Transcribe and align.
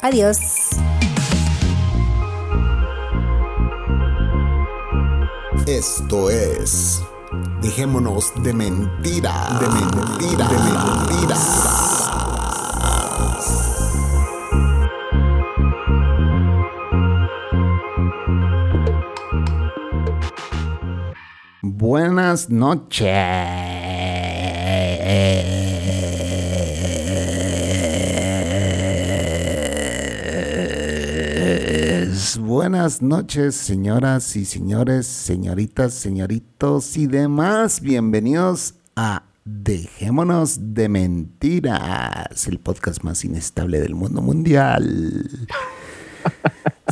Adiós. 0.00 0.70
Esto 5.66 6.30
es. 6.30 7.02
Dejémonos 7.60 8.32
de 8.42 8.52
mentira. 8.52 9.32
De 9.60 9.68
mentira. 9.68 10.48
De 10.48 10.58
mentira. 10.58 11.36
Buenas 21.62 22.48
noches. 22.48 23.08
Buenas 32.36 33.00
noches, 33.00 33.54
señoras 33.54 34.36
y 34.36 34.44
señores, 34.44 35.06
señoritas, 35.06 35.94
señoritos 35.94 36.96
y 36.96 37.06
demás. 37.06 37.80
Bienvenidos 37.80 38.74
a 38.96 39.22
Dejémonos 39.44 40.74
de 40.74 40.88
Mentiras, 40.88 42.46
el 42.46 42.58
podcast 42.58 43.02
más 43.02 43.24
inestable 43.24 43.80
del 43.80 43.94
mundo 43.94 44.20
mundial. 44.20 45.30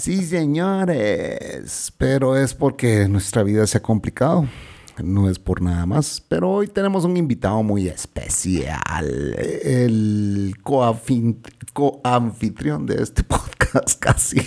Sí, 0.00 0.24
señores, 0.26 1.92
pero 1.96 2.36
es 2.36 2.52
porque 2.52 3.08
nuestra 3.08 3.42
vida 3.42 3.66
se 3.66 3.78
ha 3.78 3.82
complicado. 3.82 4.46
No 5.02 5.28
es 5.28 5.38
por 5.38 5.60
nada 5.60 5.84
más, 5.84 6.24
pero 6.26 6.50
hoy 6.50 6.68
tenemos 6.68 7.04
un 7.04 7.16
invitado 7.18 7.62
muy 7.62 7.86
especial, 7.86 9.34
el 9.36 10.54
coanfitrión 11.72 12.86
de 12.86 13.02
este 13.02 13.22
podcast 13.24 14.00
casi. 14.00 14.40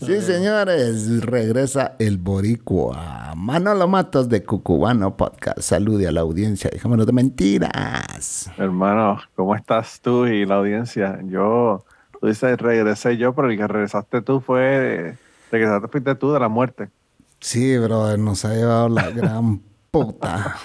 Sí, 0.00 0.20
señores, 0.20 1.22
regresa 1.22 1.96
el 1.98 2.18
boricua 2.18 3.32
Manolo 3.34 3.88
Matos 3.88 4.28
de 4.28 4.44
Cucubano 4.44 5.16
Podcast. 5.16 5.60
Salude 5.60 6.06
a 6.06 6.12
la 6.12 6.20
audiencia, 6.20 6.68
dejémonos 6.70 7.06
de 7.06 7.12
mentiras. 7.12 8.50
Hermano, 8.58 9.20
¿cómo 9.34 9.54
estás 9.54 10.00
tú 10.02 10.26
y 10.26 10.44
la 10.44 10.56
audiencia? 10.56 11.18
Yo, 11.24 11.82
tú 12.20 12.26
dices, 12.26 12.58
regresé 12.58 13.16
yo, 13.16 13.34
pero 13.34 13.50
el 13.50 13.56
que 13.56 13.66
regresaste 13.66 14.20
tú 14.20 14.40
fue, 14.40 15.16
regresaste 15.50 15.88
fuiste 15.88 16.14
tú 16.14 16.32
de 16.32 16.40
la 16.40 16.48
muerte. 16.48 16.90
Sí, 17.40 17.78
brother, 17.78 18.18
nos 18.18 18.44
ha 18.44 18.54
llevado 18.54 18.88
la 18.88 19.10
gran 19.10 19.60
puta. 19.90 20.56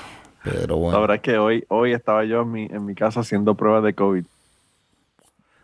Pero 0.44 0.78
bueno. 0.78 0.98
La 0.98 1.02
verdad 1.02 1.16
es 1.16 1.22
que 1.22 1.38
hoy, 1.38 1.66
hoy 1.70 1.94
estaba 1.94 2.26
yo 2.26 2.42
en 2.42 2.52
mi, 2.52 2.66
en 2.66 2.86
mi 2.86 2.96
casa 2.96 3.22
haciendo 3.22 3.56
pruebas 3.56 3.84
de 3.84 3.94
COVID. 3.94 4.26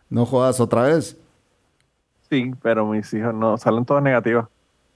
¿No 0.09 0.25
jodas 0.25 0.59
otra 0.59 0.83
vez? 0.83 1.17
Sí, 2.29 2.53
pero 2.61 2.85
mis 2.85 3.13
hijos 3.13 3.33
no, 3.33 3.57
salen 3.57 3.85
todas 3.85 4.03
negativas. 4.03 4.47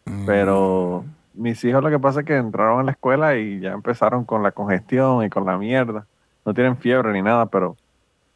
Mm. 0.05 0.25
Pero 0.25 1.05
mis 1.33 1.63
hijos 1.63 1.83
lo 1.83 1.89
que 1.89 1.99
pasa 1.99 2.21
es 2.21 2.25
que 2.25 2.37
entraron 2.37 2.79
a 2.79 2.83
la 2.83 2.91
escuela 2.91 3.35
y 3.37 3.59
ya 3.59 3.71
empezaron 3.71 4.23
con 4.23 4.43
la 4.43 4.51
congestión 4.51 5.25
y 5.25 5.29
con 5.29 5.45
la 5.45 5.57
mierda. 5.57 6.05
No 6.45 6.53
tienen 6.53 6.77
fiebre 6.77 7.11
ni 7.11 7.21
nada, 7.21 7.45
pero 7.47 7.75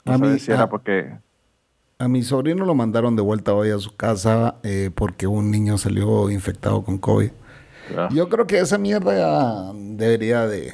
no 0.05 0.13
A 0.13 0.17
mí- 0.17 0.39
si 0.39 0.51
era 0.51 0.69
porque... 0.69 1.15
A 1.99 2.07
mi 2.07 2.21
sobrino 2.21 2.63
lo 2.63 2.75
mandaron 2.75 3.15
de 3.15 3.23
vuelta 3.23 3.55
hoy 3.55 3.71
a 3.71 3.79
su 3.79 3.95
casa 3.95 4.55
eh, 4.61 4.91
porque 4.93 5.25
un 5.25 5.49
niño 5.49 5.79
salió 5.79 6.29
infectado 6.29 6.83
con 6.83 6.99
COVID. 6.99 7.31
Ah, 7.95 8.09
Yo 8.11 8.27
creo 8.29 8.47
que 8.47 8.59
esa 8.59 8.77
mierda 8.77 9.15
ya 9.15 9.71
debería 9.73 10.47
de, 10.47 10.73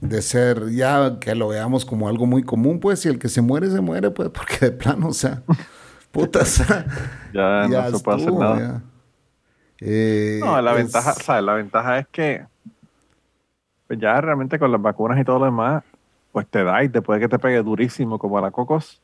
de 0.00 0.22
ser, 0.22 0.70
ya 0.70 1.18
que 1.20 1.34
lo 1.34 1.48
veamos 1.48 1.84
como 1.84 2.08
algo 2.08 2.26
muy 2.26 2.42
común, 2.42 2.80
pues, 2.80 3.00
si 3.00 3.08
el 3.08 3.18
que 3.18 3.28
se 3.28 3.40
muere, 3.42 3.70
se 3.70 3.80
muere, 3.80 4.10
pues, 4.10 4.28
porque 4.30 4.66
de 4.66 4.72
plano, 4.72 5.08
o 5.08 5.12
sea, 5.12 5.42
puta, 6.12 6.40
o 6.40 6.44
sea, 6.44 6.86
ya, 7.32 7.66
ya 7.70 7.82
no 7.90 7.98
se 7.98 8.04
puede 8.04 8.18
hacer 8.18 8.32
nada. 8.34 8.58
ya. 8.58 8.82
Eh, 9.80 10.40
No, 10.42 10.60
la 10.62 10.70
es- 10.72 10.76
ventaja, 10.78 11.12
¿sabes? 11.14 11.42
La 11.44 11.54
ventaja 11.54 11.98
es 11.98 12.06
que 12.08 12.44
pues 13.86 14.00
ya 14.00 14.20
realmente 14.20 14.58
con 14.58 14.72
las 14.72 14.82
vacunas 14.82 15.18
y 15.20 15.24
todo 15.24 15.38
lo 15.38 15.44
demás, 15.44 15.84
pues 16.32 16.46
te 16.48 16.64
da 16.64 16.82
y 16.82 16.88
te 16.88 17.02
puede 17.02 17.20
que 17.20 17.28
te 17.28 17.38
pegue 17.38 17.62
durísimo 17.62 18.18
como 18.18 18.36
a 18.38 18.40
la 18.40 18.50
cocos. 18.50 19.00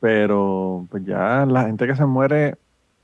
Pero 0.00 0.86
pues 0.90 1.02
ya 1.06 1.46
la 1.46 1.64
gente 1.64 1.86
que 1.86 1.96
se 1.96 2.04
muere, 2.04 2.56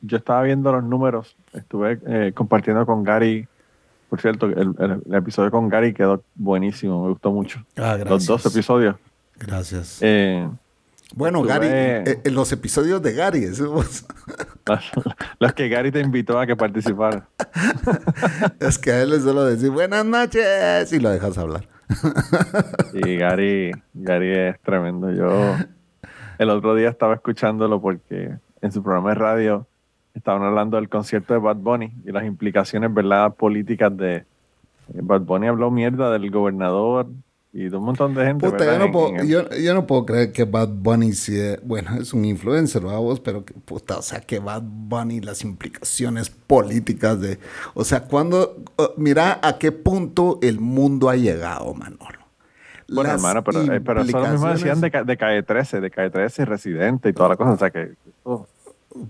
yo 0.03 0.16
estaba 0.16 0.43
viendo 0.43 0.72
los 0.72 0.84
números, 0.84 1.37
estuve 1.53 1.99
eh, 2.06 2.33
compartiendo 2.34 2.84
con 2.87 3.03
Gary, 3.05 3.47
por 4.09 4.21
cierto, 4.21 4.47
el, 4.47 4.75
el- 4.78 5.03
el 5.06 5.15
episodio 5.15 5.50
con 5.50 5.69
Gary 5.69 5.93
quedó 5.94 6.22
buenísimo, 6.34 7.03
me 7.05 7.11
gustó 7.11 7.31
mucho. 7.33 7.65
Ah, 7.77 7.97
Los 8.05 8.27
dos 8.27 8.44
episodios. 8.47 8.97
Gracias. 9.38 9.99
Eh, 10.00 10.49
bueno, 11.15 11.38
estuve- 11.41 11.53
Gary, 11.53 11.69
eh, 11.71 12.21
eh, 12.25 12.31
los 12.31 12.50
episodios 12.53 13.00
de 13.03 13.12
Gary, 13.15 13.44
eso- 13.44 13.84
los 15.38 15.53
que 15.55 15.69
Gary 15.69 15.91
te 15.93 16.00
invitó 16.00 16.38
a 16.38 16.47
que 16.47 16.56
participara. 16.56 17.28
es 18.61 18.78
que 18.78 18.91
a 18.93 19.03
él 19.03 19.11
le 19.11 19.21
suelo 19.21 19.44
decir 19.44 19.71
buenas 19.71 20.05
noches 20.05 20.93
y 20.93 20.99
lo 21.00 21.11
dejas 21.11 21.37
hablar. 21.38 21.69
Y 22.93 23.17
Gary, 23.17 23.72
Gary 23.94 24.32
es 24.32 24.61
tremendo. 24.61 25.11
Yo 25.12 25.56
el 26.38 26.50
otro 26.50 26.75
día 26.75 26.88
estaba 26.88 27.15
escuchándolo 27.15 27.81
porque 27.81 28.37
en 28.62 28.72
su 28.72 28.82
programa 28.82 29.11
de 29.11 29.15
radio 29.17 29.67
estaban 30.15 30.43
hablando 30.43 30.76
del 30.76 30.88
concierto 30.88 31.34
de 31.34 31.41
Bad 31.41 31.56
Bunny 31.56 31.93
y 32.04 32.12
las 32.12 32.25
implicaciones 32.25 32.93
¿verdad? 32.93 33.34
políticas 33.34 33.97
de 33.97 34.16
eh, 34.16 34.25
Bad 34.94 35.22
Bunny 35.22 35.47
habló 35.47 35.71
mierda 35.71 36.10
del 36.10 36.31
gobernador 36.31 37.06
y 37.53 37.69
de 37.69 37.76
un 37.76 37.84
montón 37.84 38.15
de 38.15 38.25
gente. 38.26 38.49
Puta, 38.49 38.65
yo 38.65 38.78
no, 38.78 38.93
puedo, 38.93 39.16
el- 39.16 39.26
yo, 39.28 39.49
yo 39.50 39.75
no 39.75 39.84
puedo 39.87 40.06
creer 40.06 40.32
que 40.32 40.44
Bad 40.44 40.69
Bunny 40.69 41.12
sea, 41.12 41.59
bueno, 41.65 41.97
es 42.00 42.12
un 42.12 42.25
influencer, 42.25 42.82
¿verdad 42.82 42.99
vos? 43.00 43.19
Pero 43.20 43.44
que 43.44 43.54
puta, 43.54 43.99
o 43.99 44.03
sea, 44.03 44.20
que 44.20 44.38
Bad 44.38 44.62
Bunny, 44.65 45.20
las 45.20 45.43
implicaciones 45.43 46.31
políticas 46.31 47.20
de, 47.20 47.38
o 47.75 47.82
sea, 47.84 48.04
cuando, 48.04 48.56
oh, 48.76 48.91
mira 48.97 49.41
a 49.43 49.59
qué 49.59 49.72
punto 49.72 50.38
el 50.43 50.60
mundo 50.60 51.09
ha 51.10 51.16
llegado, 51.16 51.75
Manolo. 51.75 52.20
Bueno, 52.93 53.10
Las 53.12 53.20
hermano, 53.20 53.44
pero, 53.44 53.62
eh, 53.72 53.81
pero 53.81 54.00
eso 54.03 54.19
lo 54.20 54.28
mismo 54.28 54.49
decían 54.49 54.81
de, 54.81 54.91
implicaciones- 54.91 55.04
de 55.04 55.16
Calle 55.16 55.43
13, 55.44 55.81
de 55.81 55.91
Calle 55.91 56.10
13 56.10 56.43
y 56.43 56.44
Residente 56.44 57.09
y 57.09 57.12
toda 57.12 57.28
la 57.31 57.37
cosa. 57.37 57.50
O 57.53 57.56
sea 57.56 57.70
que 57.70 57.93
oh, 58.25 58.47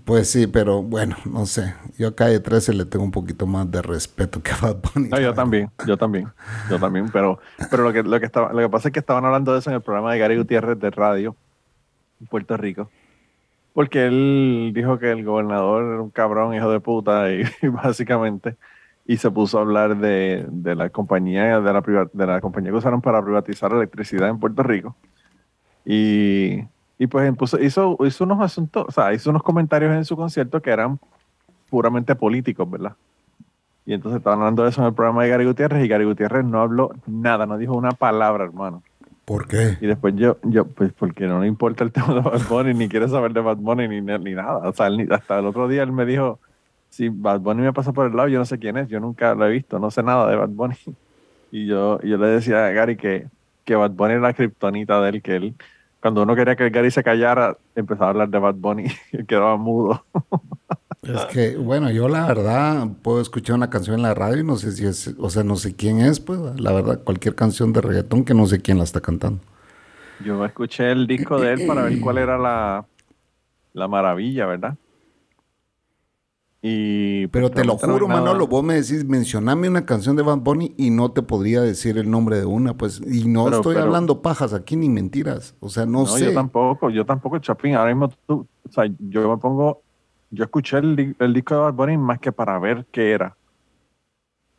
Pues 0.05 0.29
sí, 0.29 0.45
pero 0.45 0.83
bueno, 0.83 1.15
no 1.25 1.45
sé. 1.47 1.73
Yo 1.97 2.09
a 2.09 2.15
Calle 2.15 2.39
13 2.39 2.73
le 2.73 2.85
tengo 2.85 3.03
un 3.03 3.09
poquito 3.11 3.47
más 3.47 3.69
de 3.71 3.81
respeto 3.81 4.41
que 4.43 4.51
a 4.51 4.57
Bad 4.57 4.77
Bunny. 4.93 5.09
No, 5.09 5.19
yo 5.19 5.33
también, 5.33 5.71
yo 5.87 5.97
también, 5.97 6.27
yo 6.69 6.79
también, 6.79 7.09
pero, 7.11 7.39
pero 7.71 7.83
lo 7.83 7.91
que, 7.91 8.03
lo 8.03 8.19
que 8.19 8.27
estaba, 8.27 8.53
lo 8.53 8.59
que 8.59 8.69
pasa 8.69 8.89
es 8.89 8.93
que 8.93 8.99
estaban 8.99 9.25
hablando 9.25 9.53
de 9.53 9.59
eso 9.59 9.71
en 9.71 9.77
el 9.77 9.81
programa 9.81 10.13
de 10.13 10.19
Gary 10.19 10.37
Gutiérrez 10.37 10.79
de 10.79 10.91
radio 10.91 11.35
en 12.19 12.27
Puerto 12.27 12.55
Rico. 12.57 12.91
Porque 13.73 14.05
él 14.05 14.71
dijo 14.75 14.99
que 14.99 15.11
el 15.11 15.23
gobernador 15.25 15.83
era 15.93 16.01
un 16.01 16.11
cabrón, 16.11 16.53
hijo 16.53 16.69
de 16.71 16.79
puta, 16.79 17.31
y, 17.31 17.43
y 17.63 17.67
básicamente, 17.67 18.57
y 19.07 19.17
se 19.17 19.31
puso 19.31 19.57
a 19.57 19.61
hablar 19.61 19.97
de, 19.97 20.45
de 20.49 20.75
la 20.75 20.89
compañía, 20.89 21.59
de 21.59 21.73
la 21.73 21.81
priva- 21.81 22.09
de 22.13 22.25
la 22.27 22.39
compañía 22.39 22.69
que 22.71 22.77
usaron 22.77 23.01
para 23.01 23.23
privatizar 23.23 23.71
la 23.71 23.77
electricidad 23.77 24.29
en 24.29 24.39
Puerto 24.39 24.61
Rico. 24.61 24.95
Y, 25.85 26.59
y 27.01 27.07
pues 27.07 27.27
impuso- 27.27 27.59
hizo, 27.59 27.97
hizo 28.05 28.23
unos 28.25 28.39
asuntos, 28.41 28.85
o 28.87 28.91
sea, 28.91 29.11
hizo 29.11 29.31
unos 29.31 29.41
comentarios 29.41 29.91
en 29.91 30.05
su 30.05 30.15
concierto 30.15 30.61
que 30.61 30.69
eran 30.69 30.99
puramente 31.67 32.13
políticos, 32.13 32.69
¿verdad? 32.69 32.93
Y 33.87 33.93
entonces 33.95 34.19
estaban 34.19 34.37
hablando 34.37 34.61
de 34.61 34.69
eso 34.69 34.81
en 34.81 34.87
el 34.89 34.93
programa 34.93 35.23
de 35.23 35.29
Gary 35.29 35.45
Gutiérrez 35.45 35.83
y 35.83 35.87
Gary 35.87 36.05
Gutiérrez 36.05 36.45
no 36.45 36.61
habló 36.61 36.91
nada, 37.07 37.47
no 37.47 37.57
dijo 37.57 37.73
una 37.73 37.89
palabra, 37.89 38.43
hermano. 38.43 38.83
¿Por 39.25 39.47
qué? 39.47 39.79
Y 39.81 39.87
después 39.87 40.13
yo, 40.15 40.37
yo 40.43 40.65
pues 40.65 40.93
porque 40.93 41.25
no 41.25 41.41
le 41.41 41.47
importa 41.47 41.83
el 41.83 41.91
tema 41.91 42.13
de 42.13 42.19
Bad 42.21 42.47
Bunny, 42.47 42.75
ni 42.75 42.87
quiere 42.87 43.07
saber 43.09 43.33
de 43.33 43.41
Bad 43.41 43.57
Bunny, 43.57 43.87
ni, 43.87 44.01
ni 44.01 44.35
nada. 44.35 44.69
O 44.69 44.71
sea, 44.71 44.85
él 44.85 45.11
hasta 45.11 45.39
el 45.39 45.47
otro 45.47 45.67
día 45.67 45.81
él 45.81 45.91
me 45.91 46.05
dijo, 46.05 46.37
si 46.91 47.09
Bad 47.09 47.39
Bunny 47.39 47.63
me 47.63 47.73
pasa 47.73 47.93
por 47.93 48.05
el 48.05 48.15
lado, 48.15 48.27
yo 48.27 48.37
no 48.37 48.45
sé 48.45 48.59
quién 48.59 48.77
es, 48.77 48.89
yo 48.89 48.99
nunca 48.99 49.33
lo 49.33 49.47
he 49.47 49.49
visto, 49.49 49.79
no 49.79 49.89
sé 49.89 50.03
nada 50.03 50.29
de 50.29 50.35
Bad 50.35 50.49
Bunny. 50.49 50.75
Y 51.53 51.65
yo, 51.65 51.99
yo 52.01 52.17
le 52.17 52.27
decía 52.27 52.67
a 52.67 52.69
Gary 52.69 52.95
que, 52.95 53.27
que 53.65 53.75
Bad 53.75 53.91
Bunny 53.91 54.13
era 54.13 54.21
la 54.21 54.33
kriptonita 54.33 55.01
de 55.01 55.09
él, 55.09 55.21
que 55.23 55.35
él, 55.35 55.55
cuando 56.01 56.23
uno 56.23 56.35
quería 56.35 56.55
que 56.55 56.69
Gary 56.69 56.91
se 56.91 57.03
callara, 57.03 57.57
empezaba 57.75 58.07
a 58.07 58.09
hablar 58.09 58.29
de 58.29 58.39
Bad 58.39 58.55
Bunny 58.55 58.85
y 59.11 59.23
quedaba 59.25 59.55
mudo. 59.57 60.03
Es 61.03 61.25
que, 61.25 61.57
bueno, 61.57 61.89
yo 61.89 62.07
la 62.07 62.27
verdad 62.27 62.87
puedo 63.01 63.21
escuchar 63.21 63.55
una 63.55 63.69
canción 63.69 63.95
en 63.95 64.03
la 64.03 64.13
radio 64.13 64.41
y 64.41 64.43
no 64.43 64.55
sé 64.57 64.71
si 64.71 64.85
es, 64.85 65.15
o 65.17 65.29
sea, 65.29 65.43
no 65.43 65.55
sé 65.55 65.75
quién 65.75 65.99
es, 65.99 66.19
pues, 66.19 66.39
la 66.59 66.71
verdad, 66.73 67.03
cualquier 67.03 67.33
canción 67.33 67.73
de 67.73 67.81
reggaetón 67.81 68.23
que 68.23 68.33
no 68.33 68.45
sé 68.45 68.61
quién 68.61 68.77
la 68.77 68.83
está 68.83 69.01
cantando. 69.01 69.41
Yo 70.23 70.45
escuché 70.45 70.91
el 70.91 71.07
disco 71.07 71.39
de 71.39 71.53
él 71.53 71.65
para 71.65 71.83
ver 71.83 71.99
cuál 71.99 72.19
era 72.19 72.37
la, 72.37 72.85
la 73.73 73.87
maravilla, 73.87 74.45
¿verdad? 74.45 74.75
Y 76.63 77.25
Pero 77.27 77.47
pues, 77.49 77.55
te 77.61 77.65
lo 77.65 77.75
juro, 77.77 78.07
nada. 78.07 78.21
Manolo, 78.21 78.45
vos 78.47 78.63
me 78.63 78.75
decís, 78.75 79.03
mencioname 79.03 79.67
una 79.67 79.83
canción 79.85 80.15
de 80.15 80.21
Bad 80.21 80.37
Bunny 80.39 80.75
y 80.77 80.91
no 80.91 81.11
te 81.11 81.23
podría 81.23 81.61
decir 81.61 81.97
el 81.97 82.09
nombre 82.11 82.37
de 82.39 82.45
una, 82.45 82.75
pues, 82.75 83.01
y 83.01 83.27
no 83.27 83.45
Pero- 83.45 83.57
estoy 83.57 83.73
pero- 83.75 83.87
hablando 83.87 84.21
pajas 84.21 84.53
aquí 84.53 84.75
ni 84.75 84.87
mentiras, 84.87 85.55
o 85.59 85.69
sea, 85.69 85.85
no, 85.87 86.01
No, 86.01 86.05
sé. 86.05 86.25
yo 86.25 86.33
tampoco, 86.35 86.91
yo 86.91 87.03
tampoco, 87.05 87.39
Chapín. 87.39 87.73
Ahora 87.75 87.93
mismo 87.95 88.09
tú, 88.27 88.45
o 88.67 88.71
sea, 88.71 88.85
yo 88.99 89.27
me 89.27 89.37
pongo, 89.37 89.81
yo 90.29 90.43
escuché 90.43 90.77
el, 90.77 90.95
di- 90.95 91.15
el 91.17 91.33
disco 91.33 91.55
de 91.55 91.61
Bad 91.61 91.73
Bunny 91.73 91.97
más 91.97 92.19
que 92.19 92.31
para 92.31 92.59
ver 92.59 92.85
qué 92.91 93.11
era. 93.11 93.35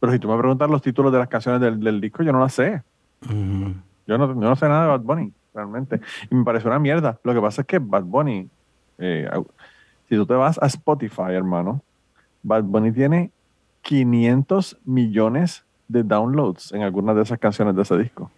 Pero 0.00 0.12
si 0.12 0.18
tú 0.18 0.26
me 0.26 0.36
preguntas 0.36 0.68
los 0.68 0.82
títulos 0.82 1.12
de 1.12 1.18
las 1.20 1.28
canciones 1.28 1.60
del, 1.60 1.78
del 1.78 2.00
disco, 2.00 2.24
yo 2.24 2.32
no 2.32 2.40
las 2.40 2.52
sé. 2.54 2.82
Yo 3.30 4.18
no, 4.18 4.26
yo 4.26 4.34
no 4.34 4.56
sé 4.56 4.66
nada 4.68 4.82
de 4.82 4.88
Bad 4.88 5.02
Bunny, 5.02 5.32
realmente. 5.54 6.00
Y 6.28 6.34
me 6.34 6.42
pareció 6.42 6.68
una 6.68 6.80
mierda. 6.80 7.20
Lo 7.22 7.32
que 7.32 7.40
pasa 7.40 7.60
es 7.60 7.66
que 7.68 7.78
Bad 7.78 8.02
Bunny, 8.02 8.48
eh, 8.98 9.30
si 10.08 10.16
tú 10.16 10.26
te 10.26 10.34
vas 10.34 10.58
a 10.60 10.66
Spotify, 10.66 11.30
hermano, 11.30 11.80
Bad 12.42 12.64
Bunny 12.64 12.92
tiene 12.92 13.30
500 13.82 14.78
millones 14.84 15.64
de 15.88 16.02
downloads 16.02 16.72
en 16.72 16.82
algunas 16.82 17.16
de 17.16 17.22
esas 17.22 17.38
canciones 17.38 17.76
de 17.76 17.82
ese 17.82 17.98
disco. 17.98 18.30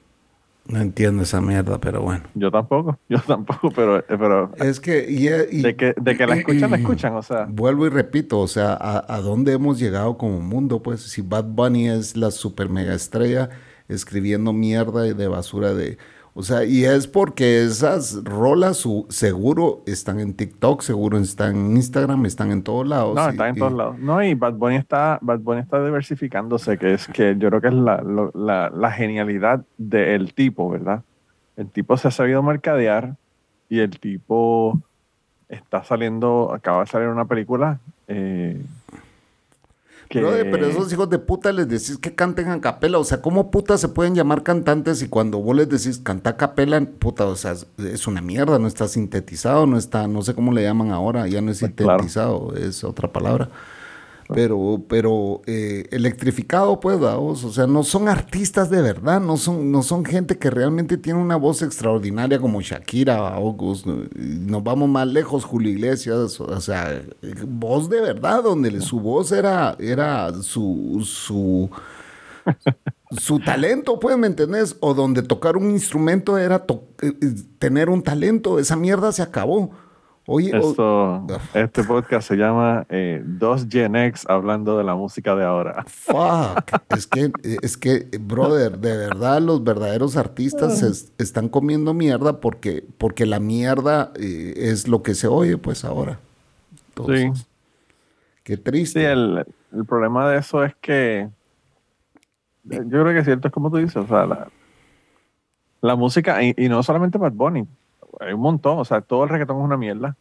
No 0.67 0.81
entiendo 0.81 1.23
esa 1.23 1.43
mierda, 1.43 1.79
pero 1.79 2.01
bueno. 2.01 2.25
Yo 2.35 2.51
tampoco, 2.51 2.99
yo 3.09 3.19
tampoco, 3.21 3.71
pero, 3.71 3.99
eh, 3.99 4.05
pero 4.09 4.51
Es 4.57 4.81
que, 4.81 5.07
y, 5.09 5.29
y- 5.29 5.63
de 5.63 5.77
que, 5.77 5.95
de 6.01 6.17
que 6.17 6.27
la 6.27 6.37
escuchan, 6.37 6.71
la 6.71 6.77
escuchan, 6.79 7.15
o 7.15 7.23
sea. 7.23 7.47
Vuelvo 7.51 7.87
y 7.87 7.91
repito, 7.91 8.41
o 8.41 8.49
sea, 8.49 8.73
a, 8.73 9.15
a 9.15 9.21
dónde 9.21 9.53
hemos 9.53 9.79
llegado 9.79 10.17
como 10.17 10.41
mundo, 10.41 10.83
pues 10.83 11.03
si 11.03 11.21
Bad 11.21 11.45
Bunny 11.45 11.89
es 11.89 12.17
la 12.17 12.31
super 12.31 12.71
mega 12.71 12.95
estrella 12.95 13.51
escribiendo 13.89 14.53
mierda 14.55 15.07
y 15.07 15.13
de 15.13 15.29
basura 15.29 15.75
de... 15.75 15.99
O 16.37 16.43
sea, 16.43 16.65
y 16.65 16.85
es 16.85 17.07
porque 17.07 17.63
esas 17.63 18.25
rolas 18.25 18.79
su- 18.79 19.07
seguro 19.09 19.83
están 19.87 20.19
en 20.19 20.35
TikTok, 20.35 20.83
seguro 20.83 21.17
están 21.19 21.55
en 21.55 21.77
Instagram, 21.77 22.27
están 22.27 22.51
en 22.51 22.63
todos 22.65 22.89
lados. 22.89 23.15
No, 23.15 23.27
y- 23.29 23.31
está 23.31 23.49
en 23.49 23.55
y- 23.55 23.59
todos 23.61 23.73
lados. 23.73 23.99
No, 24.01 24.21
y 24.21 24.35
Bad 24.35 24.55
Bunny 24.55 24.75
está, 24.77 25.19
Bad 25.23 25.39
Bunny 25.39 25.61
está 25.61 25.85
diversificándose, 25.85 26.77
que 26.77 26.95
es 26.95 27.07
que 27.07 27.37
yo 27.39 27.49
creo 27.51 27.61
que 27.61 27.69
es 27.69 27.75
la, 27.75 28.03
lo- 28.03 28.33
la, 28.35 28.69
la 28.71 28.91
genialidad 28.91 29.65
del 29.79 30.35
tipo, 30.35 30.69
¿verdad? 30.69 31.03
El 31.57 31.69
tipo 31.69 31.97
se 31.97 32.09
ha 32.09 32.11
sabido 32.11 32.43
mercadear 32.43 33.15
y 33.69 33.79
el 33.79 33.97
tipo 34.01 34.81
está 35.49 35.85
saliendo, 35.85 36.53
acaba 36.53 36.81
de 36.81 36.87
salir 36.91 37.07
una 37.09 37.27
película 37.27 37.79
eh, 38.09 38.61
que 40.21 40.45
pero 40.51 40.67
esos 40.67 40.93
hijos 40.93 41.11
de 41.11 41.19
puta 41.19 41.53
les 41.53 41.69
decís 41.69 41.99
que 41.99 42.15
canten 42.15 42.49
a 42.49 42.61
capela. 42.61 42.99
O 42.99 43.05
sea, 43.05 43.21
¿cómo 43.21 43.51
puta 43.51 43.77
se 43.79 43.89
pueden 43.89 44.15
llamar 44.15 44.43
cantantes 44.43 45.03
y 45.03 45.09
cuando 45.09 45.39
vos 45.39 45.57
les 45.57 45.69
decís 45.69 45.99
canta 46.03 46.31
a 46.31 46.37
capela, 46.37 46.81
puta, 46.99 47.27
o 47.27 47.37
sea, 47.37 47.53
es- 47.79 48.07
una 48.07 48.21
mierda, 48.21 48.59
no 48.59 48.67
está 48.69 48.87
sintetizado, 48.89 49.67
no 49.67 49.77
está, 49.79 50.07
no 50.09 50.23
sé 50.23 50.35
cómo 50.35 50.53
le 50.53 50.63
llaman 50.63 50.91
ahora, 50.91 51.27
ya 51.27 51.41
no 51.41 51.51
es 51.51 51.59
claro. 51.59 51.99
sintetizado, 52.01 52.55
es 52.57 52.85
otra 52.85 53.13
palabra. 53.13 53.51
Pero, 54.33 54.83
pero 54.89 55.43
eh, 55.47 55.87
electrificado, 55.91 56.81
pues, 56.81 56.99
vamos, 56.99 57.45
o 57.45 57.53
sea, 57.53 57.67
no 57.67 57.83
son 57.83 58.09
artistas 58.09 58.71
de 58.71 58.81
verdad, 58.81 59.21
no 59.21 59.37
son, 59.37 59.71
no 59.71 59.83
son 59.83 60.05
gente 60.05 60.39
que 60.39 60.49
realmente 60.51 60.97
tiene 60.97 61.21
una 61.21 61.37
voz 61.37 61.61
extraordinaria 61.61 62.39
como 62.39 62.63
Shakira, 62.63 63.35
August, 63.35 63.87
nos 63.87 64.65
vamos 64.65 64.89
más 64.89 65.07
lejos, 65.09 65.45
Julio 65.45 65.71
Iglesias, 65.73 66.41
o 66.41 66.61
sea, 66.61 67.03
voz 67.47 67.91
de 67.91 68.01
verdad, 68.01 68.43
donde 68.43 68.81
su 68.81 68.99
voz 69.01 69.31
era, 69.31 69.77
era 69.79 70.33
su, 70.43 71.03
su, 71.05 71.69
su 73.19 73.41
talento, 73.41 73.99
pues, 74.01 74.17
¿me 74.17 74.27
entendés? 74.27 74.77
O 74.81 74.95
donde 74.95 75.23
tocar 75.23 75.57
un 75.57 75.71
instrumento 75.71 76.39
era 76.39 76.61
to- 76.61 76.85
eh, 77.03 77.13
tener 77.59 77.89
un 77.91 78.03
talento, 78.03 78.59
esa 78.59 78.77
mierda 78.77 79.13
se 79.13 79.23
acabó. 79.23 79.71
Oye, 80.27 80.57
esto, 80.57 81.27
este 81.53 81.85
podcast 81.85 82.27
se 82.29 82.37
llama 82.37 82.87
eh, 82.89 83.23
Dos 83.27 83.67
Gen 83.69 83.95
X 83.95 84.25
hablando 84.27 84.79
de 84.79 84.85
la 84.85 84.95
música 84.95 85.35
de 85.37 85.45
ahora. 85.45 85.85
Fuck. 85.87 86.81
Es 86.97 87.07
que, 87.07 87.31
es 87.43 87.77
que, 87.77 88.09
brother, 88.21 88.79
de 88.79 88.97
verdad 88.97 89.43
los 89.43 89.63
verdaderos 89.63 90.17
artistas 90.17 90.79
se 90.79 90.89
es- 90.89 91.13
están 91.19 91.49
comiendo 91.51 91.93
mierda 91.93 92.41
porque, 92.41 92.87
porque 92.97 93.27
la 93.27 93.39
mierda 93.39 94.13
eh, 94.19 94.55
es 94.57 94.89
lo 94.89 95.03
que 95.03 95.15
se 95.15 95.27
oye, 95.29 95.59
pues 95.59 95.85
ahora. 95.85 96.19
Entonces, 96.89 97.39
Sí. 97.39 97.45
Qué 98.45 98.57
triste. 98.57 99.01
Sí, 99.01 99.07
el, 99.07 99.45
el 99.73 99.85
problema 99.85 100.29
de 100.31 100.39
eso 100.39 100.65
es 100.65 100.75
que 100.81 101.29
yo 102.63 102.81
creo 102.89 103.07
que 103.07 103.19
es 103.19 103.25
cierto, 103.27 103.49
es 103.49 103.53
como 103.55 103.71
tú 103.71 103.77
dices, 103.79 103.97
o 103.97 104.07
sea, 104.07 104.25
la, 104.27 104.49
la 105.83 105.97
música, 105.97 106.43
y, 106.43 106.55
y 106.57 106.69
no 106.71 106.83
solamente 106.83 107.19
Bad 107.19 107.33
Bunny, 107.33 107.67
hay 108.21 108.33
un 108.33 108.41
montón, 108.41 108.79
o 108.79 108.85
sea, 108.85 109.01
todo 109.01 109.25
el 109.25 109.31
reggaetón 109.31 109.59
es 109.59 109.65
una 109.65 109.77
mierda. 109.77 110.17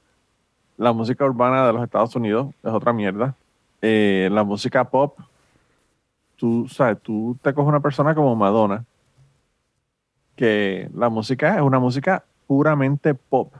La 0.77 0.91
música 0.93 1.25
urbana 1.25 1.67
de 1.67 1.73
los 1.73 1.83
Estados 1.83 2.15
Unidos 2.15 2.47
es 2.63 2.71
otra 2.71 2.93
mierda. 2.93 3.35
Eh, 3.81 4.29
la 4.31 4.43
música 4.43 4.83
pop, 4.89 5.19
tú 6.35 6.67
sabes, 6.69 6.99
tú 7.01 7.37
te 7.41 7.53
coges 7.53 7.69
una 7.69 7.79
persona 7.79 8.15
como 8.15 8.35
Madonna, 8.35 8.85
que 10.35 10.89
la 10.95 11.09
música 11.09 11.55
es 11.55 11.61
una 11.61 11.79
música 11.79 12.23
puramente 12.47 13.13
pop. 13.13 13.53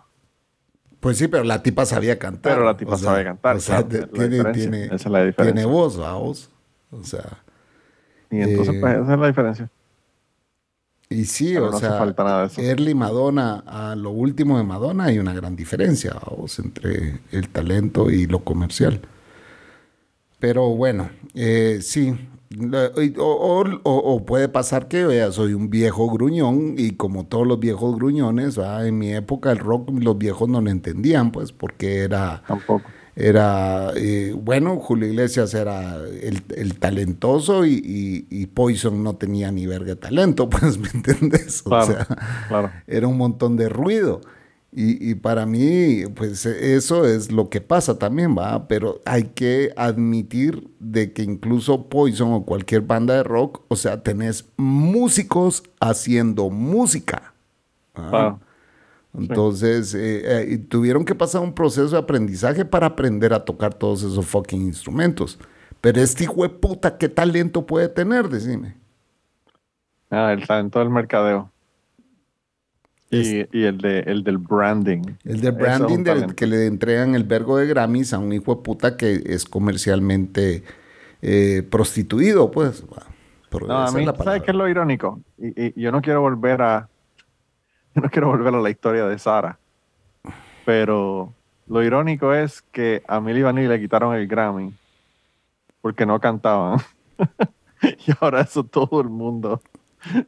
Pues 0.99 1.17
sí, 1.17 1.27
pero 1.27 1.43
la 1.43 1.61
tipa 1.61 1.85
sabía 1.85 2.17
cantar. 2.17 2.53
Pero 2.53 2.65
la 2.65 2.77
tipa 2.77 2.93
o 2.93 2.97
sea, 2.97 3.11
sabe 3.11 3.23
cantar, 3.25 3.57
O 3.57 3.59
sea, 3.59 3.87
tiene, 3.87 4.43
tiene, 4.53 4.85
esa 4.85 4.95
es 4.95 5.05
la 5.07 5.25
diferencia. 5.25 5.53
tiene 5.53 5.65
voz, 5.65 5.97
vamos. 5.97 6.49
O 6.91 7.03
sea, 7.03 7.43
Y 8.31 8.39
entonces, 8.41 8.75
Eh, 8.75 8.79
pues, 8.79 8.95
esa 8.95 9.13
es 9.13 9.19
la 9.19 9.27
diferencia. 9.27 9.69
Y 11.13 11.25
sí, 11.25 11.53
Pero 11.53 11.67
o 11.67 11.71
no 11.71 11.77
hace 11.77 11.87
sea, 11.87 11.97
falta 11.97 12.23
nada 12.23 12.41
de 12.41 12.47
eso. 12.47 12.61
Early 12.61 12.95
Madonna 12.95 13.63
a 13.67 13.95
lo 13.95 14.11
último 14.11 14.57
de 14.57 14.63
Madonna 14.63 15.05
hay 15.05 15.19
una 15.19 15.33
gran 15.33 15.55
diferencia, 15.55 16.13
vamos, 16.29 16.59
entre 16.59 17.21
el 17.31 17.49
talento 17.49 18.09
y 18.11 18.27
lo 18.27 18.43
comercial. 18.43 19.01
Pero 20.39 20.69
bueno, 20.75 21.09
eh, 21.33 21.79
sí. 21.81 22.13
O, 23.17 23.63
o- 23.83 24.25
puede 24.25 24.47
pasar 24.47 24.87
que 24.87 25.27
soy 25.31 25.53
un 25.53 25.69
viejo 25.71 26.07
gruñón 26.11 26.75
y 26.77 26.91
como 26.91 27.25
todos 27.25 27.47
los 27.47 27.59
viejos 27.59 27.95
gruñones, 27.95 28.59
¿va? 28.59 28.85
en 28.87 28.99
mi 28.99 29.11
época 29.13 29.51
el 29.51 29.57
rock 29.57 29.89
los 29.99 30.17
viejos 30.19 30.47
no 30.49 30.61
lo 30.61 30.69
entendían, 30.69 31.31
pues 31.31 31.51
porque 31.51 31.99
era 32.01 32.43
Tampoco. 32.47 32.89
Era, 33.15 33.91
eh, 33.95 34.33
bueno, 34.35 34.77
Julio 34.79 35.07
Iglesias 35.07 35.53
era 35.53 35.97
el, 35.97 36.43
el 36.55 36.79
talentoso 36.79 37.65
y, 37.65 37.73
y- 37.83 38.27
y 38.29 38.47
Poison 38.47 39.03
no 39.03 39.15
tenía 39.15 39.51
ni 39.51 39.67
verga 39.67 39.95
talento, 39.95 40.49
pues, 40.49 40.77
¿me 40.79 40.89
entiendes? 40.93 41.61
O 41.65 41.69
Claro, 41.69 41.85
sea, 41.85 42.07
claro. 42.47 42.81
era 42.87 43.07
un 43.07 43.17
montón 43.17 43.57
de 43.57 43.69
ruido. 43.69 44.21
Y, 44.75 45.11
y 45.11 45.13
para 45.15 45.45
mí, 45.45 46.03
pues 46.15 46.47
eso 46.47 47.05
es 47.05 47.31
lo 47.31 47.49
que 47.49 47.61
pasa 47.61 47.99
también, 47.99 48.35
¿va? 48.35 48.67
Pero 48.67 49.01
hay 49.05 49.25
que 49.25 49.71
admitir 49.77 50.67
de 50.79 51.13
que 51.13 51.21
incluso 51.21 51.89
Poison 51.89 52.33
o 52.33 52.43
cualquier 52.43 52.81
banda 52.81 53.13
de 53.13 53.21
rock, 53.23 53.61
o 53.67 53.75
sea, 53.75 54.01
tenés 54.01 54.45
músicos 54.57 55.61
haciendo 55.79 56.49
música. 56.49 57.35
¿va? 57.95 58.39
Entonces, 59.15 59.93
eh, 59.93 60.53
eh, 60.53 60.57
tuvieron 60.57 61.05
que 61.05 61.13
pasar 61.15 61.41
un 61.41 61.53
proceso 61.53 61.89
de 61.89 61.97
aprendizaje 61.99 62.65
para 62.65 62.87
aprender 62.87 63.33
a 63.33 63.45
tocar 63.45 63.73
todos 63.73 64.01
esos 64.03 64.25
fucking 64.25 64.61
instrumentos. 64.63 65.37
Pero 65.81 66.01
este 66.01 66.23
hijo 66.23 66.43
de 66.43 66.49
puta, 66.49 66.97
¿qué 66.97 67.09
talento 67.09 67.65
puede 67.65 67.89
tener? 67.89 68.29
Decime. 68.29 68.75
Ah, 70.09 70.31
el 70.33 70.45
talento 70.47 70.79
del 70.79 70.89
mercadeo. 70.89 71.51
Y, 73.11 73.41
y 73.55 73.65
el, 73.65 73.77
de, 73.77 73.99
el 73.99 74.23
del 74.23 74.39
branding. 74.39 75.01
El 75.23 75.41
de 75.41 75.49
Eso 75.49 75.49
es 75.49 75.55
branding 75.57 76.03
del- 76.03 76.33
que 76.35 76.47
le 76.47 76.65
entregan 76.65 77.13
el 77.13 77.23
vergo 77.23 77.57
de 77.57 77.67
Grammys 77.67 78.13
a 78.13 78.17
un 78.17 78.33
hijo 78.33 78.55
de 78.55 78.61
puta 78.63 78.97
que 78.97 79.21
es 79.27 79.45
comercialmente 79.45 80.63
eh, 81.21 81.61
prostituido, 81.69 82.49
pues. 82.49 82.83
pero 83.51 83.67
No, 83.67 83.77
a 83.85 83.91
mí, 83.91 84.05
¿sabes 84.23 84.41
qué 84.41 84.49
es 84.51 84.57
lo 84.57 84.67
irónico? 84.67 85.21
Y, 85.37 85.79
y 85.79 85.81
yo 85.81 85.91
no 85.91 86.01
quiero 86.01 86.21
volver 86.21 86.61
a. 86.63 86.89
Yo 87.95 88.01
no 88.01 88.09
quiero 88.09 88.27
volver 88.27 88.53
a 88.53 88.61
la 88.61 88.69
historia 88.69 89.05
de 89.05 89.17
Sara. 89.19 89.57
Pero 90.65 91.33
lo 91.67 91.83
irónico 91.83 92.33
es 92.33 92.61
que 92.61 93.03
a 93.07 93.19
Milli 93.19 93.41
Vanilli 93.41 93.67
le 93.67 93.79
quitaron 93.79 94.15
el 94.15 94.27
Grammy 94.27 94.73
porque 95.81 96.05
no 96.05 96.19
cantaban. 96.19 96.79
y 97.81 98.11
ahora 98.19 98.41
eso 98.41 98.63
todo 98.63 99.01
el 99.01 99.09
mundo 99.09 99.61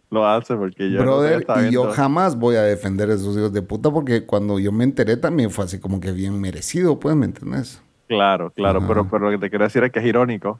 lo 0.09 0.27
hace 0.27 0.55
porque 0.55 0.91
yo. 0.91 1.01
Brother, 1.01 1.41
estaba 1.41 1.67
y 1.67 1.71
yo 1.71 1.91
jamás 1.91 2.37
voy 2.37 2.55
a 2.55 2.63
defender 2.63 3.09
a 3.09 3.13
esos 3.13 3.37
hijos 3.37 3.53
de 3.53 3.61
puta 3.61 3.91
porque 3.91 4.25
cuando 4.25 4.59
yo 4.59 4.71
me 4.71 4.83
enteré 4.83 5.17
también 5.17 5.49
fue 5.49 5.65
así 5.65 5.79
como 5.79 5.99
que 5.99 6.11
bien 6.11 6.39
merecido, 6.39 6.99
pues, 6.99 7.15
¿me 7.15 7.25
entiendes? 7.25 7.81
Claro, 8.07 8.51
claro, 8.51 8.79
Ajá. 8.79 8.87
pero, 8.87 9.09
pero 9.09 9.25
lo 9.25 9.31
que 9.31 9.45
te 9.45 9.49
quiero 9.49 9.65
decir 9.65 9.83
es 9.83 9.91
que 9.91 9.99
es 9.99 10.05
irónico 10.05 10.59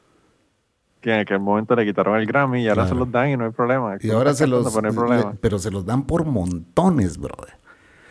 que 1.06 1.14
en 1.14 1.20
aquel 1.20 1.38
momento 1.38 1.76
le 1.76 1.84
quitaron 1.84 2.16
el 2.18 2.26
Grammy 2.26 2.62
y 2.62 2.68
ahora 2.68 2.82
Claro. 2.82 2.88
se 2.88 2.94
los 2.96 3.12
dan 3.12 3.28
y 3.30 3.36
no 3.36 3.44
hay 3.44 3.52
problema. 3.52 3.96
Y 4.00 4.10
ahora 4.10 4.34
se 4.34 4.44
los... 4.48 4.74
Problema. 4.76 5.30
le- 5.30 5.38
pero 5.40 5.56
se 5.60 5.70
los 5.70 5.86
dan 5.86 6.02
por 6.04 6.24
montones, 6.24 7.16
brother. 7.16 7.54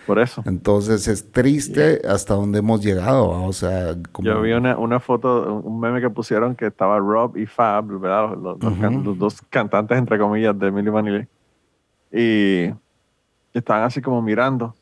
Por 0.08 0.18
eso. 0.20 0.42
Entonces 0.46 1.06
es 1.10 1.30
triste 1.30 2.02
hasta 2.08 2.36
donde 2.36 2.60
hemos 2.60 2.82
llegado. 2.82 3.28
O 3.44 3.52
sea, 3.52 3.96
como... 4.14 4.26
Yo 4.26 4.42
vi 4.42 4.54
una, 4.54 4.78
una 4.78 5.02
foto, 5.02 5.56
un 5.56 5.78
meme 5.78 6.00
que 6.00 6.10
pusieron 6.10 6.56
que 6.56 6.68
estaba 6.68 6.98
Rob 7.00 7.36
y 7.36 7.46
Fab, 7.46 7.86
¿verdad? 8.00 8.30
Los, 8.42 8.64
los 8.64 8.72
Ujú. 8.72 8.80
can- 8.82 9.04
los 9.04 9.18
dos 9.20 9.42
cantantes, 9.50 9.98
entre 9.98 10.18
comillas, 10.18 10.58
de 10.58 10.72
Milli 10.72 10.90
Vanilli. 10.90 11.28
Y 12.14 12.74
estaban 13.54 13.84
así 13.84 14.02
como 14.02 14.22
mirando 14.22 14.74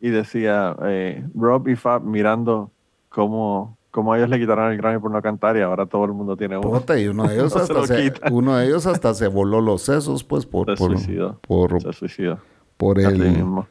y 0.00 0.10
decía 0.10 0.76
eh, 0.82 1.24
Rob 1.34 1.66
y 1.68 1.76
Fab 1.76 2.02
mirando 2.02 2.70
cómo, 3.08 3.78
cómo 3.90 4.14
ellos 4.14 4.28
le 4.28 4.38
quitaron 4.38 4.70
el 4.70 4.76
Grammy 4.78 4.98
por 5.00 5.10
no 5.10 5.20
cantar 5.22 5.56
y 5.56 5.60
ahora 5.60 5.86
todo 5.86 6.04
el 6.04 6.12
mundo 6.12 6.36
tiene 6.36 6.56
uno. 6.58 6.70
Puta, 6.70 6.98
y 6.98 7.08
uno 7.08 7.24
de 7.28 7.34
ellos, 7.34 7.54
No 7.54 7.62
hasta 7.62 7.86
se, 7.86 8.12
uno 8.30 8.56
de 8.56 8.66
ellos 8.66 8.86
hasta 8.86 9.14
se 9.14 9.26
voló 9.28 9.60
los 9.60 9.82
sesos, 9.82 10.24
pues, 10.24 10.46
por, 10.46 10.66
Se 10.70 10.76
por, 10.76 10.92
suicidó. 10.92 11.38
por, 11.46 11.80
Se 11.82 11.92
suicidó. 11.92 12.38
por 12.76 12.98
Así 12.98 13.08
el, 13.08 13.18
mismo. 13.18 13.66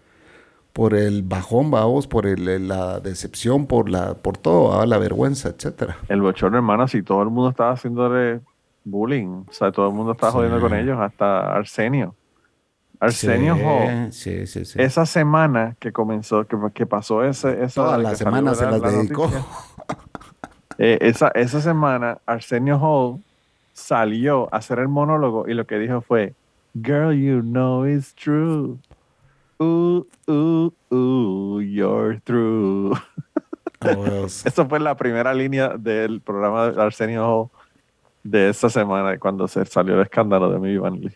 por 0.74 0.94
el 0.94 1.24
bajón, 1.24 1.72
vamos, 1.72 2.08
por 2.08 2.26
el, 2.28 2.68
la 2.68 3.00
decepción, 3.00 3.66
por 3.66 3.90
la, 3.90 4.14
por 4.16 4.38
todo, 4.38 4.78
¿va? 4.78 4.86
la 4.86 4.98
vergüenza, 4.98 5.50
etcétera. 5.50 5.98
El 6.08 6.22
bochorno, 6.22 6.58
hermano, 6.58 6.88
si 6.88 7.02
todo 7.04 7.22
el 7.24 7.30
mundo 7.30 7.50
estaba 7.52 7.72
haciéndole 7.72 8.42
bullying, 8.84 9.44
o 9.48 9.52
sea, 9.54 9.72
todo 9.72 9.88
el 9.88 9.94
mundo 9.94 10.12
estaba 10.14 10.32
Sí. 10.32 10.38
jodiendo 10.38 10.60
con 10.62 10.74
ellos, 10.74 10.98
hasta 11.00 11.54
Arsenio. 11.54 12.16
Arsenio 13.02 13.56
sí, 13.56 13.62
Hall. 13.64 14.12
Sí, 14.12 14.46
sí, 14.48 14.66
sí. 14.66 14.82
Esa 14.82 15.06
semana 15.06 15.76
que 15.80 15.94
comenzó, 15.94 16.46
que, 16.46 16.58
que 16.74 16.86
pasó 16.86 17.24
ese, 17.24 17.64
esa. 17.64 17.82
Toda 17.84 17.96
que 17.98 18.04
la 18.04 18.10
salió, 18.16 18.26
semana 18.26 18.56
se 18.56 18.66
las 18.66 18.82
la 18.82 18.92
dedicó. 18.92 19.24
noticia, 19.24 19.46
eh, 20.78 20.98
esa, 21.02 21.30
esa 21.30 21.62
semana, 21.62 22.20
Arsenio 22.26 22.78
Hall 22.78 23.22
salió 23.74 24.48
a 24.54 24.58
hacer 24.58 24.80
el 24.80 24.88
monólogo 24.88 25.48
y 25.48 25.54
lo 25.54 25.66
que 25.66 25.80
dijo 25.80 26.02
fue: 26.02 26.34
Girl, 26.74 27.14
you 27.14 27.42
know 27.42 27.86
it's 27.86 28.14
true. 28.16 28.78
Ooh, 29.62 30.08
ooh, 30.30 30.74
ooh, 30.92 31.62
you're 31.62 32.20
through. 32.22 32.98
Oh. 33.82 34.26
Esa 34.26 34.66
fue 34.66 34.80
la 34.80 34.96
primera 34.96 35.34
línea 35.34 35.70
del 35.78 36.22
programa 36.22 36.72
de 36.72 36.82
Arsenio 36.82 37.26
Hall 37.26 37.50
de 38.24 38.50
esa 38.50 38.70
semana, 38.70 39.18
cuando 39.18 39.48
se 39.48 39.66
salió 39.66 39.96
el 39.96 40.02
escándalo 40.02 40.50
de 40.50 40.60
mi 40.60 40.78
Lee. 41.00 41.12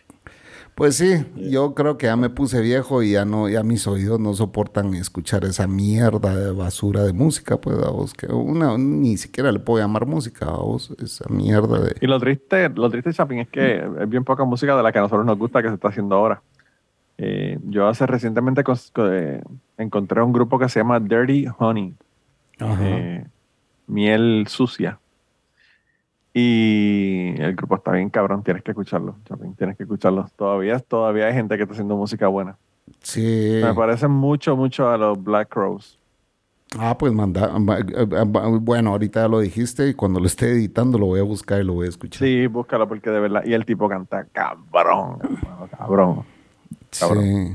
Pues 0.74 0.96
sí, 0.96 1.24
yo 1.36 1.72
creo 1.74 1.98
que 1.98 2.06
ya 2.06 2.16
me 2.16 2.30
puse 2.30 2.60
viejo 2.60 3.04
y 3.04 3.12
ya 3.12 3.24
no, 3.24 3.48
ya 3.48 3.62
mis 3.62 3.86
oídos 3.86 4.18
no 4.18 4.34
soportan 4.34 4.92
escuchar 4.94 5.44
esa 5.44 5.68
mierda 5.68 6.34
de 6.34 6.50
basura 6.50 7.04
de 7.04 7.12
música, 7.12 7.60
pues 7.60 7.78
a 7.78 7.90
vos, 7.90 8.12
que 8.12 8.26
una 8.26 8.76
ni 8.76 9.16
siquiera 9.16 9.52
le 9.52 9.60
puedo 9.60 9.80
llamar 9.80 10.06
música 10.06 10.46
a 10.46 10.56
vos, 10.56 10.92
esa 11.00 11.28
mierda 11.28 11.78
de 11.78 11.94
Y 12.00 12.08
lo 12.08 12.18
triste, 12.18 12.68
lo 12.70 12.90
triste, 12.90 13.12
Chapin, 13.12 13.38
es 13.38 13.48
que 13.48 13.84
es 14.00 14.08
bien 14.08 14.24
poca 14.24 14.42
música 14.44 14.76
de 14.76 14.82
la 14.82 14.90
que 14.90 14.98
a 14.98 15.02
nosotros 15.02 15.24
nos 15.24 15.38
gusta 15.38 15.62
que 15.62 15.68
se 15.68 15.74
está 15.74 15.88
haciendo 15.88 16.16
ahora. 16.16 16.42
Eh, 17.18 17.56
yo 17.62 17.86
hace 17.86 18.04
recientemente 18.06 18.64
eh, 18.96 19.42
encontré 19.78 20.22
un 20.22 20.32
grupo 20.32 20.58
que 20.58 20.68
se 20.68 20.80
llama 20.80 20.98
Dirty 20.98 21.46
Honey, 21.56 21.94
eh, 22.58 23.24
miel 23.86 24.46
sucia. 24.48 24.98
Y 26.36 27.34
el 27.40 27.54
grupo 27.54 27.76
está 27.76 27.92
bien 27.92 28.10
cabrón, 28.10 28.42
tienes 28.42 28.64
que 28.64 28.72
escucharlo, 28.72 29.14
Chapin, 29.24 29.54
tienes 29.54 29.76
que 29.76 29.84
escucharlo. 29.84 30.26
Todavía, 30.36 30.80
todavía 30.80 31.26
hay 31.26 31.32
gente 31.32 31.56
que 31.56 31.62
está 31.62 31.74
haciendo 31.74 31.96
música 31.96 32.26
buena. 32.26 32.56
Sí. 33.00 33.60
Me 33.62 33.72
parecen 33.72 34.10
mucho, 34.10 34.56
mucho 34.56 34.90
a 34.90 34.98
los 34.98 35.22
Black 35.22 35.48
Crows. 35.48 35.96
Ah, 36.76 36.98
pues 36.98 37.12
manda, 37.12 37.56
ma- 37.60 37.78
eh, 37.78 37.84
eh, 37.96 38.24
bueno, 38.60 38.90
ahorita 38.90 39.28
lo 39.28 39.38
dijiste 39.38 39.88
y 39.88 39.94
cuando 39.94 40.18
lo 40.18 40.26
esté 40.26 40.50
editando 40.50 40.98
lo 40.98 41.06
voy 41.06 41.20
a 41.20 41.22
buscar 41.22 41.60
y 41.60 41.64
lo 41.64 41.74
voy 41.74 41.86
a 41.86 41.90
escuchar. 41.90 42.26
Sí, 42.26 42.48
búscalo 42.48 42.88
porque 42.88 43.10
de 43.10 43.20
verdad. 43.20 43.42
Y 43.44 43.52
el 43.52 43.64
tipo 43.64 43.88
canta 43.88 44.24
cabrón, 44.32 45.18
cabrón. 45.78 46.24
cabrón. 46.90 47.54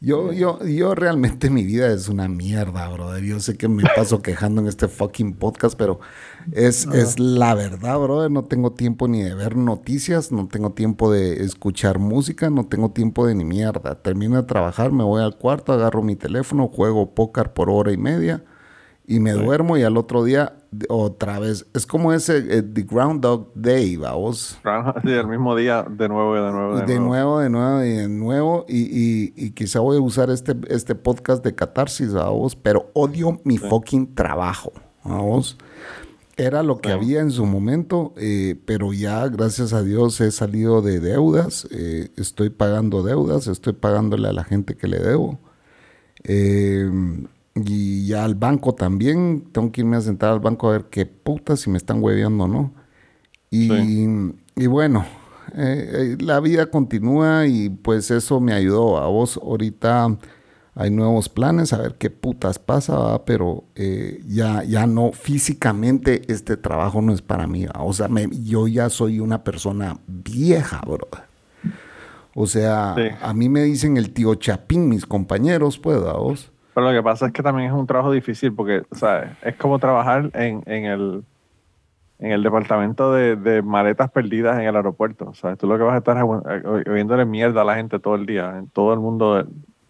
Yo, 0.00 0.32
yo, 0.32 0.64
yo 0.64 0.94
realmente 0.94 1.50
mi 1.50 1.64
vida 1.64 1.92
es 1.92 2.08
una 2.08 2.28
mierda, 2.28 2.88
brother. 2.88 3.24
Yo 3.24 3.40
sé 3.40 3.56
que 3.56 3.66
me 3.68 3.82
paso 3.96 4.22
quejando 4.22 4.60
en 4.60 4.68
este 4.68 4.86
fucking 4.86 5.34
podcast, 5.34 5.76
pero 5.76 5.98
es, 6.52 6.86
es 6.86 7.18
la 7.18 7.54
verdad, 7.54 7.98
brother. 7.98 8.30
No 8.30 8.44
tengo 8.44 8.72
tiempo 8.72 9.08
ni 9.08 9.22
de 9.22 9.34
ver 9.34 9.56
noticias, 9.56 10.30
no 10.30 10.46
tengo 10.46 10.72
tiempo 10.72 11.10
de 11.10 11.42
escuchar 11.42 11.98
música, 11.98 12.48
no 12.48 12.66
tengo 12.66 12.92
tiempo 12.92 13.26
de 13.26 13.34
ni 13.34 13.44
mierda. 13.44 13.96
Termino 14.00 14.36
de 14.36 14.44
trabajar, 14.44 14.92
me 14.92 15.02
voy 15.02 15.20
al 15.20 15.36
cuarto, 15.36 15.72
agarro 15.72 16.02
mi 16.02 16.14
teléfono, 16.14 16.68
juego 16.68 17.14
póker 17.14 17.52
por 17.52 17.68
hora 17.68 17.92
y 17.92 17.96
media 17.96 18.44
y 19.10 19.20
me 19.20 19.32
duermo 19.32 19.76
y 19.78 19.82
al 19.82 19.96
otro 19.96 20.22
día 20.22 20.54
otra 20.90 21.38
vez. 21.38 21.66
Es 21.74 21.86
como 21.86 22.12
ese 22.12 22.36
eh, 22.58 22.62
The 22.62 22.82
Groundhog 22.82 23.50
Day, 23.54 23.96
vamos. 23.96 24.58
Sí, 25.02 25.10
el 25.10 25.26
mismo 25.26 25.56
día, 25.56 25.84
de 25.88 26.08
nuevo 26.10 26.36
y 26.36 26.40
de 26.44 26.50
nuevo. 26.52 26.76
De, 26.76 26.82
De, 26.86 26.98
nuevo. 27.00 27.08
nuevo, 27.08 27.38
de 27.40 27.48
nuevo 27.50 27.84
y 27.84 27.88
de 27.90 28.08
nuevo. 28.08 28.66
Y, 28.68 28.82
y- 28.82 29.32
y 29.34 29.50
quizá 29.52 29.80
voy 29.80 29.96
a 29.96 30.00
usar 30.00 30.28
este, 30.30 30.54
este 30.68 30.94
podcast 30.94 31.42
de 31.42 31.54
catarsis 31.54 32.14
a 32.14 32.28
vos, 32.28 32.54
pero 32.54 32.90
odio 32.92 33.40
mi 33.44 33.56
fucking 33.56 34.14
trabajo 34.14 34.72
a 35.02 35.16
vos. 35.16 35.56
Era 36.36 36.62
lo 36.62 36.78
que 36.78 36.90
Sí. 36.90 36.94
había 36.94 37.20
en 37.20 37.30
su 37.32 37.46
momento, 37.46 38.12
eh, 38.18 38.60
pero 38.64 38.92
ya, 38.92 39.26
gracias 39.28 39.72
a 39.72 39.82
Dios, 39.82 40.20
he 40.20 40.30
salido 40.30 40.82
de 40.82 41.00
deudas. 41.00 41.66
eh, 41.72 42.10
estoy 42.16 42.50
pagando 42.50 43.02
deudas, 43.02 43.46
estoy 43.48 43.72
pagándole 43.72 44.28
a 44.28 44.32
la 44.32 44.44
gente 44.44 44.76
que 44.76 44.86
le 44.86 44.98
debo. 45.00 45.38
Eh, 46.24 46.90
y 47.66 48.06
ya 48.06 48.24
al 48.24 48.34
banco 48.34 48.74
también. 48.74 49.44
Tengo 49.52 49.70
que 49.72 49.80
irme 49.82 49.96
a 49.96 50.00
sentar 50.00 50.32
al 50.32 50.40
banco 50.40 50.68
a 50.68 50.72
ver 50.72 50.84
qué 50.90 51.06
puta 51.06 51.56
si 51.56 51.70
me 51.70 51.78
están 51.78 52.02
hueveando 52.02 52.44
o 52.44 52.48
no. 52.48 52.72
Y, 53.50 53.68
Sí. 53.68 54.08
y 54.56 54.66
bueno, 54.66 55.04
eh, 55.54 56.16
eh, 56.16 56.22
la 56.22 56.40
vida 56.40 56.66
continúa 56.66 57.46
y 57.46 57.70
pues 57.70 58.10
eso 58.10 58.40
me 58.40 58.52
ayudó. 58.52 58.98
A 58.98 59.06
vos 59.08 59.38
ahorita 59.42 60.16
hay 60.74 60.90
nuevos 60.90 61.28
planes, 61.28 61.72
a 61.72 61.78
ver 61.78 61.96
qué 61.96 62.08
putas 62.10 62.58
pasa, 62.58 63.24
pero 63.24 63.64
eh, 63.74 64.20
ya, 64.28 64.62
ya 64.62 64.86
no, 64.86 65.10
físicamente 65.12 66.22
este 66.32 66.56
trabajo 66.56 67.02
no 67.02 67.12
es 67.12 67.22
para 67.22 67.46
mí. 67.48 67.66
O 67.80 67.92
sea, 67.92 68.06
me- 68.08 68.28
yo 68.44 68.68
ya 68.68 68.88
soy 68.90 69.18
una 69.18 69.42
persona 69.42 69.98
vieja, 70.06 70.80
bro. 70.86 71.08
O 72.34 72.46
sea, 72.46 72.94
Sí. 72.96 73.02
a 73.20 73.34
mí 73.34 73.48
me 73.48 73.62
dicen 73.64 73.96
el 73.96 74.12
tío 74.12 74.34
Chapín, 74.36 74.88
mis 74.88 75.04
compañeros, 75.06 75.78
pues, 75.78 75.96
¿a 75.98 76.12
vos? 76.12 76.52
Pero 76.78 76.92
lo 76.92 76.96
que 76.96 77.02
pasa 77.02 77.26
es 77.26 77.32
que 77.32 77.42
también 77.42 77.70
es 77.70 77.74
un 77.74 77.88
trabajo 77.88 78.12
difícil 78.12 78.52
porque, 78.52 78.82
¿sabes? 78.92 79.30
Es 79.42 79.56
como 79.56 79.80
trabajar 79.80 80.30
en, 80.32 80.62
en 80.66 80.84
el 80.84 81.24
en 82.20 82.30
el 82.30 82.40
departamento 82.44 83.12
de, 83.12 83.34
de 83.34 83.62
maletas 83.62 84.08
perdidas 84.12 84.60
en 84.60 84.66
el 84.68 84.76
aeropuerto. 84.76 85.34
¿sabes? 85.34 85.58
Tú 85.58 85.66
lo 85.66 85.76
que 85.76 85.82
vas 85.82 85.94
a 85.94 85.98
estar 85.98 86.16
es 86.16 86.22
oy- 86.22 86.84
oyéndole 86.88 87.24
mierda 87.24 87.62
a 87.62 87.64
la 87.64 87.74
gente 87.74 87.98
todo 87.98 88.14
el 88.14 88.26
día. 88.26 88.62
Todo 88.72 88.92
el 88.94 89.00
mundo 89.00 89.44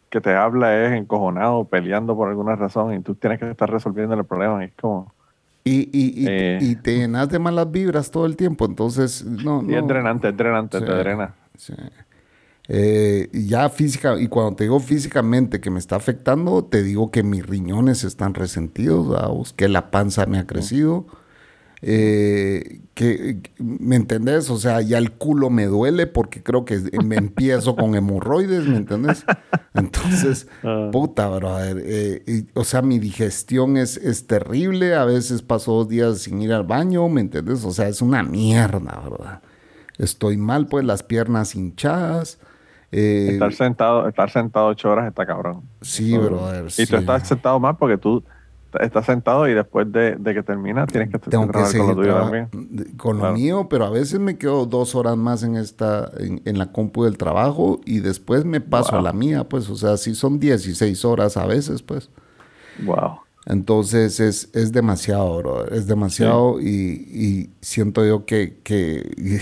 que 0.09 0.21
te 0.23 0.35
habla 0.35 0.75
es 0.87 0.93
encojonado, 0.93 1.65
peleando 1.67 2.17
por 2.17 2.31
alguna 2.31 2.57
razón 2.57 2.95
y 2.95 3.01
tú 3.01 3.15
tienes 3.15 3.39
que 3.39 3.51
estar 3.51 3.71
resolviendo 3.71 4.15
el 4.15 4.25
problema. 4.25 4.63
Y 4.65 4.69
es 4.69 4.73
como... 4.81 5.13
Y, 5.65 5.91
y, 5.93 6.23
y, 6.23 6.27
Eh. 6.27 6.59
y 6.63 6.77
te 6.77 6.97
llenas 6.97 7.29
de 7.29 7.39
malas 7.39 7.71
vibras 7.71 8.11
todo 8.11 8.25
el 8.25 8.35
tiempo, 8.35 8.65
entonces, 8.65 9.27
no, 9.27 9.63
Y 9.63 9.75
es 9.75 9.83
no. 9.83 9.89
drenante, 9.89 10.29
es 10.31 10.37
drenante, 10.39 10.79
Sí. 10.79 10.85
te 10.87 10.93
drena. 10.95 11.35
Sí. 11.55 11.75
Eh, 12.71 13.31
y 13.33 13.47
ya 13.47 13.69
física, 13.71 14.21
y 14.21 14.29
cuando 14.29 14.57
te 14.57 14.65
digo 14.65 14.79
físicamente 14.79 15.61
que 15.61 15.71
me 15.71 15.79
está 15.79 15.97
afectando, 15.97 16.65
te 16.65 16.83
digo 16.83 17.11
que 17.11 17.23
mis 17.23 17.47
riñones 17.47 18.05
están 18.05 18.35
resentidos, 18.35 19.55
que 19.55 19.69
la 19.69 19.91
panza 19.91 20.27
me 20.27 20.39
ha 20.39 20.47
crecido, 20.47 21.07
eh, 21.81 22.81
que, 22.95 23.41
¿me 23.59 23.97
entendés? 23.97 24.51
O 24.51 24.59
sea, 24.59 24.81
ya 24.83 24.99
el 24.99 25.13
culo 25.13 25.49
me 25.49 25.67
duele 25.67 26.07
porque 26.07 26.43
creo 26.43 26.65
que 26.65 26.79
me 27.05 27.17
empiezo 27.17 27.77
con 27.77 27.95
hemorroides, 27.95 28.67
¿me 28.67 28.77
entendés? 28.77 29.25
Entonces, 29.75 30.49
Ah. 30.65 30.91
puta, 30.93 31.29
brother, 31.29 31.81
eh, 31.85 32.23
y- 32.27 32.47
o 32.59 32.65
sea, 32.65 32.83
mi 32.83 32.99
digestión 32.99 33.77
es, 33.77 33.97
es 33.97 34.27
terrible, 34.27 34.95
a 34.97 35.05
veces 35.05 35.41
paso 35.43 35.73
dos 35.73 35.89
días 35.89 36.19
sin 36.19 36.43
ir 36.43 36.53
al 36.53 36.65
baño, 36.65 37.09
¿me 37.09 37.21
entendés? 37.21 37.65
O 37.65 37.71
sea, 37.71 37.89
es 37.89 38.03
una 38.03 38.23
mierda, 38.25 39.01
¿verdad? 39.09 39.41
Estoy 39.99 40.37
mal, 40.37 40.67
pues 40.67 40.85
las 40.85 41.03
piernas 41.03 41.55
hinchadas. 41.55 42.39
Eh, 42.93 43.29
Estar 43.33 43.53
sentado, 43.53 44.09
estar 44.09 44.31
sentado 44.31 44.69
ocho 44.69 44.91
horas 44.91 45.09
está 45.09 45.27
cabrón. 45.27 45.63
sí, 45.83 46.17
brother. 46.17 46.67
Y 46.67 46.71
sí. 46.71 46.87
tú 46.87 46.97
estás 46.97 47.27
sentado 47.29 47.59
más 47.61 47.77
porque 47.77 47.99
tú 47.99 48.23
estás 48.81 49.07
sentado 49.07 49.49
y 49.49 49.55
después 49.55 49.91
de, 49.93 50.17
de 50.17 50.35
que 50.35 50.43
terminas 50.43 50.87
tienes 50.89 51.11
que 51.11 51.19
Tengo 51.19 51.47
que 51.47 51.53
trabajar 51.53 51.79
con 51.79 51.89
lo 51.89 51.95
tuyo 51.97 52.15
también. 52.15 52.49
con 52.99 53.17
lo 53.17 53.21
Claro. 53.23 53.35
mío, 53.35 53.67
pero 53.71 53.87
a 53.87 53.91
veces 53.91 54.21
me 54.21 54.37
quedo 54.37 54.67
dos 54.67 54.95
horas 54.95 55.17
más 55.17 55.43
en 55.43 55.57
esta, 55.57 56.11
en, 56.19 56.43
en 56.45 56.59
la 56.59 56.71
compu 56.71 57.05
del 57.05 57.17
trabajo 57.17 57.81
y 57.87 58.01
después 58.01 58.45
me 58.45 58.61
paso 58.61 58.91
Wow. 58.93 59.01
a 59.01 59.03
la 59.03 59.13
mía, 59.15 59.45
pues, 59.49 59.69
o 59.71 59.77
sea, 59.77 59.97
sí 59.97 60.15
son 60.15 60.39
16 60.39 61.05
horas 61.07 61.37
a 61.39 61.47
veces, 61.47 61.83
pues. 61.83 62.11
Wow. 62.85 63.21
Entonces 63.47 64.21
es, 64.21 64.51
es 64.53 64.73
demasiado, 64.73 65.39
bro. 65.39 65.67
Es 65.69 65.87
demasiado 65.87 66.61
y, 66.61 66.67
y 66.69 67.51
siento 67.63 68.05
yo 68.05 68.27
que, 68.27 68.59
que 68.63 69.11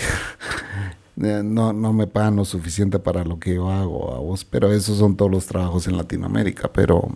no, 1.17 1.73
no 1.73 1.93
me 1.93 2.07
pagan 2.07 2.35
lo 2.37 2.45
suficiente 2.45 2.99
para 2.99 3.23
lo 3.25 3.39
que 3.39 3.55
yo 3.55 3.69
hago 3.71 4.13
a 4.13 4.19
vos. 4.19 4.45
Pero 4.45 4.71
esos 4.71 4.97
son 4.99 5.17
todos 5.17 5.31
los 5.31 5.45
trabajos 5.47 5.87
en 5.87 5.97
Latinoamérica. 5.97 6.71
Pero 6.71 7.09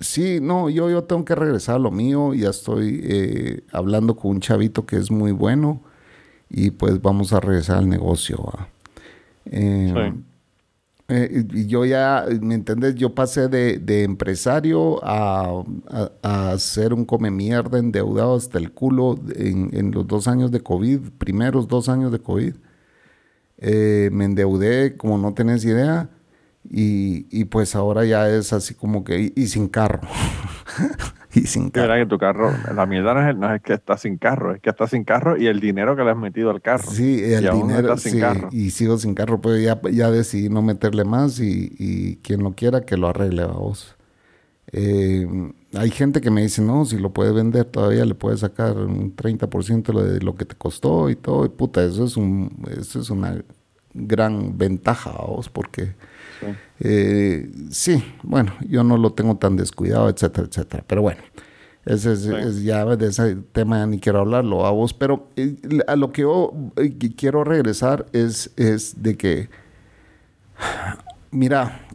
sí, 0.00 0.38
no, 0.42 0.68
yo, 0.68 0.90
yo 0.90 1.04
tengo 1.04 1.24
que 1.24 1.34
regresar 1.34 1.76
a 1.76 1.78
lo 1.78 1.90
mío. 1.90 2.34
Ya 2.34 2.50
estoy 2.50 3.00
eh, 3.04 3.62
hablando 3.72 4.16
con 4.16 4.32
un 4.32 4.40
chavito 4.40 4.84
que 4.86 4.96
es 4.96 5.10
muy 5.10 5.32
bueno 5.32 5.80
y 6.50 6.70
pues 6.72 7.00
vamos 7.02 7.32
a 7.32 7.40
regresar 7.40 7.78
al 7.78 7.88
negocio. 7.88 8.36
¿va? 8.38 8.68
Eh, 9.46 9.92
Sí. 9.94 10.22
eh, 11.08 11.44
yo 11.68 11.84
ya, 11.84 12.24
¿me 12.40 12.54
entendés? 12.56 12.96
Yo 12.96 13.14
pasé 13.14 13.48
de, 13.48 13.78
de 13.78 14.02
empresario 14.02 14.98
a, 15.04 15.62
a, 16.22 16.50
a 16.52 16.58
ser 16.58 16.92
un 16.92 17.04
come 17.04 17.30
mierda 17.30 17.78
endeudado 17.78 18.34
hasta 18.34 18.58
el 18.58 18.72
culo 18.72 19.18
en, 19.36 19.70
en 19.72 19.92
los 19.92 20.06
dos 20.06 20.26
años 20.26 20.50
de 20.50 20.60
COVID, 20.60 21.00
primeros 21.18 21.68
dos 21.68 21.88
años 21.88 22.10
de 22.10 22.18
COVID. 22.18 22.54
Eh, 23.58 24.10
me 24.12 24.26
endeudé 24.26 24.96
como 24.96 25.16
no 25.16 25.32
tenés 25.32 25.64
idea 25.64 26.10
Y, 26.70 27.26
y 27.30 27.46
pues 27.46 27.74
ahora 27.74 28.04
ya 28.04 28.28
es 28.28 28.52
así 28.52 28.74
como 28.74 29.02
que, 29.02 29.32
y, 29.34 29.46
sin 29.46 29.68
carro. 29.68 30.00
y 31.34 31.42
sin 31.42 31.70
carro. 31.70 31.94
que 31.94 32.06
tu 32.06 32.18
carro, 32.18 32.52
la 32.74 32.86
mierda 32.86 33.14
no 33.14 33.30
es, 33.30 33.36
no 33.36 33.54
es, 33.54 33.62
que 33.62 33.74
está 33.74 33.96
sin 33.96 34.18
carro, 34.18 34.54
es 34.54 34.60
que 34.60 34.70
está 34.70 34.86
sin 34.86 35.04
carro 35.04 35.36
y 35.36 35.46
el 35.46 35.60
dinero 35.60 35.96
que 35.96 36.02
le 36.02 36.10
has 36.10 36.16
metido 36.16 36.50
al 36.50 36.60
carro. 36.60 36.90
Sí, 36.90 37.22
el 37.22 37.50
dinero, 37.50 37.96
sí, 37.96 38.20
y 38.50 38.70
sigo 38.70 38.98
sin 38.98 39.14
carro, 39.14 39.40
pues 39.40 39.62
ya, 39.62 39.80
ya 39.90 40.10
decidí 40.10 40.48
no 40.48 40.60
meterle 40.60 41.04
más 41.04 41.38
y, 41.40 41.74
y 41.78 42.16
quien 42.16 42.42
lo 42.42 42.54
quiera 42.54 42.82
que 42.82 42.96
lo 42.96 43.08
arregle, 43.08 43.46
vos. 43.46 43.95
Eh, 44.72 45.26
hay 45.74 45.90
gente 45.90 46.20
que 46.20 46.30
me 46.30 46.42
dice, 46.42 46.62
no, 46.62 46.84
si 46.84 46.98
lo 46.98 47.12
puedes 47.12 47.34
vender 47.34 47.66
todavía 47.66 48.04
le 48.04 48.14
puedes 48.14 48.40
sacar 48.40 48.76
un 48.76 49.14
30% 49.14 49.92
de 50.02 50.20
lo 50.20 50.34
que 50.34 50.44
te 50.44 50.56
costó 50.56 51.10
y 51.10 51.16
todo. 51.16 51.44
Y 51.44 51.48
puta, 51.48 51.84
eso 51.84 52.04
es, 52.04 52.16
un, 52.16 52.64
eso 52.76 53.00
es 53.00 53.10
una 53.10 53.42
gran 53.94 54.58
ventaja 54.58 55.10
a 55.10 55.24
vos 55.26 55.48
porque 55.48 55.94
sí. 56.40 56.46
Eh, 56.80 57.50
sí. 57.70 58.04
bueno, 58.22 58.52
yo 58.68 58.84
no 58.84 58.96
lo 58.96 59.12
tengo 59.12 59.36
tan 59.36 59.56
descuidado, 59.56 60.08
etcétera, 60.08 60.48
etcétera. 60.48 60.84
Pero 60.86 61.02
bueno, 61.02 61.22
ese 61.86 62.12
es, 62.14 62.62
ya 62.62 62.84
de 62.84 63.06
ese 63.06 63.36
tema 63.52 63.86
ni 63.86 64.00
quiero 64.00 64.20
hablarlo 64.20 64.66
a 64.66 64.70
vos. 64.70 64.92
Pero 64.92 65.28
eh, 65.36 65.56
a 65.86 65.96
lo 65.96 66.12
que 66.12 66.22
yo 66.22 66.52
quiero 67.16 67.44
regresar 67.44 68.06
es, 68.12 68.50
es 68.56 69.02
de 69.02 69.16
que, 69.16 69.48
mira, 71.30 71.85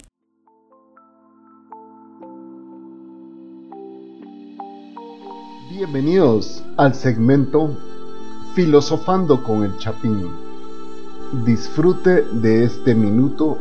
Bienvenidos 5.73 6.65
al 6.75 6.93
segmento 6.93 7.77
Filosofando 8.55 9.41
con 9.41 9.63
el 9.63 9.77
Chapín. 9.77 10.29
Disfrute 11.45 12.23
de 12.23 12.65
este 12.65 12.93
minuto 12.93 13.57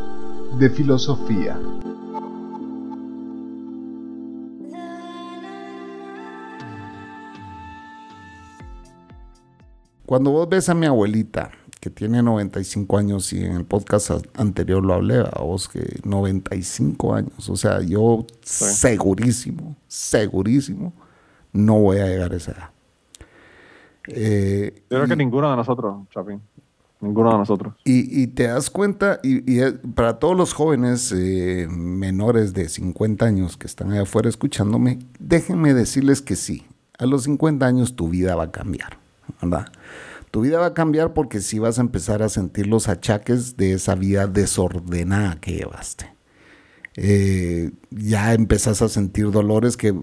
de 0.59 0.69
filosofía. 0.69 1.57
Cuando 10.05 10.31
vos 10.31 10.49
ves 10.49 10.67
a 10.67 10.73
mi 10.73 10.87
abuelita, 10.87 11.51
que 11.79 11.89
tiene 11.89 12.21
95 12.21 12.97
años 12.97 13.31
y 13.31 13.45
en 13.45 13.53
el 13.53 13.63
podcast 13.63 14.11
anterior 14.33 14.83
lo 14.83 14.95
hablé, 14.95 15.19
a 15.19 15.41
vos 15.41 15.69
que 15.69 16.01
95 16.03 17.15
años, 17.15 17.49
o 17.49 17.55
sea, 17.55 17.79
yo 17.81 18.25
segurísimo, 18.41 19.77
segurísimo 19.87 20.91
no 21.53 21.79
voy 21.79 21.97
a 21.99 22.07
llegar 22.07 22.33
a 22.33 22.35
esa 22.35 22.51
edad. 22.51 22.69
Eh, 24.07 24.83
Yo 24.89 24.97
creo 24.97 25.07
que 25.07 25.15
ninguno 25.15 25.49
de 25.49 25.57
nosotros, 25.57 26.07
Chapín. 26.09 26.41
Ninguno 27.01 27.31
de 27.31 27.37
nosotros. 27.39 27.73
Y, 27.83 28.27
te 28.27 28.43
das 28.43 28.69
cuenta, 28.69 29.19
y, 29.23 29.59
para 29.95 30.19
todos 30.19 30.37
los 30.37 30.53
jóvenes 30.53 31.11
eh, 31.11 31.67
menores 31.67 32.53
de 32.53 32.69
50 32.69 33.25
años 33.25 33.57
que 33.57 33.65
están 33.65 33.91
allá 33.91 34.03
afuera 34.03 34.29
escuchándome, 34.29 34.99
déjenme 35.19 35.73
decirles 35.73 36.21
que 36.21 36.35
sí, 36.35 36.67
a 36.99 37.07
los 37.07 37.23
50 37.23 37.65
años 37.65 37.95
tu 37.95 38.07
vida 38.09 38.35
va 38.35 38.43
a 38.43 38.51
cambiar, 38.51 38.99
¿verdad? 39.41 39.71
Tu 40.29 40.41
vida 40.41 40.59
va 40.59 40.67
a 40.67 40.73
cambiar 40.75 41.13
porque 41.13 41.41
sí 41.41 41.57
vas 41.57 41.79
a 41.79 41.81
empezar 41.81 42.21
a 42.21 42.29
sentir 42.29 42.67
los 42.67 42.87
achaques 42.87 43.57
de 43.57 43.73
esa 43.73 43.95
vida 43.95 44.27
desordenada 44.27 45.35
que 45.41 45.53
llevaste. 45.53 46.13
Eh, 46.97 47.71
ya 47.89 48.33
empezás 48.33 48.81
a 48.81 48.89
sentir 48.89 49.31
dolores 49.31 49.77
que 49.77 49.93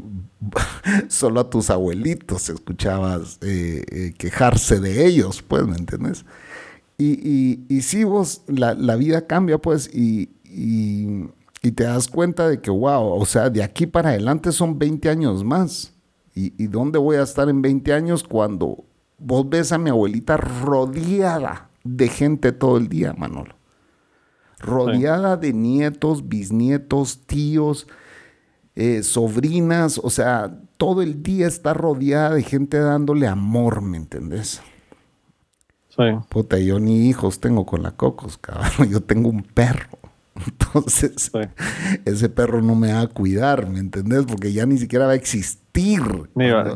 solo 1.09 1.40
a 1.40 1.50
tus 1.50 1.68
abuelitos 1.68 2.49
escuchabas 2.49 3.38
eh, 3.42 3.85
eh, 3.90 4.14
quejarse 4.16 4.80
de 4.80 5.07
ellos, 5.07 5.42
pues, 5.42 5.66
¿me 5.66 5.76
entiendes? 5.76 6.25
Y, 6.97 7.64
y, 7.68 7.83
sí, 7.83 8.02
vos, 8.02 8.42
la, 8.49 8.75
vida 8.97 9.28
cambia, 9.28 9.59
pues, 9.59 9.88
y, 9.95 10.30
y, 10.42 11.30
te 11.71 11.85
das 11.85 12.09
cuenta 12.09 12.49
de 12.49 12.61
que, 12.61 12.71
wow, 12.71 13.12
o 13.12 13.25
sea, 13.25 13.50
de 13.50 13.62
aquí 13.62 13.87
para 13.87 14.11
adelante 14.11 14.51
son 14.51 14.81
20 14.81 15.09
años 15.09 15.44
más. 15.44 15.92
¿Y, 16.35 16.66
dónde 16.66 16.98
voy 16.98 17.16
a 17.16 17.22
estar 17.22 17.48
en 17.48 17.62
20 17.62 17.92
años 17.92 18.24
cuando 18.24 18.85
vos 19.18 19.48
ves 19.48 19.70
a 19.72 19.79
mi 19.79 19.90
abuelita 19.90 20.37
rodeada 20.37 21.70
de 21.85 22.09
gente 22.09 22.53
todo 22.53 22.79
el 22.79 22.88
día, 22.88 23.12
Manolo? 23.12 23.58
Rodeada 24.61 25.37
de 25.37 25.53
nietos, 25.53 26.29
bisnietos, 26.29 27.27
tíos, 27.27 27.87
eh, 28.75 29.03
sobrinas, 29.03 30.01
o 30.03 30.11
sea, 30.11 30.57
todo 30.77 31.03
el 31.03 31.23
día 31.23 31.47
está 31.47 31.75
rodeada 31.75 32.35
de 32.35 32.42
gente 32.42 32.79
dándole 32.79 33.27
amor, 33.27 33.83
¿me 33.83 33.97
entendés? 33.97 34.62
Sí. 35.88 36.05
Puta, 36.29 36.59
yo 36.59 36.79
ni 36.79 37.09
hijos 37.09 37.40
tengo 37.40 37.66
con 37.66 37.83
la 37.83 37.92
Cocos, 37.92 38.38
cabrón, 38.38 38.88
yo 38.88 39.01
tengo 39.01 39.31
un 39.31 39.42
perro. 39.42 39.99
Entonces, 40.47 41.31
ese 42.05 42.29
perro 42.29 42.62
no 42.62 42.77
me 42.77 42.92
va 42.92 43.01
a 43.01 43.07
cuidar, 43.09 43.68
¿me 43.68 43.81
entendés? 43.81 44.25
Porque 44.27 44.53
ya 44.53 44.66
ni 44.66 44.79
siquiera 44.79 45.07
va 45.07 45.12
a 45.12 45.16
existir. 45.16 46.03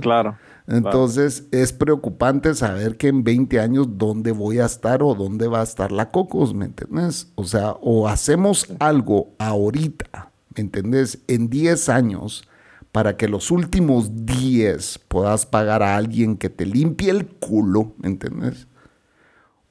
claro. 0.00 0.36
Entonces 0.72 1.46
es 1.50 1.72
preocupante 1.74 2.54
saber 2.54 2.96
que 2.96 3.08
en 3.08 3.24
20 3.24 3.60
años 3.60 3.86
dónde 3.98 4.32
voy 4.32 4.58
a 4.58 4.64
estar 4.64 5.02
o 5.02 5.14
dónde 5.14 5.46
va 5.46 5.60
a 5.60 5.64
estar 5.64 5.92
la 5.92 6.10
Cocos, 6.10 6.54
¿me 6.54 6.64
entiendes? 6.64 7.30
O 7.34 7.44
sea, 7.44 7.72
o 7.82 8.08
hacemos 8.08 8.66
algo 8.78 9.34
ahorita, 9.38 10.30
¿me 10.56 10.62
entiendes? 10.62 11.18
En 11.28 11.50
10 11.50 11.90
años 11.90 12.48
para 12.90 13.18
que 13.18 13.28
los 13.28 13.50
últimos 13.50 14.24
10 14.24 15.00
puedas 15.08 15.44
pagar 15.44 15.82
a 15.82 15.94
alguien 15.96 16.38
que 16.38 16.48
te 16.48 16.64
limpie 16.64 17.10
el 17.10 17.26
culo, 17.26 17.92
¿me 17.98 18.08
entiendes? 18.08 18.66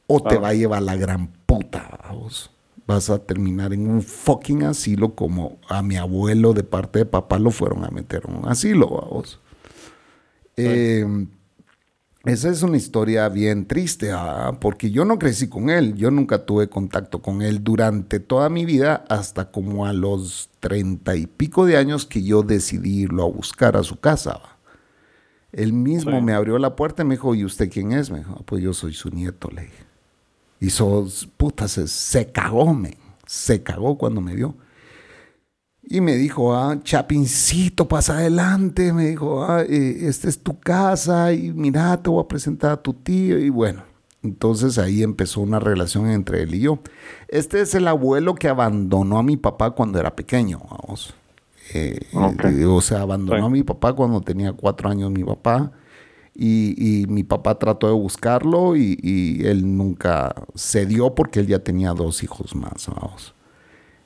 O 0.05 0.21
te 0.21 0.37
va 0.37 0.49
a 0.49 0.53
llevar 0.53 0.83
la 0.83 0.97
gran 0.97 1.31
puta, 1.47 1.99
vamos. 2.03 2.51
Vas 2.85 3.09
a 3.09 3.17
terminar 3.17 3.73
en 3.73 3.89
un 3.89 4.03
fucking 4.03 4.63
asilo 4.63 5.15
como 5.15 5.57
a 5.67 5.81
mi 5.81 5.95
abuelo 5.95 6.53
de 6.53 6.63
parte 6.63 6.99
de 6.99 7.05
papá 7.05 7.39
lo 7.39 7.49
fueron 7.49 7.85
a 7.85 7.89
meter 7.89 8.23
en 8.27 8.35
un 8.35 8.47
asilo, 8.47 8.87
vamos. 8.87 9.39
Eh, 10.65 11.27
esa 12.23 12.49
es 12.49 12.61
una 12.61 12.77
historia 12.77 13.27
bien 13.29 13.65
triste, 13.65 14.11
ah, 14.11 14.57
porque 14.61 14.91
yo 14.91 15.05
no 15.05 15.17
crecí 15.17 15.49
con 15.49 15.71
él, 15.71 15.95
yo 15.95 16.11
nunca 16.11 16.45
tuve 16.45 16.69
contacto 16.69 17.19
con 17.19 17.41
él 17.41 17.63
durante 17.63 18.19
toda 18.19 18.47
mi 18.49 18.63
vida, 18.63 19.03
hasta 19.09 19.49
como 19.49 19.87
a 19.87 19.93
los 19.93 20.51
treinta 20.59 21.15
y 21.15 21.25
pico 21.25 21.65
de 21.65 21.77
años 21.77 22.05
que 22.05 22.21
yo 22.21 22.43
decidí 22.43 23.01
irlo 23.01 23.23
a 23.23 23.29
buscar 23.29 23.75
a 23.75 23.81
su 23.81 23.99
casa. 23.99 24.39
Él 25.51 25.73
mismo 25.73 26.21
me 26.21 26.33
abrió 26.33 26.59
la 26.59 26.75
puerta 26.75 27.01
y 27.01 27.05
me 27.05 27.15
dijo, 27.15 27.33
¿y 27.33 27.43
usted 27.43 27.71
quién 27.71 27.91
es? 27.91 28.11
Me 28.11 28.19
dijo, 28.19 28.35
ah, 28.39 28.43
pues 28.45 28.61
yo 28.61 28.73
soy 28.73 28.93
su 28.93 29.09
nieto, 29.09 29.49
le 29.49 29.63
dije. 29.63 29.83
Y 30.59 30.69
sos, 30.69 31.27
puta, 31.37 31.67
se, 31.67 31.87
se 31.87 32.31
cagó, 32.31 32.71
me, 32.75 32.97
se 33.25 33.63
cagó 33.63 33.97
cuando 33.97 34.21
me 34.21 34.35
vio. 34.35 34.55
Y 35.83 35.99
me 35.99 36.15
dijo, 36.15 36.55
ah, 36.55 36.79
Chapincito, 36.83 37.87
pasa 37.87 38.17
adelante. 38.17 38.93
Me 38.93 39.07
dijo, 39.07 39.43
ah, 39.43 39.63
eh, 39.63 39.99
esta 40.01 40.29
es 40.29 40.39
tu 40.39 40.59
casa 40.59 41.33
y 41.33 41.51
mira, 41.51 42.01
te 42.01 42.09
voy 42.09 42.23
a 42.23 42.27
presentar 42.27 42.71
a 42.71 42.81
tu 42.81 42.93
tío. 42.93 43.39
Y 43.39 43.49
bueno, 43.49 43.83
entonces 44.23 44.77
ahí 44.77 45.01
empezó 45.03 45.41
una 45.41 45.59
relación 45.59 46.09
entre 46.09 46.43
él 46.43 46.55
y 46.55 46.61
yo. 46.61 46.79
Este 47.27 47.61
es 47.61 47.73
el 47.73 47.87
abuelo 47.87 48.35
que 48.35 48.47
abandonó 48.47 49.17
a 49.17 49.23
mi 49.23 49.37
papá 49.37 49.71
cuando 49.71 49.99
era 49.99 50.15
pequeño, 50.15 50.61
vamos. 50.69 51.13
Eh, 51.73 51.99
eh, 52.11 52.65
o 52.65 52.81
sea, 52.81 53.01
abandonó 53.01 53.45
a 53.45 53.49
mi 53.49 53.63
papá 53.63 53.93
cuando 53.93 54.21
tenía 54.21 54.53
cuatro 54.53 54.89
años 54.89 55.11
mi 55.11 55.23
papá. 55.23 55.71
Y, 56.33 57.05
mi 57.09 57.23
papá 57.23 57.59
trató 57.59 57.87
de 57.87 57.93
buscarlo 57.93 58.77
y, 58.77 58.97
y, 59.01 59.45
él 59.45 59.77
nunca 59.77 60.33
cedió 60.55 61.13
porque 61.13 61.41
él 61.41 61.47
ya 61.47 61.59
tenía 61.59 61.91
dos 61.93 62.23
hijos 62.23 62.55
más, 62.55 62.87
vamos. 62.87 63.35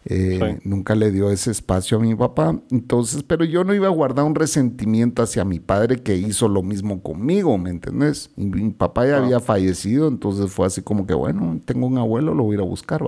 Eh, 0.08 0.60
nunca 0.64 0.94
le 0.94 1.10
dio 1.10 1.32
ese 1.32 1.50
espacio 1.50 1.98
a 1.98 2.00
mi 2.00 2.14
papá. 2.14 2.60
Entonces, 2.70 3.24
pero 3.24 3.44
yo 3.44 3.64
no 3.64 3.74
iba 3.74 3.88
a 3.88 3.92
guardar 3.92 4.26
un 4.26 4.36
resentimiento 4.36 5.24
hacia 5.24 5.44
mi 5.44 5.60
padre 5.60 6.04
que 6.04 6.16
hizo 6.16 6.48
lo 6.48 6.62
mismo 6.62 7.02
conmigo, 7.02 7.58
¿me 7.58 7.72
entendés? 7.72 8.30
mi 8.36 8.70
papá 8.70 9.08
ya 9.08 9.18
había 9.18 9.40
fallecido, 9.40 10.08
entonces 10.08 10.52
fue 10.52 10.68
así 10.68 10.82
como 10.82 11.08
que, 11.08 11.16
bueno, 11.16 11.60
tengo 11.66 11.88
un 11.88 11.98
abuelo, 11.98 12.36
lo 12.36 12.44
voy 12.44 12.54
a 12.54 12.58
ir 12.58 12.62
a 12.62 12.66
buscar, 12.66 13.02